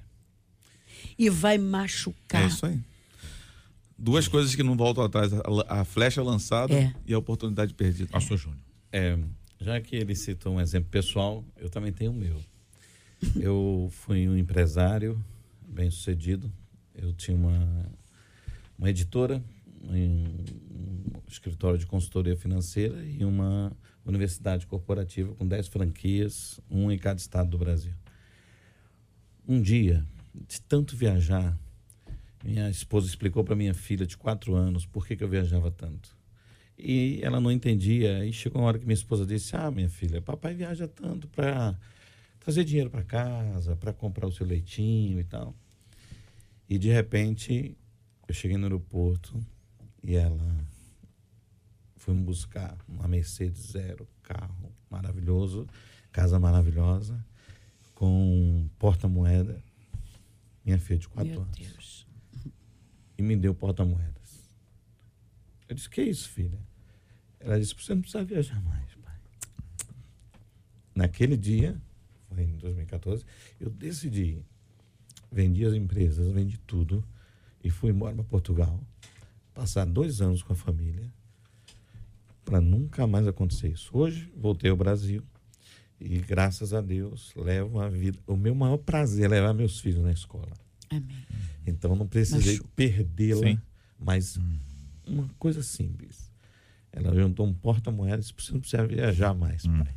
e 1.17 1.29
vai 1.29 1.57
machucar. 1.57 2.43
É 2.43 2.47
isso 2.47 2.65
aí. 2.65 2.79
Duas 3.97 4.27
coisas 4.27 4.55
que 4.55 4.63
não 4.63 4.75
voltam 4.77 5.03
atrás: 5.03 5.31
a, 5.33 5.81
a 5.81 5.85
flecha 5.85 6.23
lançada 6.23 6.73
É. 6.73 6.93
e 7.05 7.13
a 7.13 7.19
oportunidade 7.19 7.73
perdida. 7.73 8.09
Pastor 8.09 8.37
Júnior. 8.37 8.59
É, 8.91 9.17
já 9.62 9.80
que 9.80 9.95
ele 9.95 10.16
cita 10.16 10.49
um 10.49 10.59
exemplo 10.59 10.89
pessoal, 10.89 11.45
eu 11.55 11.70
também 11.70 11.93
tenho 11.93 12.12
o 12.12 12.16
meu. 12.16 12.41
Eu 13.39 13.89
fui 13.91 14.28
um 14.28 14.36
empresário 14.36 15.24
bem 15.62 15.91
sucedido. 15.91 16.51
Eu 16.95 17.14
tinha 17.14 17.38
uma, 17.38 17.86
uma 18.78 18.89
editora, 18.89 19.41
um, 19.84 19.93
um 19.93 21.12
escritório 21.28 21.78
de 21.78 21.86
consultoria 21.86 22.36
financeira 22.36 23.05
e 23.05 23.24
uma 23.24 23.72
universidade 24.03 24.66
corporativa 24.66 25.34
com 25.36 25.47
10 25.47 25.68
franquias, 25.68 26.59
um 26.70 26.91
em 26.91 26.97
cada 26.97 27.20
estado 27.20 27.51
do 27.51 27.57
Brasil. 27.59 27.93
Um 29.47 29.62
dia, 29.62 30.03
de 30.47 30.59
tanto 30.59 30.97
viajar, 30.97 31.55
minha 32.43 32.68
esposa 32.68 33.07
explicou 33.07 33.43
para 33.43 33.55
minha 33.55 33.76
filha 33.76 34.07
de 34.07 34.18
quatro 34.18 34.55
anos 34.55 34.88
por 34.88 35.05
que, 35.05 35.16
que 35.16 35.24
eu 35.24 35.30
viajava 35.30 35.70
tanto. 35.70 36.20
E 36.84 37.19
ela 37.21 37.39
não 37.39 37.51
entendia. 37.51 38.25
E 38.25 38.34
chegou 38.34 38.61
uma 38.61 38.67
hora 38.67 38.79
que 38.79 38.86
minha 38.86 38.95
esposa 38.95 39.23
disse: 39.25 39.55
Ah, 39.55 39.69
minha 39.69 39.88
filha, 39.89 40.19
papai 40.21 40.55
viaja 40.55 40.88
tanto 40.88 41.27
para 41.27 41.77
trazer 42.39 42.63
dinheiro 42.63 42.89
para 42.89 43.03
casa, 43.03 43.75
para 43.75 43.93
comprar 43.93 44.25
o 44.25 44.32
seu 44.32 44.45
leitinho 44.45 45.19
e 45.19 45.23
tal. 45.23 45.55
E 46.67 46.79
de 46.79 46.89
repente, 46.89 47.77
eu 48.27 48.34
cheguei 48.34 48.57
no 48.57 48.63
aeroporto 48.63 49.39
e 50.03 50.15
ela 50.15 50.57
foi 51.97 52.15
me 52.15 52.23
buscar 52.23 52.75
uma 52.88 53.07
Mercedes 53.07 53.73
zero, 53.73 54.07
carro 54.23 54.73
maravilhoso, 54.89 55.67
casa 56.11 56.39
maravilhosa, 56.39 57.23
com 57.93 58.67
porta-moeda. 58.79 59.61
Minha 60.65 60.79
filha 60.79 60.97
de 60.97 61.07
quatro 61.07 61.32
Meu 61.32 61.41
anos 61.41 61.57
Deus. 61.57 62.07
e 63.17 63.21
me 63.21 63.36
deu 63.36 63.53
porta-moedas. 63.53 64.11
Eu 65.69 65.75
disse, 65.75 65.89
que 65.89 66.01
isso, 66.01 66.29
filha? 66.29 66.59
Ela 67.43 67.59
disse, 67.59 67.73
você 67.75 67.93
não 67.93 68.01
precisa 68.01 68.23
viajar 68.23 68.61
mais, 68.61 68.93
pai. 68.95 69.15
Naquele 70.95 71.35
dia, 71.35 71.79
foi 72.29 72.43
em 72.43 72.57
2014, 72.57 73.25
eu 73.59 73.69
decidi, 73.69 74.43
vendi 75.31 75.65
as 75.65 75.73
empresas, 75.73 76.31
vendi 76.31 76.57
tudo 76.59 77.03
e 77.63 77.69
fui 77.69 77.91
embora 77.91 78.15
para 78.15 78.23
Portugal, 78.23 78.79
passar 79.53 79.85
dois 79.85 80.21
anos 80.21 80.43
com 80.43 80.53
a 80.53 80.55
família, 80.55 81.11
para 82.43 82.61
nunca 82.61 83.05
mais 83.07 83.27
acontecer 83.27 83.69
isso. 83.69 83.89
Hoje, 83.93 84.31
voltei 84.35 84.69
ao 84.69 84.77
Brasil 84.77 85.23
e, 85.99 86.19
graças 86.19 86.73
a 86.73 86.81
Deus, 86.81 87.33
levo 87.35 87.79
a 87.79 87.87
vida. 87.87 88.19
O 88.25 88.35
meu 88.35 88.55
maior 88.55 88.77
prazer 88.77 89.25
é 89.25 89.29
levar 89.29 89.53
meus 89.53 89.79
filhos 89.79 90.03
na 90.03 90.11
escola. 90.11 90.51
Amém. 90.89 91.25
Então 91.65 91.95
não 91.95 92.07
precisei 92.07 92.59
perdê-la, 92.75 93.61
mas 93.99 94.39
uma 95.05 95.29
coisa 95.37 95.61
simples. 95.61 96.30
Ela 96.93 97.15
juntou 97.15 97.45
um 97.47 97.53
porta-moedas, 97.53 98.33
você 98.37 98.51
não 98.51 98.59
precisa 98.59 98.85
viajar 98.85 99.33
mais, 99.33 99.63
pai. 99.65 99.95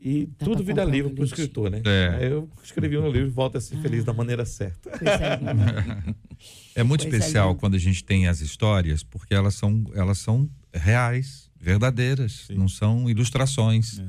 E 0.00 0.26
Dá 0.38 0.44
tudo 0.44 0.62
vira 0.62 0.84
livro 0.84 1.10
para 1.10 1.22
o 1.22 1.24
escritor, 1.24 1.70
né? 1.70 1.82
É. 1.84 2.28
Eu 2.30 2.48
escrevi 2.62 2.96
um 2.96 3.10
livro, 3.10 3.30
Volta 3.32 3.58
a 3.58 3.60
ser 3.60 3.76
feliz 3.78 4.04
da 4.04 4.12
maneira 4.12 4.44
certa. 4.44 4.90
Pois 4.90 5.20
é. 5.20 6.14
É 6.76 6.82
muito 6.84 7.02
Coisa 7.02 7.16
especial 7.16 7.48
linda. 7.48 7.60
quando 7.60 7.74
a 7.74 7.78
gente 7.78 8.04
tem 8.04 8.28
as 8.28 8.40
histórias, 8.40 9.02
porque 9.02 9.34
elas 9.34 9.56
são, 9.56 9.84
elas 9.94 10.18
são 10.18 10.48
reais, 10.72 11.50
verdadeiras, 11.60 12.46
não 12.50 12.68
são 12.68 13.10
ilustrações. 13.10 13.98
É. 13.98 14.04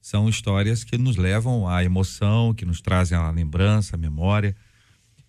São 0.00 0.28
histórias 0.28 0.84
que 0.84 0.96
nos 0.96 1.16
levam 1.16 1.68
à 1.68 1.84
emoção, 1.84 2.54
que 2.54 2.64
nos 2.64 2.80
trazem 2.80 3.18
a 3.18 3.30
lembrança, 3.30 3.96
a 3.96 3.98
memória. 3.98 4.56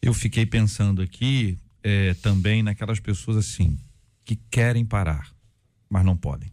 Eu 0.02 0.14
fiquei 0.14 0.46
pensando 0.46 1.02
aqui 1.02 1.58
eh, 1.84 2.14
também 2.22 2.64
naquelas 2.64 3.00
pessoas 3.00 3.38
assim, 3.38 3.78
que 4.24 4.36
querem 4.50 4.86
parar, 4.86 5.28
mas 5.90 6.06
não 6.06 6.16
podem. 6.16 6.52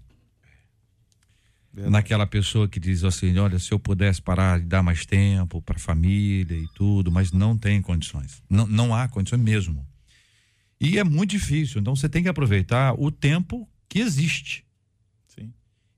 naquela 1.73 2.27
pessoa 2.27 2.69
que 2.69 2.79
diz 2.79 3.03
assim, 3.03 3.37
olha, 3.39 3.59
se 3.59 3.73
eu 3.73 3.79
pudesse 3.79 4.23
parar 4.23 4.61
e 4.61 4.65
dar 4.65 4.83
mais 4.83 5.05
tempo 5.05 5.61
para 5.61 5.77
a 5.77 5.81
família 5.81 6.57
e 6.57 6.69
tudo, 6.75 7.11
mas 7.11 7.33
não 7.33 7.59
tem 7.59 7.83
condições. 7.83 8.43
Não, 8.49 8.67
não 8.67 8.95
há 8.95 9.09
condições 9.09 9.41
mesmo. 9.41 9.85
E 10.81 10.99
é 10.99 11.05
muito 11.05 11.31
difícil, 11.31 11.81
então 11.81 11.97
você 11.97 12.09
tem 12.09 12.23
que 12.23 12.29
aproveitar 12.29 12.95
o 12.95 13.11
tempo 13.11 13.69
que 13.89 13.99
existe. 13.99 14.65
Sim. 15.27 15.53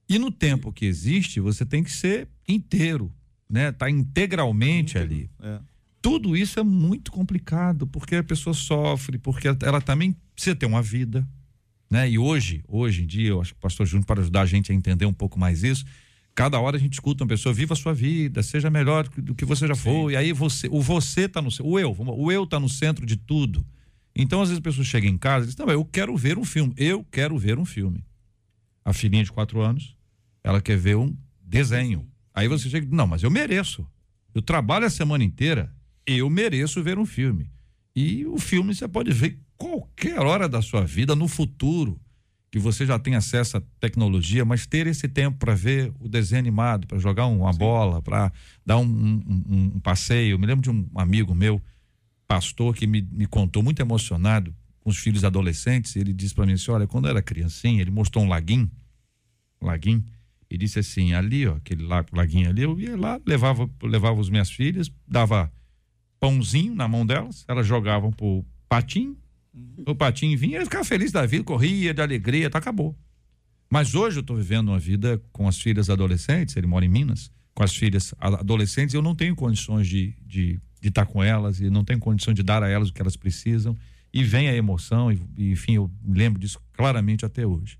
E 0.09 0.17
no 0.17 0.31
tempo 0.31 0.71
que 0.71 0.85
existe, 0.85 1.39
você 1.39 1.65
tem 1.65 1.83
que 1.83 1.91
ser 1.91 2.27
inteiro, 2.47 3.13
né? 3.49 3.71
Tá 3.71 3.89
integralmente 3.89 4.97
ali. 4.97 5.29
É. 5.41 5.59
Tudo 6.01 6.37
isso 6.37 6.59
é 6.59 6.63
muito 6.63 7.11
complicado, 7.11 7.85
porque 7.85 8.15
a 8.15 8.23
pessoa 8.23 8.53
sofre, 8.53 9.17
porque 9.17 9.47
ela 9.47 9.81
também 9.81 10.15
precisa 10.33 10.55
ter 10.55 10.65
uma 10.65 10.81
vida, 10.81 11.27
né? 11.89 12.09
E 12.09 12.17
hoje, 12.17 12.63
hoje 12.67 13.03
em 13.03 13.07
dia, 13.07 13.29
eu 13.29 13.41
acho 13.41 13.53
que 13.53 13.57
o 13.57 13.61
pastor 13.61 13.85
Júnior 13.85 14.05
para 14.05 14.21
ajudar 14.21 14.41
a 14.41 14.45
gente 14.45 14.71
a 14.71 14.75
entender 14.75 15.05
um 15.05 15.13
pouco 15.13 15.39
mais 15.39 15.63
isso, 15.63 15.85
cada 16.35 16.59
hora 16.59 16.77
a 16.77 16.79
gente 16.79 16.93
escuta 16.93 17.23
uma 17.23 17.27
pessoa, 17.27 17.53
viva 17.53 17.73
a 17.73 17.77
sua 17.77 17.93
vida, 17.93 18.43
seja 18.43 18.69
melhor 18.69 19.07
do 19.09 19.33
que- 19.33 19.45
você 19.45 19.67
já 19.67 19.75
foi, 19.75 20.13
e 20.13 20.15
aí 20.15 20.33
você, 20.33 20.67
o 20.69 20.81
você 20.81 21.27
tá 21.27 21.41
no, 21.41 21.49
o 21.63 21.79
eu, 21.79 21.95
o 21.97 22.31
eu 22.31 22.45
tá 22.45 22.59
no 22.59 22.69
centro 22.69 23.05
de 23.05 23.15
tudo. 23.15 23.65
Então, 24.15 24.41
às 24.41 24.49
vezes 24.49 24.59
a 24.59 24.63
pessoa 24.63 24.83
chega 24.83 25.07
em 25.07 25.17
casa 25.17 25.45
e 25.45 25.47
diz, 25.47 25.55
não, 25.57 25.67
eu 25.69 25.85
quero 25.85 26.15
ver 26.17 26.37
um 26.37 26.43
filme, 26.45 26.73
eu 26.77 27.03
quero 27.11 27.37
ver 27.37 27.57
um 27.59 27.65
filme. 27.65 28.03
A 28.83 28.93
filhinha 28.93 29.23
de 29.23 29.31
quatro 29.31 29.61
anos, 29.61 29.95
ela 30.43 30.61
quer 30.61 30.77
ver 30.77 30.95
um 30.97 31.15
desenho. 31.41 32.07
Aí 32.33 32.47
você 32.47 32.69
chega, 32.69 32.87
não, 32.89 33.05
mas 33.07 33.21
eu 33.23 33.29
mereço. 33.31 33.85
Eu 34.33 34.41
trabalho 34.41 34.85
a 34.85 34.89
semana 34.89 35.23
inteira, 35.23 35.73
eu 36.05 36.29
mereço 36.29 36.81
ver 36.83 36.97
um 36.97 37.05
filme. 37.05 37.49
E 37.99 38.27
o 38.27 38.37
filme 38.37 38.75
você 38.75 38.87
pode 38.87 39.11
ver 39.11 39.39
qualquer 39.57 40.19
hora 40.19 40.47
da 40.47 40.61
sua 40.61 40.85
vida, 40.85 41.15
no 41.15 41.27
futuro, 41.27 41.99
que 42.51 42.59
você 42.59 42.85
já 42.85 42.99
tem 42.99 43.15
acesso 43.15 43.57
à 43.57 43.61
tecnologia, 43.79 44.45
mas 44.45 44.67
ter 44.67 44.85
esse 44.85 45.07
tempo 45.07 45.39
para 45.39 45.55
ver 45.55 45.91
o 45.99 46.07
desenho 46.07 46.37
animado, 46.37 46.85
para 46.85 46.99
jogar 46.99 47.25
uma 47.25 47.51
bola, 47.51 47.99
para 47.99 48.31
dar 48.63 48.77
um, 48.77 48.83
um- 48.85 49.43
um- 49.75 49.79
passeio. 49.79 50.33
Eu 50.35 50.39
me 50.39 50.45
lembro 50.45 50.61
de 50.61 50.69
um 50.69 50.87
amigo 50.93 51.33
meu, 51.33 51.59
pastor, 52.27 52.75
que 52.75 52.85
me, 52.85 53.01
me 53.01 53.25
contou 53.25 53.63
muito 53.63 53.81
emocionado 53.81 54.55
com 54.79 54.91
os 54.91 54.97
filhos 54.99 55.23
adolescentes. 55.23 55.95
Ele 55.95 56.13
disse 56.13 56.35
para 56.35 56.45
mim 56.45 56.53
assim: 56.53 56.69
olha, 56.69 56.85
quando 56.85 57.05
eu 57.05 57.09
era 57.09 57.21
criancinha, 57.23 57.81
ele 57.81 57.89
mostrou 57.89 58.23
um 58.23 58.27
laguinho, 58.27 58.69
um 59.59 59.65
laguinho, 59.65 60.05
e 60.51 60.55
disse 60.55 60.77
assim: 60.77 61.13
ali, 61.13 61.47
ó, 61.47 61.55
aquele 61.55 61.81
la- 61.81 62.05
laguinho 62.13 62.47
ali, 62.47 62.61
eu 62.61 62.79
ia 62.79 62.95
lá, 62.95 63.19
levava, 63.25 63.67
levava 63.81 64.21
as 64.21 64.29
minhas 64.29 64.51
filhas, 64.51 64.91
dava 65.07 65.51
pãozinho 66.19 66.75
na 66.75 66.87
mão 66.87 67.05
delas, 67.05 67.45
elas 67.47 67.65
jogavam 67.65 68.11
pro 68.11 68.45
patinho, 68.67 69.17
o 69.85 69.95
patinho 69.95 70.37
vinha, 70.37 70.57
ele 70.57 70.65
ficava 70.65 70.83
feliz 70.83 71.11
da 71.11 71.25
vida, 71.25 71.43
corria 71.43 71.93
de 71.93 72.01
alegria, 72.01 72.49
tá, 72.49 72.57
acabou. 72.59 72.95
Mas 73.69 73.95
hoje 73.95 74.17
eu 74.17 74.21
estou 74.21 74.35
vivendo 74.35 74.69
uma 74.69 74.79
vida 74.79 75.21
com 75.31 75.47
as 75.47 75.59
filhas 75.59 75.89
adolescentes, 75.89 76.55
ele 76.55 76.67
mora 76.67 76.85
em 76.85 76.89
Minas, 76.89 77.31
com 77.53 77.63
as 77.63 77.75
filhas 77.75 78.13
adolescentes, 78.19 78.93
eu 78.93 79.01
não 79.01 79.15
tenho 79.15 79.35
condições 79.35 79.87
de 79.87 80.09
estar 80.09 80.23
de, 80.25 80.59
de 80.81 80.87
estar 80.89 81.05
com 81.05 81.23
elas 81.23 81.59
e 81.59 81.69
não 81.69 81.83
tenho 81.83 81.99
condições 81.99 82.35
de 82.35 82.43
dar 82.43 82.63
a 82.63 82.69
elas 82.69 82.89
o 82.89 82.93
que 82.93 83.01
elas 83.01 83.15
precisam. 83.15 83.75
E 84.13 84.23
vem 84.23 84.47
a 84.47 84.55
emoção, 84.55 85.11
e, 85.11 85.21
e, 85.37 85.51
enfim, 85.51 85.73
eu 85.75 85.91
lembro 86.07 86.39
disso 86.39 86.59
claramente 86.73 87.25
até 87.25 87.45
hoje. 87.45 87.77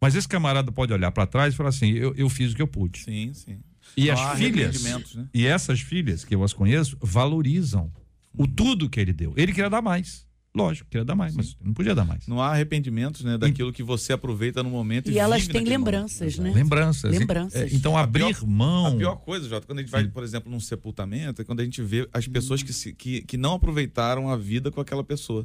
Mas 0.00 0.14
esse 0.14 0.28
camarada 0.28 0.70
pode 0.70 0.92
olhar 0.92 1.10
para 1.10 1.26
trás 1.26 1.54
e 1.54 1.56
falar 1.56 1.70
assim: 1.70 1.90
eu, 1.92 2.14
eu 2.14 2.28
fiz 2.28 2.52
o 2.52 2.56
que 2.56 2.60
eu 2.60 2.66
pude. 2.68 2.98
Sim, 2.98 3.32
sim. 3.32 3.58
E 3.96 4.10
as 4.10 4.38
filhas, 4.38 4.82
né? 5.14 5.28
e 5.32 5.46
essas 5.46 5.80
filhas 5.80 6.24
que 6.24 6.34
eu 6.34 6.42
as 6.42 6.52
conheço, 6.52 6.96
valorizam 7.00 7.92
o 8.36 8.46
tudo 8.46 8.88
que 8.90 8.98
ele 9.00 9.12
deu. 9.12 9.32
Ele 9.36 9.52
queria 9.52 9.70
dar 9.70 9.82
mais. 9.82 10.24
Lógico, 10.56 10.88
queria 10.88 11.04
dar 11.04 11.16
mais, 11.16 11.34
mas 11.34 11.56
não 11.60 11.74
podia 11.74 11.96
dar 11.96 12.04
mais. 12.04 12.28
Não 12.28 12.40
há 12.40 12.50
arrependimentos, 12.52 13.24
né, 13.24 13.36
daquilo 13.36 13.72
que 13.72 13.82
você 13.82 14.12
aproveita 14.12 14.62
no 14.62 14.70
momento 14.70 15.10
e, 15.10 15.14
E 15.14 15.18
elas 15.18 15.42
vive 15.42 15.52
têm 15.54 15.64
lembranças, 15.64 16.36
momento. 16.38 16.54
né? 16.54 16.60
Lembranças. 16.62 17.18
Lembranças. 17.18 17.72
É, 17.72 17.74
Então, 17.74 17.96
A 17.96 18.02
abrir 18.02 18.20
pior- 18.36 18.46
mão. 18.46 18.86
A 18.86 18.96
pior 18.96 19.16
coisa, 19.16 19.48
Jota, 19.48 19.66
quando 19.66 19.80
a 19.80 19.82
gente 19.82 19.90
vai, 19.90 20.06
por 20.06 20.22
exemplo, 20.22 20.50
num 20.52 20.60
sepultamento, 20.60 21.42
é 21.42 21.44
quando 21.44 21.58
a 21.58 21.64
gente 21.64 21.82
vê 21.82 22.08
as 22.12 22.28
pessoas 22.28 22.62
que, 22.62 22.72
se, 22.72 22.92
que, 22.92 23.22
que 23.22 23.36
não 23.36 23.54
aproveitaram 23.54 24.28
a 24.30 24.36
vida 24.36 24.70
com 24.70 24.80
aquela 24.80 25.02
pessoa. 25.02 25.44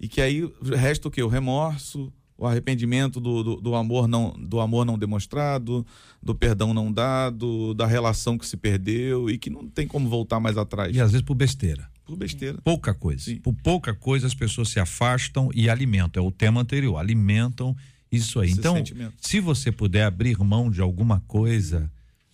E 0.00 0.08
que 0.08 0.20
aí 0.20 0.42
resta 0.76 1.06
o 1.06 1.10
quê? 1.10 1.22
O 1.22 1.28
remorso, 1.28 2.12
o 2.36 2.46
arrependimento 2.46 3.20
do, 3.20 3.42
do, 3.42 3.56
do 3.56 3.74
amor 3.74 4.08
não 4.08 4.30
do 4.38 4.60
amor 4.60 4.84
não 4.84 4.98
demonstrado, 4.98 5.86
do 6.22 6.34
perdão 6.34 6.74
não 6.74 6.92
dado, 6.92 7.74
da 7.74 7.86
relação 7.86 8.36
que 8.36 8.46
se 8.46 8.56
perdeu 8.56 9.30
e 9.30 9.38
que 9.38 9.50
não 9.50 9.68
tem 9.68 9.86
como 9.86 10.08
voltar 10.08 10.40
mais 10.40 10.56
atrás. 10.56 10.94
E 10.94 11.00
às 11.00 11.12
vezes 11.12 11.24
por 11.24 11.34
besteira. 11.34 11.88
Por 12.04 12.16
besteira. 12.16 12.58
Pouca 12.64 12.92
coisa. 12.92 13.24
Sim. 13.24 13.36
Por 13.36 13.54
pouca 13.54 13.94
coisa 13.94 14.26
as 14.26 14.34
pessoas 14.34 14.68
se 14.70 14.80
afastam 14.80 15.50
e 15.54 15.70
alimentam. 15.70 16.22
É 16.22 16.26
o 16.26 16.30
tema 16.30 16.60
anterior. 16.60 16.98
Alimentam 16.98 17.76
isso 18.10 18.40
aí. 18.40 18.50
Esse 18.50 18.58
então, 18.58 18.76
sentimento. 18.76 19.14
se 19.20 19.40
você 19.40 19.70
puder 19.70 20.04
abrir 20.04 20.38
mão 20.38 20.70
de 20.70 20.80
alguma 20.80 21.20
coisa, 21.20 21.90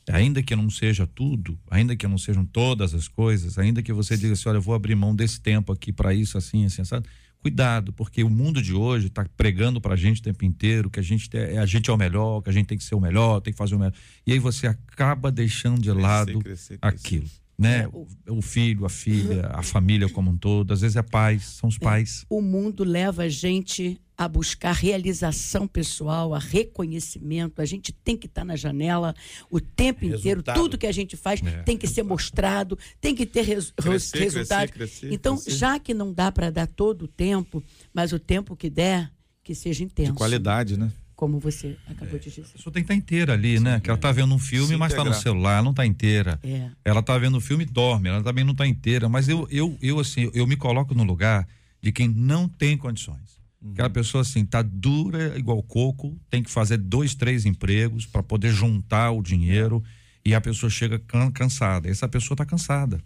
ainda 0.08 0.42
que 0.42 0.56
não 0.56 0.70
seja 0.70 1.06
tudo, 1.06 1.58
ainda 1.70 1.94
que 1.94 2.06
não 2.06 2.18
sejam 2.18 2.44
todas 2.44 2.94
as 2.94 3.06
coisas, 3.06 3.58
ainda 3.58 3.82
que 3.82 3.92
você 3.92 4.16
diga 4.16 4.32
assim, 4.32 4.48
olha, 4.48 4.56
eu 4.56 4.62
vou 4.62 4.74
abrir 4.74 4.94
mão 4.94 5.14
desse 5.14 5.40
tempo 5.40 5.72
aqui 5.72 5.92
para 5.92 6.12
isso, 6.14 6.36
assim, 6.36 6.64
assim, 6.64 6.84
sabe? 6.84 7.06
Cuidado, 7.40 7.92
porque 7.92 8.22
o 8.24 8.28
mundo 8.28 8.60
de 8.60 8.74
hoje 8.74 9.06
está 9.06 9.24
pregando 9.36 9.80
pra 9.80 9.94
gente 9.96 10.20
o 10.20 10.22
tempo 10.24 10.44
inteiro 10.44 10.90
que 10.90 10.98
a 10.98 11.02
gente, 11.02 11.30
te- 11.30 11.38
a 11.56 11.64
gente 11.66 11.88
é 11.88 11.92
o 11.92 11.96
melhor, 11.96 12.42
que 12.42 12.50
a 12.50 12.52
gente 12.52 12.66
tem 12.66 12.76
que 12.76 12.82
ser 12.84 12.94
o 12.96 13.00
melhor, 13.00 13.40
tem 13.40 13.52
que 13.52 13.56
fazer 13.58 13.74
o 13.76 13.78
melhor. 13.78 13.92
E 14.26 14.32
aí 14.32 14.38
você 14.38 14.66
acaba 14.66 15.30
deixando 15.30 15.80
de 15.80 15.90
lado 15.92 16.38
crescer, 16.40 16.78
crescer. 16.78 16.78
aquilo, 16.82 17.26
né? 17.56 17.82
É, 17.84 17.88
o, 17.88 18.06
o 18.38 18.42
filho, 18.42 18.84
a 18.84 18.88
filha, 18.88 19.46
a 19.52 19.62
família 19.62 20.08
como 20.08 20.30
um 20.32 20.36
todo, 20.36 20.72
às 20.72 20.80
vezes 20.80 20.96
é 20.96 21.02
pais, 21.02 21.44
são 21.44 21.68
os 21.68 21.78
pais. 21.78 22.26
O 22.28 22.42
mundo 22.42 22.82
leva 22.84 23.22
a 23.22 23.28
gente 23.28 24.00
a 24.18 24.26
buscar 24.28 24.72
realização 24.72 25.68
pessoal, 25.68 26.34
a 26.34 26.40
reconhecimento. 26.40 27.62
A 27.62 27.64
gente 27.64 27.92
tem 27.92 28.16
que 28.16 28.26
estar 28.26 28.44
na 28.44 28.56
janela 28.56 29.14
o 29.48 29.60
tempo 29.60 30.04
inteiro. 30.04 30.18
Resultado. 30.40 30.56
Tudo 30.56 30.76
que 30.76 30.88
a 30.88 30.92
gente 30.92 31.16
faz 31.16 31.40
É, 31.40 31.62
tem 31.62 31.76
que 31.78 31.86
ser 31.86 32.02
mostrado, 32.02 32.76
tem 33.00 33.14
que 33.14 33.24
ter 33.24 33.42
res- 33.42 33.70
Crescer, 33.76 34.18
resultado. 34.18 34.72
crescer, 34.72 35.00
crescer, 35.02 35.14
então, 35.14 35.36
crescer. 35.36 35.52
já 35.56 35.78
que 35.78 35.94
não 35.94 36.12
dá 36.12 36.32
para 36.32 36.50
dar 36.50 36.66
todo 36.66 37.02
o 37.04 37.08
tempo, 37.08 37.62
mas 37.94 38.12
o 38.12 38.18
tempo 38.18 38.56
que 38.56 38.68
der, 38.68 39.08
que 39.44 39.54
seja 39.54 39.84
intenso. 39.84 40.10
De 40.10 40.18
qualidade, 40.18 40.76
né? 40.76 40.90
Como 41.14 41.38
você 41.38 41.76
acabou 41.86 42.18
de 42.18 42.28
dizer. 42.28 42.42
A 42.42 42.56
pessoa 42.56 42.72
tem 42.72 42.82
que 42.82 42.92
estar 42.92 42.94
inteira 42.94 43.32
ali, 43.34 43.60
né? 43.60 43.78
Que 43.80 43.88
ela 43.88 43.98
tá 43.98 44.10
vendo 44.10 44.34
um 44.34 44.38
filme, 44.38 44.68
Se 44.68 44.76
mas 44.76 44.92
tá 44.94 45.04
no 45.04 45.14
celular, 45.14 45.54
ela 45.54 45.62
não 45.62 45.74
tá 45.74 45.86
inteira. 45.86 46.40
É. 46.42 46.70
Ela 46.84 47.02
tá 47.02 47.16
vendo 47.18 47.36
o 47.36 47.40
filme 47.40 47.62
e 47.64 47.66
dorme, 47.66 48.08
ela 48.08 48.22
também 48.22 48.44
não 48.44 48.54
tá 48.54 48.66
inteira. 48.66 49.08
Mas 49.08 49.28
eu, 49.28 49.46
eu, 49.50 49.76
eu 49.80 49.98
assim, 50.00 50.28
eu 50.34 50.44
me 50.46 50.56
coloco 50.56 50.92
no 50.94 51.02
lugar 51.04 51.46
de 51.80 51.90
quem 51.92 52.08
não 52.08 52.48
tem 52.48 52.76
condições. 52.76 53.37
Aquela 53.72 53.90
pessoa 53.90 54.22
assim, 54.22 54.44
tá 54.44 54.62
dura 54.62 55.36
igual 55.38 55.60
coco, 55.62 56.16
tem 56.30 56.42
que 56.42 56.50
fazer 56.50 56.76
dois, 56.76 57.14
três 57.14 57.44
empregos 57.44 58.06
para 58.06 58.22
poder 58.22 58.52
juntar 58.52 59.10
o 59.10 59.20
dinheiro 59.22 59.82
e 60.24 60.32
a 60.34 60.40
pessoa 60.40 60.70
chega 60.70 60.98
can- 61.00 61.30
cansada. 61.32 61.88
Essa 61.90 62.08
pessoa 62.08 62.36
tá 62.36 62.44
cansada. 62.46 63.02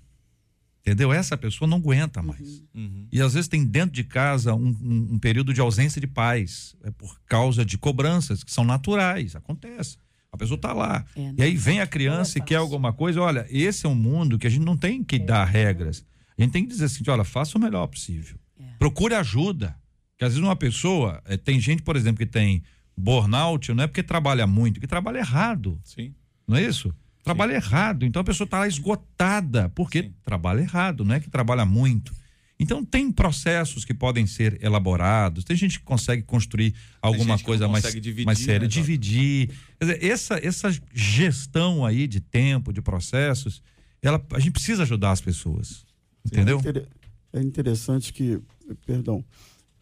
Entendeu? 0.80 1.12
Essa 1.12 1.36
pessoa 1.36 1.68
não 1.68 1.78
aguenta 1.78 2.20
mais. 2.22 2.60
Uhum. 2.74 3.06
E 3.12 3.20
às 3.22 3.34
vezes 3.34 3.46
tem 3.48 3.64
dentro 3.64 3.92
de 3.94 4.02
casa 4.02 4.52
um, 4.54 4.66
um- 4.82 5.08
um 5.12 5.18
período 5.18 5.54
de 5.54 5.60
ausência 5.60 6.00
de 6.00 6.08
paz. 6.08 6.74
É 6.82 6.90
por 6.90 7.18
causa 7.24 7.64
de 7.64 7.78
cobranças 7.78 8.42
que 8.42 8.52
são 8.52 8.64
naturais. 8.64 9.36
Acontece. 9.36 9.96
A 10.32 10.36
pessoa 10.36 10.56
está 10.56 10.72
lá. 10.72 11.04
É, 11.14 11.34
e 11.38 11.42
aí 11.42 11.56
vem 11.56 11.80
a 11.80 11.86
criança 11.86 12.38
e 12.38 12.42
quer 12.42 12.56
alguma 12.56 12.92
coisa. 12.92 13.20
Olha, 13.20 13.46
esse 13.48 13.86
é 13.86 13.88
um 13.88 13.94
mundo 13.94 14.38
que 14.38 14.46
a 14.46 14.50
gente 14.50 14.64
não 14.64 14.76
tem 14.76 15.04
que 15.04 15.18
dar 15.20 15.44
regras. 15.44 16.04
A 16.36 16.42
gente 16.42 16.52
tem 16.52 16.64
que 16.64 16.70
dizer 16.70 16.86
assim: 16.86 17.04
olha, 17.08 17.22
faça 17.22 17.56
o 17.56 17.60
melhor 17.60 17.86
possível. 17.86 18.36
Procure 18.78 19.14
ajuda. 19.14 19.76
Que 20.22 20.26
às 20.26 20.34
vezes 20.34 20.46
uma 20.46 20.54
pessoa. 20.54 21.20
eh, 21.24 21.36
tem 21.36 21.58
gente, 21.58 21.82
por 21.82 21.96
exemplo, 21.96 22.18
que 22.18 22.26
tem 22.26 22.62
burnout, 22.96 23.74
não 23.74 23.82
é 23.82 23.86
porque 23.88 24.04
trabalha 24.04 24.46
muito, 24.46 24.78
que 24.78 24.86
trabalha 24.86 25.18
errado. 25.18 25.80
Sim. 25.82 26.14
Não 26.46 26.56
é 26.56 26.62
isso? 26.62 26.94
Trabalha 27.24 27.54
errado. 27.54 28.06
Então 28.06 28.22
a 28.22 28.24
pessoa 28.24 28.44
está 28.44 28.60
lá 28.60 28.68
esgotada, 28.68 29.68
porque 29.70 30.04
Sim. 30.04 30.14
trabalha 30.22 30.60
errado, 30.60 31.04
não 31.04 31.16
é 31.16 31.18
que 31.18 31.28
trabalha 31.28 31.64
muito. 31.64 32.14
Então 32.56 32.84
tem 32.84 33.10
processos 33.10 33.84
que 33.84 33.92
podem 33.92 34.24
ser 34.24 34.62
elaborados, 34.62 35.42
tem 35.42 35.56
gente 35.56 35.80
que 35.80 35.84
consegue 35.84 36.22
construir 36.22 36.72
alguma 37.00 37.36
coisa 37.36 37.66
mais, 37.66 37.82
dividir, 37.92 38.24
mais 38.24 38.38
séria, 38.38 38.60
né, 38.60 38.68
dividir. 38.68 39.48
Quer 39.80 39.86
dizer, 39.86 40.04
essa, 40.04 40.38
essa 40.46 40.70
gestão 40.94 41.84
aí 41.84 42.06
de 42.06 42.20
tempo, 42.20 42.72
de 42.72 42.80
processos, 42.80 43.60
ela, 44.00 44.24
a 44.32 44.38
gente 44.38 44.52
precisa 44.52 44.84
ajudar 44.84 45.10
as 45.10 45.20
pessoas. 45.20 45.84
Entendeu? 46.24 46.58
É, 46.64 46.68
inter- 46.70 46.88
é 47.32 47.40
interessante 47.42 48.12
que, 48.12 48.38
perdão, 48.86 49.24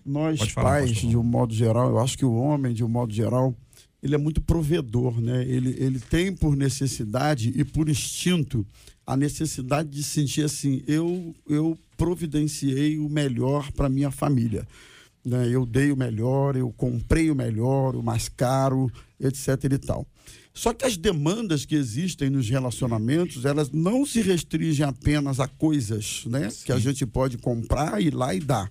nós 0.04 0.40
falar, 0.50 0.80
pais, 0.80 0.90
de 0.90 1.16
um 1.16 1.22
modo 1.22 1.54
geral, 1.54 1.90
eu 1.90 1.98
acho 1.98 2.16
que 2.16 2.24
o 2.24 2.34
homem, 2.34 2.72
de 2.72 2.84
um 2.84 2.88
modo 2.88 3.12
geral, 3.12 3.54
ele 4.02 4.14
é 4.14 4.18
muito 4.18 4.40
provedor, 4.40 5.20
né? 5.20 5.44
Ele, 5.46 5.76
ele 5.78 6.00
tem 6.00 6.34
por 6.34 6.56
necessidade 6.56 7.52
e 7.54 7.64
por 7.64 7.88
instinto 7.88 8.66
a 9.06 9.16
necessidade 9.16 9.88
de 9.88 10.02
sentir 10.02 10.44
assim, 10.44 10.82
eu, 10.86 11.34
eu 11.48 11.76
providenciei 11.96 12.98
o 12.98 13.08
melhor 13.08 13.70
para 13.72 13.88
minha 13.88 14.10
família. 14.10 14.66
Né? 15.24 15.48
Eu 15.50 15.66
dei 15.66 15.90
o 15.90 15.96
melhor, 15.96 16.56
eu 16.56 16.72
comprei 16.72 17.30
o 17.30 17.34
melhor, 17.34 17.96
o 17.96 18.02
mais 18.02 18.28
caro, 18.28 18.90
etc 19.18 19.64
e 19.64 19.78
tal. 19.78 20.06
Só 20.54 20.72
que 20.72 20.84
as 20.84 20.96
demandas 20.96 21.64
que 21.64 21.74
existem 21.74 22.30
nos 22.30 22.48
relacionamentos, 22.48 23.44
elas 23.44 23.70
não 23.70 24.04
se 24.04 24.20
restringem 24.20 24.84
apenas 24.84 25.40
a 25.40 25.48
coisas, 25.48 26.24
né? 26.26 26.48
Que 26.64 26.72
a 26.72 26.78
gente 26.78 27.06
pode 27.06 27.38
comprar, 27.38 28.00
ir 28.02 28.14
lá 28.14 28.34
e 28.34 28.40
dar. 28.40 28.70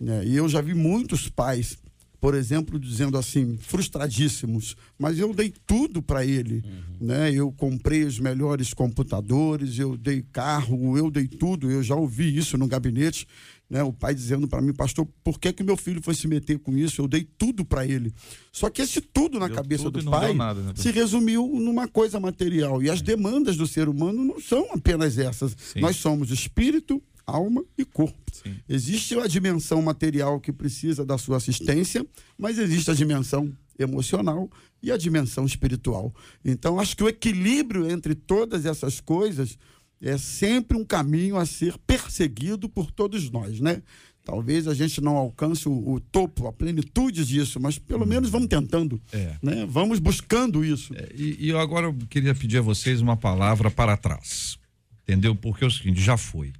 Né? 0.00 0.26
E 0.26 0.36
eu 0.36 0.48
já 0.48 0.60
vi 0.60 0.74
muitos 0.74 1.28
pais 1.28 1.76
por 2.20 2.34
exemplo, 2.34 2.78
dizendo 2.78 3.16
assim, 3.16 3.56
frustradíssimos, 3.58 4.76
mas 4.98 5.18
eu 5.18 5.32
dei 5.32 5.52
tudo 5.66 6.02
para 6.02 6.24
ele, 6.24 6.64
né? 7.00 7.32
Eu 7.32 7.52
comprei 7.52 8.02
os 8.02 8.18
melhores 8.18 8.74
computadores, 8.74 9.78
eu 9.78 9.96
dei 9.96 10.24
carro, 10.32 10.98
eu 10.98 11.10
dei 11.10 11.28
tudo. 11.28 11.70
Eu 11.70 11.80
já 11.80 11.94
ouvi 11.94 12.36
isso 12.36 12.58
no 12.58 12.66
gabinete, 12.66 13.24
né? 13.70 13.84
O 13.84 13.92
pai 13.92 14.16
dizendo 14.16 14.48
para 14.48 14.60
mim, 14.60 14.72
pastor, 14.72 15.06
por 15.22 15.38
que 15.38 15.52
que 15.52 15.62
meu 15.62 15.76
filho 15.76 16.02
foi 16.02 16.12
se 16.12 16.26
meter 16.26 16.58
com 16.58 16.76
isso? 16.76 17.00
Eu 17.00 17.06
dei 17.06 17.24
tudo 17.38 17.64
para 17.64 17.86
ele. 17.86 18.12
Só 18.50 18.68
que 18.68 18.82
esse 18.82 19.00
tudo 19.00 19.38
na 19.38 19.46
Deu 19.46 19.54
cabeça 19.54 19.84
tudo 19.84 20.02
do 20.02 20.10
pai 20.10 20.34
nada, 20.34 20.60
né, 20.60 20.72
se 20.74 20.90
resumiu 20.90 21.46
numa 21.46 21.86
coisa 21.86 22.18
material. 22.18 22.82
E 22.82 22.90
as 22.90 23.00
demandas 23.00 23.56
do 23.56 23.66
ser 23.66 23.88
humano 23.88 24.24
não 24.24 24.40
são 24.40 24.66
apenas 24.72 25.18
essas. 25.18 25.54
Sim. 25.56 25.80
Nós 25.80 25.94
somos 25.94 26.32
espírito, 26.32 27.00
alma 27.30 27.64
e 27.76 27.84
corpo. 27.84 28.18
Sim. 28.32 28.56
Existe 28.68 29.18
a 29.18 29.26
dimensão 29.26 29.82
material 29.82 30.40
que 30.40 30.52
precisa 30.52 31.04
da 31.04 31.18
sua 31.18 31.36
assistência, 31.36 32.06
mas 32.36 32.58
existe 32.58 32.90
a 32.90 32.94
dimensão 32.94 33.52
emocional 33.78 34.50
e 34.82 34.90
a 34.90 34.96
dimensão 34.96 35.44
espiritual. 35.44 36.12
Então, 36.44 36.80
acho 36.80 36.96
que 36.96 37.04
o 37.04 37.08
equilíbrio 37.08 37.90
entre 37.90 38.14
todas 38.14 38.64
essas 38.66 39.00
coisas 39.00 39.58
é 40.00 40.16
sempre 40.16 40.76
um 40.78 40.84
caminho 40.84 41.36
a 41.36 41.44
ser 41.44 41.76
perseguido 41.86 42.68
por 42.68 42.90
todos 42.90 43.30
nós, 43.30 43.60
né? 43.60 43.82
Talvez 44.24 44.68
a 44.68 44.74
gente 44.74 45.00
não 45.00 45.16
alcance 45.16 45.66
o, 45.68 45.94
o 45.94 46.00
topo, 46.00 46.46
a 46.46 46.52
plenitude 46.52 47.24
disso, 47.24 47.58
mas 47.58 47.78
pelo 47.78 48.06
menos 48.06 48.28
vamos 48.28 48.46
tentando, 48.48 49.00
É. 49.10 49.36
né? 49.42 49.66
Vamos 49.66 49.98
buscando 49.98 50.64
isso. 50.64 50.92
E, 51.14 51.46
e 51.46 51.48
eu 51.48 51.58
agora 51.58 51.86
eu 51.86 51.94
queria 52.10 52.34
pedir 52.34 52.58
a 52.58 52.62
vocês 52.62 53.00
uma 53.00 53.16
palavra 53.16 53.70
para 53.70 53.96
trás. 53.96 54.58
Entendeu? 55.02 55.34
Porque 55.34 55.64
é 55.64 55.66
o 55.66 55.70
seguinte, 55.70 56.00
já 56.00 56.18
foi. 56.18 56.52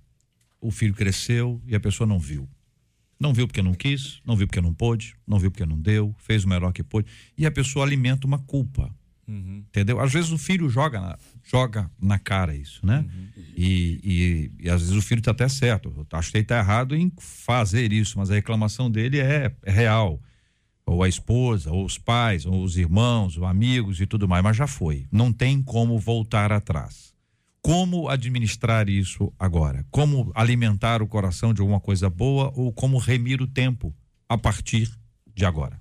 O 0.61 0.71
filho 0.71 0.95
cresceu 0.95 1.63
e 1.67 1.75
a 1.75 1.81
pessoa 1.81 2.07
não 2.07 2.19
viu. 2.19 2.49
Não 3.19 3.33
viu 3.33 3.47
porque 3.47 3.63
não 3.63 3.75
quis, 3.75 4.21
não 4.25 4.37
viu 4.37 4.47
porque 4.47 4.61
não 4.61 4.73
pôde, 4.73 5.17
não 5.27 5.39
viu 5.39 5.51
porque 5.51 5.67
não 5.67 5.79
deu, 5.79 6.15
fez 6.19 6.45
o 6.45 6.49
melhor 6.49 6.73
que 6.73 6.83
pôde. 6.83 7.09
E 7.37 7.47
a 7.47 7.51
pessoa 7.51 7.85
alimenta 7.85 8.27
uma 8.27 8.39
culpa. 8.39 8.95
Entendeu? 9.59 10.01
Às 10.01 10.13
vezes 10.13 10.31
o 10.31 10.39
filho 10.39 10.71
joga 10.71 11.01
na, 11.01 11.19
joga 11.45 11.91
na 12.01 12.19
cara 12.19 12.55
isso, 12.55 12.85
né? 12.87 13.05
E, 13.55 14.01
e, 14.03 14.65
e 14.65 14.71
às 14.71 14.81
vezes 14.81 14.97
o 14.97 15.03
filho 15.03 15.19
está 15.19 15.33
até 15.33 15.49
certo. 15.49 15.93
Eu 15.95 16.19
acho 16.19 16.31
que 16.31 16.39
ele 16.39 16.45
está 16.45 16.59
errado 16.59 16.97
em 16.97 17.13
fazer 17.19 17.93
isso, 17.93 18.19
mas 18.19 18.31
a 18.31 18.35
reclamação 18.35 18.91
dele 18.91 19.19
é, 19.19 19.55
é 19.63 19.71
real 19.71 20.19
ou 20.89 21.03
a 21.03 21.09
esposa, 21.09 21.71
ou 21.71 21.85
os 21.85 21.99
pais, 21.99 22.47
ou 22.47 22.63
os 22.63 22.79
irmãos, 22.79 23.37
ou 23.37 23.45
amigos 23.45 24.01
e 24.01 24.07
tudo 24.07 24.27
mais, 24.27 24.43
mas 24.43 24.57
já 24.57 24.67
foi. 24.67 25.07
Não 25.13 25.31
tem 25.31 25.63
como 25.63 25.99
voltar 25.99 26.51
atrás. 26.51 27.08
Como 27.61 28.09
administrar 28.09 28.89
isso 28.89 29.33
agora? 29.39 29.85
Como 29.91 30.31
alimentar 30.35 31.03
o 31.03 31.07
coração 31.07 31.53
de 31.53 31.61
alguma 31.61 31.81
coisa 31.81 32.09
boa 32.09 32.53
ou 32.55 32.73
como 32.73 32.99
remir 32.99 33.43
o 33.43 33.47
tempo 33.47 33.95
a 34.29 34.39
partir 34.39 34.91
de 35.35 35.45
agora? 35.45 35.81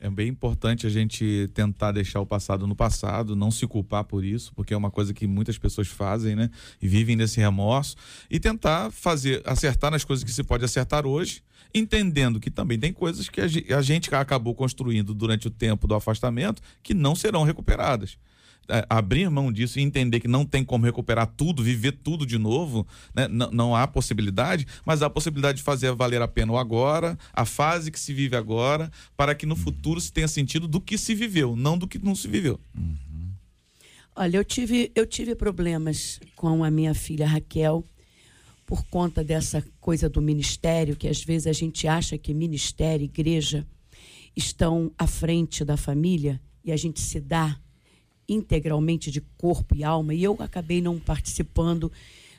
É 0.00 0.10
bem 0.10 0.26
importante 0.26 0.84
a 0.84 0.90
gente 0.90 1.48
tentar 1.54 1.92
deixar 1.92 2.18
o 2.20 2.26
passado 2.26 2.66
no 2.66 2.74
passado, 2.74 3.36
não 3.36 3.52
se 3.52 3.68
culpar 3.68 4.02
por 4.02 4.24
isso, 4.24 4.52
porque 4.52 4.74
é 4.74 4.76
uma 4.76 4.90
coisa 4.90 5.14
que 5.14 5.28
muitas 5.28 5.56
pessoas 5.58 5.86
fazem, 5.86 6.34
né? 6.34 6.50
E 6.80 6.88
vivem 6.88 7.14
nesse 7.14 7.38
remorso. 7.38 7.94
E 8.28 8.40
tentar 8.40 8.90
fazer, 8.90 9.40
acertar 9.46 9.92
nas 9.92 10.02
coisas 10.02 10.24
que 10.24 10.32
se 10.32 10.42
pode 10.42 10.64
acertar 10.64 11.06
hoje, 11.06 11.40
entendendo 11.72 12.40
que 12.40 12.50
também 12.50 12.80
tem 12.80 12.92
coisas 12.92 13.28
que 13.28 13.40
a 13.40 13.46
ge- 13.46 13.72
a 13.72 13.80
gente 13.80 14.12
acabou 14.12 14.56
construindo 14.56 15.14
durante 15.14 15.46
o 15.46 15.50
tempo 15.50 15.86
do 15.86 15.94
afastamento 15.94 16.60
que 16.82 16.94
não 16.94 17.14
serão 17.14 17.44
recuperadas. 17.44 18.18
É, 18.68 18.86
abrir 18.88 19.28
mão 19.28 19.50
disso 19.50 19.78
e 19.78 19.82
entender 19.82 20.20
que 20.20 20.28
não 20.28 20.46
tem 20.46 20.64
como 20.64 20.84
recuperar 20.84 21.26
tudo, 21.26 21.64
viver 21.64 21.92
tudo 21.92 22.24
de 22.24 22.38
novo, 22.38 22.86
né? 23.12 23.26
não, 23.26 23.50
não 23.50 23.76
há 23.76 23.88
possibilidade, 23.88 24.66
mas 24.86 25.02
há 25.02 25.06
a 25.06 25.10
possibilidade 25.10 25.58
de 25.58 25.64
fazer 25.64 25.92
valer 25.92 26.22
a 26.22 26.28
pena 26.28 26.52
o 26.52 26.56
agora, 26.56 27.18
a 27.32 27.44
fase 27.44 27.90
que 27.90 27.98
se 27.98 28.14
vive 28.14 28.36
agora, 28.36 28.90
para 29.16 29.34
que 29.34 29.46
no 29.46 29.56
futuro 29.56 30.00
se 30.00 30.12
tenha 30.12 30.28
sentido 30.28 30.68
do 30.68 30.80
que 30.80 30.96
se 30.96 31.12
viveu, 31.12 31.56
não 31.56 31.76
do 31.76 31.88
que 31.88 31.98
não 31.98 32.14
se 32.14 32.28
viveu. 32.28 32.58
Olha, 34.14 34.36
eu 34.36 34.44
tive, 34.44 34.92
eu 34.94 35.06
tive 35.06 35.34
problemas 35.34 36.20
com 36.36 36.62
a 36.62 36.70
minha 36.70 36.94
filha 36.94 37.26
Raquel 37.26 37.84
por 38.64 38.84
conta 38.86 39.24
dessa 39.24 39.62
coisa 39.80 40.08
do 40.08 40.22
ministério, 40.22 40.96
que 40.96 41.08
às 41.08 41.22
vezes 41.22 41.46
a 41.46 41.52
gente 41.52 41.88
acha 41.88 42.16
que 42.16 42.32
ministério, 42.32 43.04
igreja 43.04 43.66
estão 44.36 44.92
à 44.96 45.06
frente 45.06 45.64
da 45.64 45.76
família 45.76 46.40
e 46.64 46.70
a 46.70 46.76
gente 46.76 47.00
se 47.00 47.20
dá 47.20 47.58
integralmente 48.32 49.10
de 49.10 49.20
corpo 49.36 49.74
e 49.74 49.84
alma. 49.84 50.14
E 50.14 50.22
eu 50.22 50.36
acabei 50.40 50.80
não 50.80 50.98
participando 50.98 51.90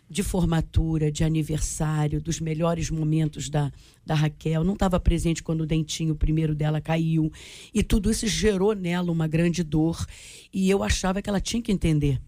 de 0.10 0.22
formatura, 0.22 1.12
de 1.12 1.24
aniversário, 1.24 2.22
dos 2.22 2.40
melhores 2.40 2.90
momentos 2.90 3.50
da, 3.50 3.72
da 4.06 4.14
Raquel. 4.14 4.64
Não 4.64 4.74
estava 4.74 5.00
presente 5.00 5.42
quando 5.42 5.62
o 5.62 5.66
dentinho 5.66 6.16
primeiro 6.16 6.54
dela 6.54 6.80
caiu. 6.80 7.32
E 7.74 7.82
tudo 7.82 8.12
isso 8.12 8.28
gerou 8.28 8.76
nela 8.76 9.12
uma 9.12 9.28
grande 9.28 9.64
dor. 9.64 10.06
E 10.54 10.70
eu 10.70 10.84
achava 10.84 11.22
que 11.22 11.30
ela 11.30 11.42
tinha 11.42 11.62
que 11.62 11.72
entender. 11.72 12.22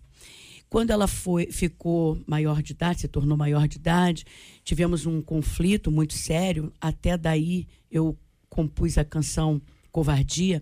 Quando 0.68 0.92
ela 0.92 1.08
foi, 1.08 1.52
ficou 1.52 2.18
maior 2.26 2.62
de 2.62 2.74
idade, 2.74 3.02
se 3.02 3.08
tornou 3.08 3.38
maior 3.38 3.68
de 3.68 3.78
idade, 3.78 4.26
tivemos 4.64 5.06
um 5.06 5.22
conflito 5.22 5.92
muito 5.92 6.14
sério. 6.14 6.74
Até 6.82 7.18
daí 7.18 7.68
eu 7.92 8.18
compus 8.50 8.98
a 8.98 9.06
canção 9.06 9.62
Covardia. 9.92 10.62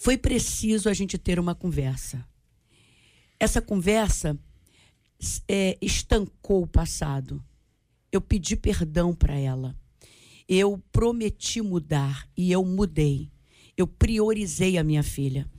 Foi 0.00 0.16
preciso 0.16 0.88
a 0.88 0.94
gente 0.94 1.18
ter 1.18 1.40
uma 1.40 1.56
conversa. 1.56 2.24
Essa 3.38 3.60
conversa 3.60 4.38
é, 5.48 5.76
estancou 5.82 6.62
o 6.62 6.68
passado. 6.68 7.44
Eu 8.12 8.20
pedi 8.20 8.54
perdão 8.54 9.12
para 9.12 9.34
ela. 9.36 9.76
Eu 10.48 10.80
prometi 10.92 11.60
mudar 11.60 12.28
e 12.36 12.52
eu 12.52 12.64
mudei. 12.64 13.28
Eu 13.76 13.88
priorizei 13.88 14.78
a 14.78 14.84
minha 14.84 15.02
filha. 15.02 15.50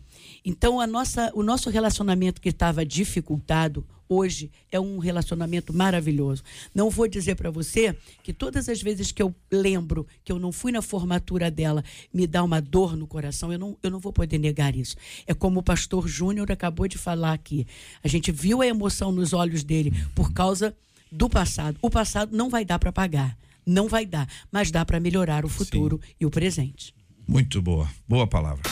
Então, 0.46 0.80
a 0.80 0.88
nossa, 0.88 1.30
o 1.36 1.44
nosso 1.44 1.70
relacionamento 1.70 2.40
que 2.40 2.50
estava 2.50 2.86
dificultado, 2.86 3.86
hoje 4.10 4.52
é 4.72 4.80
um 4.80 4.98
relacionamento 4.98 5.72
maravilhoso. 5.72 6.44
Não 6.74 6.90
vou 6.90 7.08
dizer 7.08 7.36
para 7.36 7.52
você 7.52 7.96
que 8.24 8.34
todas 8.34 8.68
as 8.68 8.82
vezes 8.82 9.12
que 9.12 9.22
eu 9.22 9.34
lembro 9.52 10.08
que 10.24 10.32
eu 10.32 10.40
não 10.40 10.52
fui 10.52 10.72
na 10.72 10.82
formatura 10.82 11.52
dela, 11.52 11.84
me 12.12 12.26
dá 12.26 12.44
uma 12.44 12.60
dor 12.60 12.98
no 12.98 13.06
coração, 13.06 13.54
eu 13.54 13.60
não, 13.60 13.78
eu 13.84 13.92
não 13.92 14.00
vou 14.00 14.12
poder 14.12 14.40
negar 14.40 14.76
isso. 14.76 14.96
É 15.28 15.34
como 15.34 15.60
o 15.60 15.64
pastor 15.64 16.08
Júnior 16.08 16.52
acabou 16.52 16.88
de 16.88 16.98
falar 16.98 17.34
aqui. 17.34 17.68
A 18.04 18.08
gente 18.08 18.32
viu 18.32 18.62
a 18.62 18.68
emoção 18.68 19.12
nos 19.12 19.32
olhos 19.32 19.64
dele 19.64 19.94
por 20.16 20.34
causa 20.34 20.76
do 21.12 21.30
passado. 21.30 21.78
O 21.82 21.90
passado 21.90 22.36
não 22.36 22.50
vai 22.50 22.66
dar 22.66 22.80
para 22.80 22.92
pagar. 22.92 23.38
Não 23.66 23.88
vai 23.88 24.06
dar, 24.06 24.28
mas 24.52 24.72
dá 24.72 24.84
para 24.84 25.00
melhorar 25.00 25.46
o 25.46 25.50
futuro 25.50 26.02
e 26.20 26.26
o 26.26 26.32
presente. 26.32 26.94
Muito 27.28 27.62
boa. 27.62 27.88
Boa 28.08 28.26
palavra. 28.26 28.64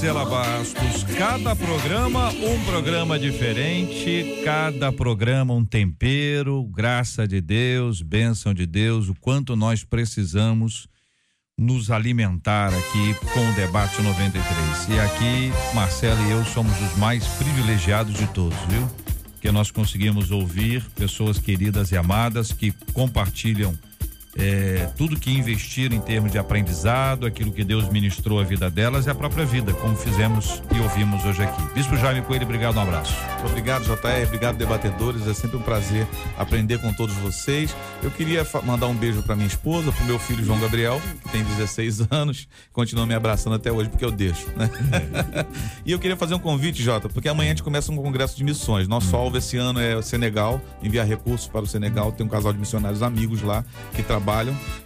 Marcela 0.00 0.24
Bastos, 0.24 1.04
cada 1.18 1.54
programa 1.54 2.30
um 2.30 2.64
programa 2.64 3.18
diferente, 3.18 4.40
cada 4.42 4.90
programa 4.90 5.52
um 5.52 5.62
tempero, 5.62 6.64
graça 6.68 7.28
de 7.28 7.38
Deus, 7.38 8.00
bênção 8.00 8.54
de 8.54 8.64
Deus, 8.64 9.10
o 9.10 9.14
quanto 9.14 9.54
nós 9.54 9.84
precisamos 9.84 10.88
nos 11.58 11.90
alimentar 11.90 12.68
aqui 12.68 13.14
com 13.34 13.46
o 13.46 13.52
debate 13.52 14.00
93. 14.00 14.88
E 14.88 14.98
aqui, 14.98 15.74
Marcela 15.74 16.18
e 16.22 16.30
eu 16.30 16.46
somos 16.46 16.72
os 16.80 16.96
mais 16.96 17.26
privilegiados 17.34 18.14
de 18.14 18.26
todos, 18.28 18.58
viu? 18.70 18.88
Porque 19.32 19.52
nós 19.52 19.70
conseguimos 19.70 20.30
ouvir 20.30 20.82
pessoas 20.96 21.38
queridas 21.38 21.92
e 21.92 21.98
amadas 21.98 22.52
que 22.52 22.72
compartilham 22.94 23.78
é, 24.36 24.88
tudo 24.96 25.18
que 25.18 25.30
investiram 25.32 25.96
em 25.96 26.00
termos 26.00 26.30
de 26.30 26.38
aprendizado, 26.38 27.26
aquilo 27.26 27.50
que 27.52 27.64
Deus 27.64 27.88
ministrou 27.88 28.38
à 28.38 28.44
vida 28.44 28.70
delas 28.70 29.06
e 29.06 29.10
a 29.10 29.14
própria 29.14 29.44
vida, 29.44 29.72
como 29.72 29.96
fizemos 29.96 30.62
e 30.74 30.80
ouvimos 30.80 31.24
hoje 31.24 31.42
aqui. 31.42 31.62
Bispo 31.74 31.96
Jaime 31.96 32.22
Coelho, 32.22 32.44
obrigado, 32.44 32.76
um 32.76 32.80
abraço. 32.80 33.14
Obrigado, 33.44 33.84
JR. 33.84 34.26
Obrigado, 34.26 34.56
debatedores. 34.56 35.26
É 35.26 35.34
sempre 35.34 35.56
um 35.56 35.62
prazer 35.62 36.06
aprender 36.38 36.78
com 36.78 36.92
todos 36.92 37.14
vocês. 37.16 37.74
Eu 38.02 38.10
queria 38.10 38.46
mandar 38.64 38.86
um 38.86 38.94
beijo 38.94 39.22
para 39.22 39.34
minha 39.34 39.48
esposa, 39.48 39.90
para 39.90 40.04
o 40.04 40.06
meu 40.06 40.18
filho 40.18 40.44
João 40.44 40.60
Gabriel, 40.60 41.00
que 41.24 41.30
tem 41.30 41.42
16 41.42 42.06
anos, 42.12 42.46
continua 42.72 43.06
me 43.06 43.14
abraçando 43.14 43.56
até 43.56 43.72
hoje, 43.72 43.88
porque 43.88 44.04
eu 44.04 44.12
deixo, 44.12 44.46
né? 44.56 44.70
e 45.84 45.90
eu 45.90 45.98
queria 45.98 46.16
fazer 46.16 46.34
um 46.34 46.38
convite, 46.38 46.82
Jota, 46.82 47.08
porque 47.08 47.28
amanhã 47.28 47.50
a 47.50 47.54
gente 47.54 47.62
começa 47.62 47.90
um 47.90 47.96
congresso 47.96 48.36
de 48.36 48.44
missões. 48.44 48.86
Nosso 48.86 49.14
alvo 49.16 49.38
esse 49.38 49.56
ano 49.56 49.80
é 49.80 49.96
o 49.96 50.02
Senegal, 50.02 50.60
enviar 50.82 51.06
recursos 51.06 51.48
para 51.48 51.62
o 51.62 51.66
Senegal. 51.66 52.12
Tem 52.12 52.24
um 52.24 52.28
casal 52.28 52.52
de 52.52 52.58
missionários 52.58 53.02
amigos 53.02 53.42
lá 53.42 53.64
que 53.94 54.02
trabalham. 54.02 54.19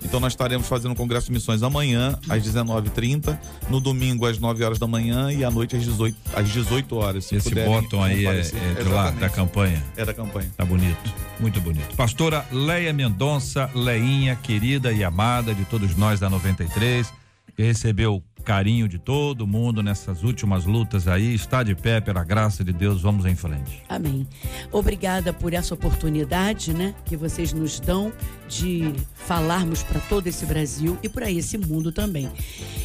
Então 0.03 0.20
nós 0.20 0.32
estaremos 0.32 0.66
fazendo 0.66 0.93
um 0.93 0.95
congresso 0.95 1.26
de 1.26 1.32
missões 1.32 1.62
amanhã, 1.62 2.18
às 2.28 2.43
19h30, 2.43 3.39
no 3.68 3.80
domingo, 3.80 4.26
às 4.26 4.39
9 4.39 4.64
horas 4.64 4.78
da 4.78 4.87
manhã 4.87 5.32
e 5.32 5.45
à 5.45 5.51
noite, 5.51 5.76
às 5.76 5.85
18, 5.85 6.16
às 6.35 6.49
18 6.49 6.97
horas. 6.97 7.24
Se 7.26 7.37
Esse 7.37 7.49
puderem 7.49 7.70
bottom 7.70 8.03
aí 8.03 8.26
é, 8.26 8.41
é 8.41 8.82
de 8.82 8.89
lá, 8.89 9.11
da 9.11 9.28
campanha. 9.28 9.82
É 9.97 10.05
da 10.05 10.14
campanha. 10.14 10.51
Tá 10.57 10.64
bonito, 10.64 11.12
muito 11.41 11.61
bonito. 11.61 11.97
Pastora 11.97 12.47
Leia 12.51 12.93
Mendonça, 12.93 13.70
Leinha, 13.74 14.37
querida 14.37 14.93
e 14.93 15.03
amada 15.05 15.55
de 15.55 15.64
todos 15.64 15.97
nós 15.97 16.20
da 16.20 16.30
93. 16.30 17.23
Recebeu 17.57 18.22
carinho 18.44 18.86
de 18.86 18.98
todo 18.98 19.46
mundo 19.46 19.82
nessas 19.82 20.22
últimas 20.22 20.66
lutas 20.66 21.09
aí, 21.09 21.34
está 21.34 21.62
de 21.62 21.74
pé 21.74 22.00
pela 22.00 22.22
graça 22.22 22.62
de 22.62 22.72
Deus, 22.72 23.00
vamos 23.00 23.24
em 23.24 23.34
frente. 23.34 23.82
Amém. 23.88 24.26
Obrigada 24.70 25.32
por 25.32 25.55
essa 25.55 25.72
oportunidade, 25.72 26.74
né, 26.74 26.94
que 27.07 27.16
vocês 27.16 27.52
nos 27.52 27.80
dão 27.80 28.12
de 28.46 28.92
falarmos 29.14 29.82
para 29.82 29.98
todo 30.00 30.26
esse 30.26 30.44
Brasil 30.44 30.98
e 31.02 31.09
para 31.09 31.30
esse 31.30 31.57
mundo 31.57 31.90
também. 31.90 32.30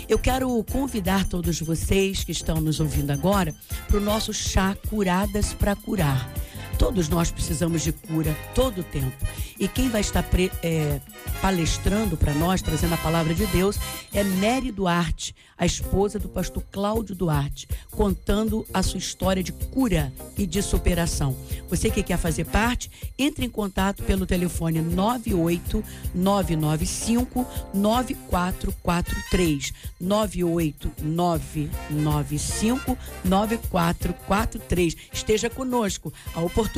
Eu 0.08 0.18
quero 0.18 0.64
convidar 0.64 1.26
todos 1.26 1.60
vocês 1.60 2.24
que 2.24 2.32
estão 2.32 2.62
nos 2.62 2.80
ouvindo 2.80 3.12
agora 3.12 3.54
para 3.88 3.98
o 3.98 4.02
nosso 4.02 4.34
chá 4.34 4.76
Curadas 4.88 5.54
para 5.54 5.76
Curar. 5.76 6.32
Todos 6.80 7.10
nós 7.10 7.30
precisamos 7.30 7.84
de 7.84 7.92
cura 7.92 8.36
todo 8.56 8.80
o 8.80 8.84
tempo. 8.84 9.14
E 9.60 9.68
quem 9.68 9.90
vai 9.90 10.00
estar 10.00 10.24
pre- 10.24 10.50
é, 10.64 11.02
palestrando 11.42 12.16
para 12.16 12.34
nós, 12.34 12.62
trazendo 12.62 12.94
a 12.94 12.98
palavra 12.98 13.36
de 13.36 13.46
Deus, 13.48 13.78
é 14.14 14.24
Nery 14.24 14.72
Duarte, 14.72 15.36
a 15.58 15.66
esposa 15.66 16.18
do 16.18 16.30
pastor 16.30 16.64
Cláudio 16.72 17.14
Duarte, 17.14 17.68
contando 17.92 18.66
a 18.74 18.82
sua 18.82 18.98
história 18.98 19.44
de 19.44 19.52
cura 19.52 20.14
e 20.38 20.48
de 20.48 20.62
superação. 20.62 21.36
Você 21.70 21.90
que 21.92 22.02
quer 22.02 22.18
fazer 22.18 22.46
parte, 22.46 22.90
entre 23.18 23.46
em 23.46 23.50
contato 23.50 24.02
pelo 24.04 24.26
telefone 24.26 24.80
98 24.82 25.84
995 26.16 27.46
9443. 27.74 29.74
98 30.00 30.92
995 31.02 32.98
9443. 33.26 34.96
Esteja 35.12 35.50
conosco. 35.50 36.14
A 36.34 36.40
oportunidade 36.40 36.69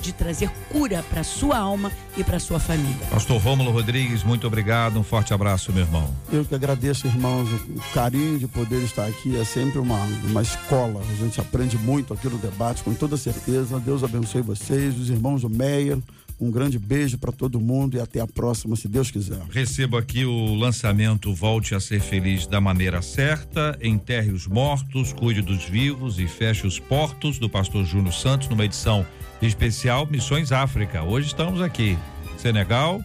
de 0.00 0.12
trazer 0.12 0.50
cura 0.70 1.04
para 1.08 1.22
sua 1.22 1.56
alma 1.56 1.92
e 2.16 2.24
para 2.24 2.38
sua 2.38 2.58
família. 2.58 3.06
Pastor 3.10 3.40
Rômulo 3.40 3.70
Rodrigues, 3.70 4.22
muito 4.22 4.46
obrigado, 4.46 4.98
um 4.98 5.02
forte 5.02 5.32
abraço, 5.32 5.72
meu 5.72 5.82
irmão. 5.84 6.12
Eu 6.32 6.44
que 6.44 6.54
agradeço, 6.54 7.06
irmãos, 7.06 7.48
o 7.50 7.92
carinho 7.92 8.38
de 8.38 8.46
poder 8.46 8.82
estar 8.82 9.06
aqui 9.06 9.36
é 9.36 9.44
sempre 9.44 9.78
uma, 9.78 10.00
uma 10.24 10.42
escola. 10.42 11.00
A 11.00 11.14
gente 11.16 11.40
aprende 11.40 11.78
muito 11.78 12.12
aqui 12.12 12.28
no 12.28 12.38
debate, 12.38 12.82
com 12.82 12.94
toda 12.94 13.16
certeza. 13.16 13.78
Deus 13.78 14.02
abençoe 14.02 14.42
vocês, 14.42 14.98
os 14.98 15.10
irmãos 15.10 15.42
do 15.42 15.50
Meia. 15.50 15.98
Um 16.40 16.50
grande 16.52 16.78
beijo 16.78 17.18
para 17.18 17.32
todo 17.32 17.60
mundo 17.60 17.96
e 17.96 18.00
até 18.00 18.20
a 18.20 18.26
próxima, 18.26 18.76
se 18.76 18.86
Deus 18.86 19.10
quiser. 19.10 19.40
Recebo 19.50 19.96
aqui 19.96 20.24
o 20.24 20.54
lançamento 20.54 21.34
Volte 21.34 21.74
a 21.74 21.80
Ser 21.80 22.00
Feliz 22.00 22.46
da 22.46 22.60
Maneira 22.60 23.02
Certa, 23.02 23.76
Enterre 23.82 24.30
os 24.30 24.46
Mortos, 24.46 25.12
Cuide 25.12 25.42
dos 25.42 25.64
Vivos 25.64 26.18
e 26.20 26.28
Feche 26.28 26.66
os 26.66 26.78
Portos, 26.78 27.38
do 27.38 27.50
pastor 27.50 27.84
Júnior 27.84 28.14
Santos, 28.14 28.48
numa 28.48 28.64
edição 28.64 29.04
especial 29.42 30.06
Missões 30.06 30.52
África. 30.52 31.02
Hoje 31.02 31.26
estamos 31.26 31.60
aqui, 31.60 31.98
Senegal, 32.36 33.02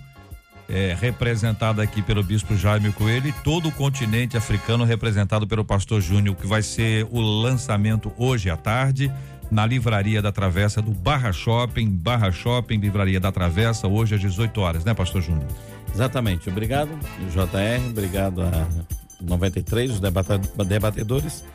é, 0.70 0.96
representado 1.00 1.82
aqui 1.82 2.02
pelo 2.02 2.24
bispo 2.24 2.56
Jaime 2.56 2.92
Coelho 2.92 3.28
e 3.30 3.34
todo 3.44 3.70
o 3.70 3.72
continente 3.72 4.38
africano 4.38 4.84
representado 4.84 5.48
pelo 5.48 5.66
pastor 5.66 6.02
Júnior, 6.02 6.36
que 6.36 6.48
vai 6.48 6.62
ser 6.62 7.08
o 7.12 7.20
lançamento 7.20 8.14
hoje 8.18 8.50
à 8.50 8.58
tarde 8.58 9.12
na 9.54 9.66
Livraria 9.68 10.20
da 10.20 10.32
Travessa 10.32 10.82
do 10.82 10.92
Barra 10.92 11.32
Shopping, 11.32 11.88
Barra 11.88 12.32
Shopping, 12.32 12.78
Livraria 12.78 13.20
da 13.20 13.32
Travessa, 13.32 13.88
hoje 13.88 14.16
às 14.16 14.22
18 14.22 14.60
horas, 14.60 14.84
né, 14.84 14.94
pastor 14.96 15.22
Júnior? 15.22 15.48
Exatamente. 15.94 16.50
Obrigado, 16.50 16.90
JR. 17.32 17.88
Obrigado 17.88 18.42
a 18.42 18.68
93, 19.22 19.92
os 19.92 20.00
debatedores. 20.66 21.46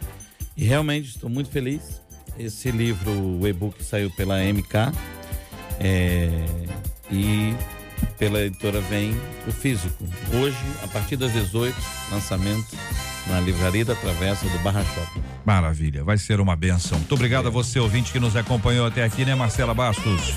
E 0.56 0.64
realmente 0.64 1.08
estou 1.08 1.28
muito 1.28 1.50
feliz. 1.50 2.00
Esse 2.38 2.70
livro, 2.70 3.10
o 3.10 3.46
e-book, 3.48 3.82
saiu 3.82 4.10
pela 4.12 4.38
MK. 4.40 4.92
é, 5.80 6.30
e 7.10 7.52
pela 8.18 8.40
editora 8.40 8.80
Vem 8.82 9.16
o 9.46 9.52
Físico. 9.52 10.04
Hoje, 10.34 10.56
a 10.82 10.88
partir 10.88 11.16
das 11.16 11.32
18, 11.32 11.76
lançamento 12.10 12.76
na 13.26 13.40
Livraria 13.40 13.84
da 13.84 13.94
Travessa 13.94 14.46
do 14.48 14.58
Barra 14.60 14.82
Shopping. 14.94 15.22
Maravilha, 15.44 16.02
vai 16.04 16.16
ser 16.18 16.40
uma 16.40 16.56
benção. 16.56 16.98
Muito 16.98 17.14
obrigado 17.14 17.46
a 17.46 17.50
você, 17.50 17.78
ouvinte, 17.78 18.10
que 18.12 18.18
nos 18.20 18.36
acompanhou 18.36 18.86
até 18.86 19.04
aqui, 19.04 19.24
né, 19.24 19.34
Marcela 19.34 19.74
Bastos? 19.74 20.34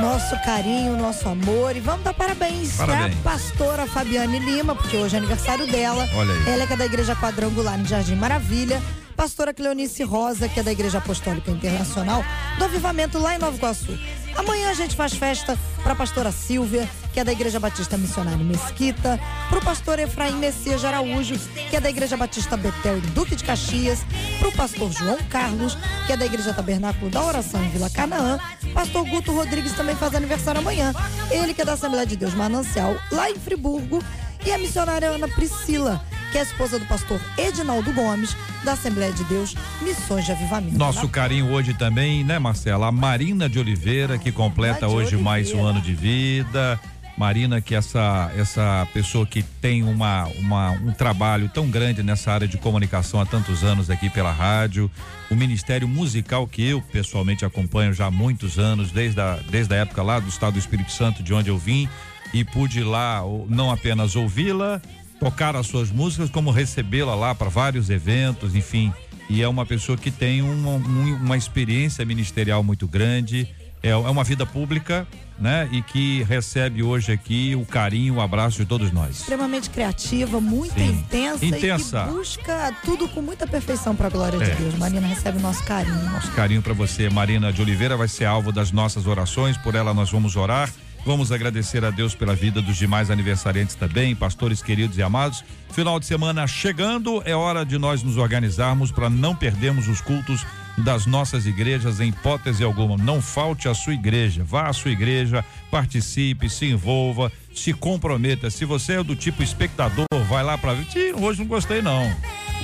Nosso 0.00 0.34
carinho, 0.44 0.96
nosso 0.96 1.28
amor. 1.28 1.76
E 1.76 1.80
vamos 1.80 2.02
dar 2.04 2.14
parabéns, 2.14 2.76
Parabéns. 2.76 3.14
pra 3.16 3.32
pastora 3.32 3.86
Fabiane 3.86 4.38
Lima, 4.38 4.74
porque 4.74 4.96
hoje 4.96 5.14
é 5.14 5.18
aniversário 5.18 5.66
dela. 5.66 6.08
Olha 6.14 6.32
aí. 6.32 6.52
Ela 6.54 6.62
é 6.64 6.66
que 6.66 6.72
é 6.72 6.76
da 6.76 6.86
Igreja 6.86 7.14
Quadrangular 7.16 7.78
em 7.78 7.84
Jardim 7.84 8.14
Maravilha. 8.16 8.80
Pastora 9.16 9.54
Cleonice 9.54 10.02
Rosa, 10.02 10.46
que 10.46 10.60
é 10.60 10.62
da 10.62 10.70
Igreja 10.70 10.98
Apostólica 10.98 11.50
Internacional, 11.50 12.22
do 12.58 12.64
Avivamento 12.64 13.18
lá 13.18 13.34
em 13.34 13.38
Nova 13.38 13.56
Iguaçu. 13.56 13.98
Amanhã 14.36 14.70
a 14.70 14.74
gente 14.74 14.94
faz 14.94 15.14
festa 15.14 15.58
para 15.82 15.94
a 15.94 15.96
pastora 15.96 16.30
Silvia, 16.30 16.86
que 17.14 17.18
é 17.18 17.24
da 17.24 17.32
Igreja 17.32 17.58
Batista 17.58 17.96
Missionária 17.96 18.44
Mesquita, 18.44 19.18
para 19.48 19.58
o 19.58 19.64
pastor 19.64 19.98
Efraim 19.98 20.34
Messias 20.34 20.84
Araújo, 20.84 21.38
que 21.70 21.76
é 21.76 21.80
da 21.80 21.88
Igreja 21.88 22.16
Batista 22.18 22.58
Betel 22.58 22.98
em 22.98 23.12
Duque 23.12 23.34
de 23.34 23.42
Caxias, 23.42 24.00
para 24.38 24.48
o 24.48 24.52
pastor 24.52 24.92
João 24.92 25.16
Carlos, 25.30 25.78
que 26.06 26.12
é 26.12 26.16
da 26.16 26.26
Igreja 26.26 26.52
Tabernáculo 26.52 27.10
da 27.10 27.24
Oração 27.24 27.64
em 27.64 27.70
Vila 27.70 27.88
Canaã, 27.88 28.38
pastor 28.74 29.08
Guto 29.08 29.32
Rodrigues 29.32 29.72
também 29.72 29.96
faz 29.96 30.14
aniversário 30.14 30.60
amanhã, 30.60 30.92
ele 31.30 31.54
que 31.54 31.62
é 31.62 31.64
da 31.64 31.72
Assembleia 31.72 32.06
de 32.06 32.16
Deus 32.16 32.34
Manancial, 32.34 32.94
lá 33.10 33.30
em 33.30 33.36
Friburgo, 33.36 34.02
e 34.44 34.52
a 34.52 34.58
missionária 34.58 35.08
Ana 35.08 35.26
Priscila, 35.26 36.04
que 36.30 36.38
é 36.38 36.40
a 36.40 36.44
esposa 36.44 36.78
do 36.78 36.84
pastor 36.86 37.20
Edinaldo 37.38 37.92
Gomes, 37.92 38.36
da 38.64 38.72
Assembleia 38.72 39.12
de 39.12 39.24
Deus 39.24 39.54
Missões 39.82 40.24
de 40.24 40.32
Avivamento. 40.32 40.76
Nosso 40.76 41.08
carinho 41.08 41.50
hoje 41.50 41.74
também, 41.74 42.24
né, 42.24 42.38
Marcela? 42.38 42.88
A 42.88 42.92
Marina 42.92 43.48
de 43.48 43.58
Oliveira, 43.58 44.18
que 44.18 44.32
completa 44.32 44.88
hoje 44.88 45.16
mais 45.16 45.48
um 45.48 45.60
Oliveira. 45.60 45.70
ano 45.70 45.80
de 45.80 45.94
vida. 45.94 46.80
Marina, 47.16 47.62
que 47.62 47.74
é 47.74 47.78
essa 47.78 48.30
essa 48.36 48.86
pessoa 48.92 49.26
que 49.26 49.42
tem 49.42 49.82
uma, 49.82 50.26
uma 50.38 50.72
um 50.72 50.92
trabalho 50.92 51.48
tão 51.48 51.70
grande 51.70 52.02
nessa 52.02 52.30
área 52.30 52.46
de 52.46 52.58
comunicação 52.58 53.20
há 53.20 53.24
tantos 53.24 53.64
anos 53.64 53.88
aqui 53.88 54.10
pela 54.10 54.30
rádio, 54.30 54.90
o 55.30 55.34
Ministério 55.34 55.88
Musical 55.88 56.46
que 56.46 56.62
eu 56.62 56.82
pessoalmente 56.82 57.44
acompanho 57.44 57.94
já 57.94 58.06
há 58.06 58.10
muitos 58.10 58.58
anos, 58.58 58.92
desde 58.92 59.18
a, 59.18 59.38
desde 59.50 59.72
a 59.72 59.78
época 59.78 60.02
lá 60.02 60.20
do 60.20 60.28
Estado 60.28 60.54
do 60.54 60.58
Espírito 60.58 60.92
Santo, 60.92 61.22
de 61.22 61.32
onde 61.32 61.48
eu 61.48 61.56
vim, 61.56 61.88
e 62.34 62.44
pude 62.44 62.82
lá 62.82 63.22
não 63.48 63.70
apenas 63.70 64.14
ouvi-la, 64.14 64.82
tocar 65.20 65.56
as 65.56 65.66
suas 65.66 65.90
músicas, 65.90 66.30
como 66.30 66.50
recebê-la 66.50 67.14
lá 67.14 67.34
para 67.34 67.48
vários 67.48 67.90
eventos, 67.90 68.54
enfim. 68.54 68.92
E 69.28 69.42
é 69.42 69.48
uma 69.48 69.66
pessoa 69.66 69.96
que 69.98 70.10
tem 70.10 70.42
uma, 70.42 70.70
um- 70.70 71.14
uma 71.16 71.36
experiência 71.36 72.04
ministerial 72.04 72.62
muito 72.62 72.86
grande, 72.86 73.48
é, 73.82 73.88
é 73.90 73.96
uma 73.96 74.22
vida 74.24 74.46
pública, 74.46 75.06
né? 75.38 75.68
E 75.72 75.82
que 75.82 76.22
recebe 76.22 76.82
hoje 76.82 77.12
aqui 77.12 77.54
o 77.54 77.64
carinho, 77.66 78.14
o 78.14 78.20
abraço 78.20 78.56
de 78.58 78.64
todos 78.64 78.90
nós. 78.92 79.20
Extremamente 79.20 79.68
criativa, 79.68 80.40
muito 80.40 80.74
Sim. 80.74 80.90
intensa, 80.90 81.44
Intensa. 81.44 82.02
e 82.02 82.08
que 82.08 82.14
busca 82.16 82.74
tudo 82.84 83.06
com 83.08 83.20
muita 83.20 83.46
perfeição 83.46 83.94
para 83.94 84.06
a 84.06 84.10
glória 84.10 84.36
É. 84.42 84.50
de 84.50 84.62
Deus. 84.62 84.74
Marina 84.76 85.06
recebe 85.06 85.38
o 85.38 85.40
nosso 85.42 85.62
carinho. 85.64 86.10
Nosso 86.10 86.30
carinho 86.32 86.62
para 86.62 86.72
você, 86.72 87.10
Marina 87.10 87.52
de 87.52 87.60
Oliveira, 87.60 87.96
vai 87.96 88.08
ser 88.08 88.24
alvo 88.24 88.50
das 88.52 88.70
nossas 88.72 89.06
orações, 89.06 89.56
por 89.58 89.74
ela 89.74 89.92
nós 89.92 90.10
vamos 90.10 90.36
orar. 90.36 90.70
Vamos 91.06 91.30
agradecer 91.30 91.84
a 91.84 91.90
Deus 91.90 92.16
pela 92.16 92.34
vida 92.34 92.60
dos 92.60 92.76
demais 92.76 93.12
aniversariantes 93.12 93.76
também, 93.76 94.16
pastores 94.16 94.60
queridos 94.60 94.98
e 94.98 95.02
amados. 95.04 95.44
Final 95.70 96.00
de 96.00 96.04
semana 96.04 96.48
chegando, 96.48 97.22
é 97.24 97.32
hora 97.32 97.64
de 97.64 97.78
nós 97.78 98.02
nos 98.02 98.16
organizarmos 98.16 98.90
para 98.90 99.08
não 99.08 99.32
perdermos 99.32 99.86
os 99.86 100.00
cultos 100.00 100.44
das 100.76 101.06
nossas 101.06 101.46
igrejas 101.46 102.00
em 102.00 102.08
hipótese 102.08 102.64
alguma. 102.64 102.96
Não 102.96 103.22
falte 103.22 103.68
à 103.68 103.74
sua 103.74 103.94
igreja, 103.94 104.42
vá 104.42 104.68
à 104.68 104.72
sua 104.72 104.90
igreja, 104.90 105.44
participe, 105.70 106.50
se 106.50 106.66
envolva, 106.66 107.30
se 107.54 107.72
comprometa. 107.72 108.50
Se 108.50 108.64
você 108.64 108.94
é 108.94 109.02
do 109.04 109.14
tipo 109.14 109.44
espectador, 109.44 110.06
vai 110.28 110.42
lá 110.42 110.58
para 110.58 110.74
ver. 110.74 111.14
Hoje 111.14 111.38
não 111.38 111.46
gostei 111.46 111.80
não. 111.80 112.04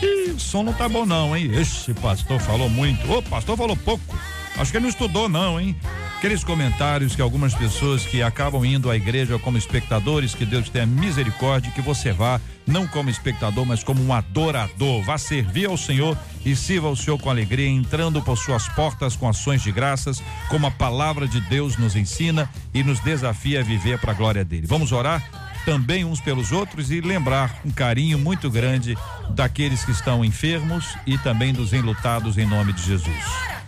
Ih, 0.02 0.32
o 0.32 0.40
som 0.40 0.64
não 0.64 0.72
tá 0.72 0.88
bom 0.88 1.06
não, 1.06 1.36
hein? 1.36 1.48
Esse 1.54 1.94
pastor 1.94 2.40
falou 2.40 2.68
muito. 2.68 3.08
Ô, 3.08 3.22
pastor 3.22 3.56
falou 3.56 3.76
pouco. 3.76 4.18
Acho 4.56 4.72
que 4.72 4.78
ele 4.78 4.82
não 4.82 4.90
estudou 4.90 5.28
não, 5.28 5.60
hein? 5.60 5.76
Aqueles 6.22 6.44
comentários 6.44 7.16
que 7.16 7.20
algumas 7.20 7.52
pessoas 7.52 8.06
que 8.06 8.22
acabam 8.22 8.64
indo 8.64 8.88
à 8.88 8.94
igreja 8.94 9.40
como 9.40 9.58
espectadores, 9.58 10.36
que 10.36 10.46
Deus 10.46 10.68
tenha 10.68 10.86
misericórdia, 10.86 11.72
que 11.72 11.80
você 11.80 12.12
vá 12.12 12.40
não 12.64 12.86
como 12.86 13.10
espectador, 13.10 13.66
mas 13.66 13.82
como 13.82 14.00
um 14.00 14.12
adorador. 14.12 15.02
Vá 15.02 15.18
servir 15.18 15.66
ao 15.66 15.76
Senhor 15.76 16.16
e 16.46 16.54
sirva 16.54 16.86
ao 16.86 16.94
Senhor 16.94 17.18
com 17.18 17.28
alegria, 17.28 17.66
entrando 17.66 18.22
por 18.22 18.38
suas 18.38 18.68
portas 18.68 19.16
com 19.16 19.28
ações 19.28 19.64
de 19.64 19.72
graças, 19.72 20.22
como 20.48 20.64
a 20.64 20.70
palavra 20.70 21.26
de 21.26 21.40
Deus 21.40 21.76
nos 21.76 21.96
ensina 21.96 22.48
e 22.72 22.84
nos 22.84 23.00
desafia 23.00 23.58
a 23.58 23.64
viver 23.64 23.98
para 23.98 24.12
a 24.12 24.14
glória 24.14 24.44
dele. 24.44 24.68
Vamos 24.68 24.92
orar? 24.92 25.28
também 25.64 26.04
uns 26.04 26.20
pelos 26.20 26.50
outros 26.50 26.90
e 26.90 27.00
lembrar 27.00 27.60
um 27.64 27.70
carinho 27.70 28.18
muito 28.18 28.50
grande 28.50 28.98
daqueles 29.30 29.84
que 29.84 29.92
estão 29.92 30.24
enfermos 30.24 30.96
e 31.06 31.16
também 31.18 31.52
dos 31.52 31.72
enlutados 31.72 32.36
em 32.36 32.44
nome 32.44 32.72
de 32.72 32.82
Jesus. 32.82 33.61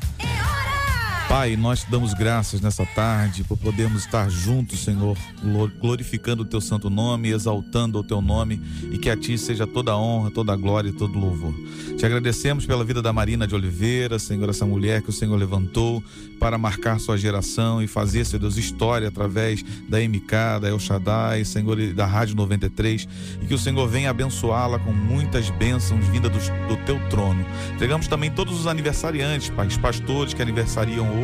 Pai, 1.34 1.56
nós 1.56 1.80
te 1.80 1.90
damos 1.90 2.14
graças 2.14 2.60
nessa 2.60 2.86
tarde 2.86 3.42
por 3.42 3.58
podermos 3.58 4.04
estar 4.04 4.30
juntos, 4.30 4.84
Senhor, 4.84 5.18
glo- 5.42 5.68
glorificando 5.80 6.44
o 6.44 6.46
teu 6.46 6.60
santo 6.60 6.88
nome, 6.88 7.30
exaltando 7.30 7.98
o 7.98 8.04
teu 8.04 8.22
nome 8.22 8.62
e 8.92 8.98
que 8.98 9.10
a 9.10 9.16
ti 9.16 9.36
seja 9.36 9.66
toda 9.66 9.90
a 9.90 9.98
honra, 9.98 10.30
toda 10.30 10.52
a 10.52 10.56
glória 10.56 10.90
e 10.90 10.92
todo 10.92 11.16
o 11.16 11.20
louvor. 11.20 11.52
Te 11.98 12.06
agradecemos 12.06 12.66
pela 12.66 12.84
vida 12.84 13.02
da 13.02 13.12
Marina 13.12 13.48
de 13.48 13.54
Oliveira, 13.54 14.16
Senhor, 14.16 14.48
essa 14.48 14.64
mulher 14.64 15.02
que 15.02 15.10
o 15.10 15.12
Senhor 15.12 15.34
levantou 15.36 16.04
para 16.38 16.56
marcar 16.56 17.00
sua 17.00 17.18
geração 17.18 17.82
e 17.82 17.88
fazer, 17.88 18.24
Senhor 18.24 18.38
Deus, 18.38 18.56
história 18.56 19.08
através 19.08 19.64
da 19.88 19.98
MK, 19.98 20.60
da 20.62 20.68
El 20.68 20.78
Shaddai, 20.78 21.44
Senhor, 21.44 21.80
e 21.80 21.92
da 21.92 22.06
Rádio 22.06 22.36
93 22.36 23.08
e 23.42 23.46
que 23.46 23.54
o 23.54 23.58
Senhor 23.58 23.88
venha 23.88 24.10
abençoá-la 24.10 24.78
com 24.78 24.92
muitas 24.92 25.50
bênçãos 25.50 26.06
vindas 26.06 26.30
do, 26.30 26.68
do 26.68 26.76
teu 26.84 27.00
trono. 27.08 27.44
Entregamos 27.74 28.06
também 28.06 28.30
todos 28.30 28.60
os 28.60 28.68
aniversariantes, 28.68 29.50
Pai, 29.50 29.66
os 29.66 29.76
pastores 29.76 30.32
que 30.32 30.40
aniversariam 30.40 31.23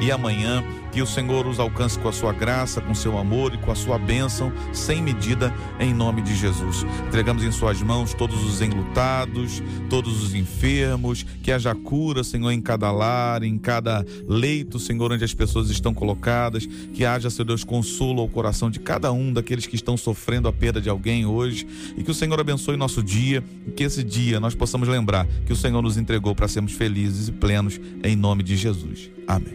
e 0.00 0.12
amanhã. 0.12 0.62
Que 0.94 1.02
o 1.02 1.06
Senhor 1.06 1.44
os 1.48 1.58
alcance 1.58 1.98
com 1.98 2.08
a 2.08 2.12
sua 2.12 2.32
graça, 2.32 2.80
com 2.80 2.94
seu 2.94 3.18
amor 3.18 3.52
e 3.52 3.58
com 3.58 3.72
a 3.72 3.74
sua 3.74 3.98
bênção, 3.98 4.52
sem 4.72 5.02
medida, 5.02 5.52
em 5.80 5.92
nome 5.92 6.22
de 6.22 6.36
Jesus. 6.36 6.86
Entregamos 7.08 7.42
em 7.42 7.50
Suas 7.50 7.82
mãos 7.82 8.14
todos 8.14 8.44
os 8.44 8.62
enlutados, 8.62 9.60
todos 9.90 10.22
os 10.22 10.34
enfermos, 10.36 11.26
que 11.42 11.50
haja 11.50 11.74
cura, 11.74 12.22
Senhor, 12.22 12.52
em 12.52 12.60
cada 12.60 12.92
lar, 12.92 13.42
em 13.42 13.58
cada 13.58 14.06
leito, 14.28 14.78
Senhor, 14.78 15.10
onde 15.10 15.24
as 15.24 15.34
pessoas 15.34 15.68
estão 15.68 15.92
colocadas. 15.92 16.64
Que 16.92 17.04
haja, 17.04 17.28
Senhor 17.28 17.46
Deus, 17.46 17.64
consolo 17.64 18.20
ao 18.20 18.28
coração 18.28 18.70
de 18.70 18.78
cada 18.78 19.12
um 19.12 19.32
daqueles 19.32 19.66
que 19.66 19.74
estão 19.74 19.96
sofrendo 19.96 20.46
a 20.46 20.52
perda 20.52 20.80
de 20.80 20.88
alguém 20.88 21.26
hoje. 21.26 21.66
E 21.96 22.04
que 22.04 22.10
o 22.12 22.14
Senhor 22.14 22.38
abençoe 22.38 22.76
nosso 22.76 23.02
dia, 23.02 23.42
e 23.66 23.72
que 23.72 23.82
esse 23.82 24.04
dia 24.04 24.38
nós 24.38 24.54
possamos 24.54 24.86
lembrar 24.86 25.26
que 25.44 25.52
o 25.52 25.56
Senhor 25.56 25.82
nos 25.82 25.96
entregou 25.96 26.36
para 26.36 26.46
sermos 26.46 26.70
felizes 26.70 27.26
e 27.26 27.32
plenos, 27.32 27.80
em 28.04 28.14
nome 28.14 28.44
de 28.44 28.56
Jesus. 28.56 29.10
Amém. 29.26 29.54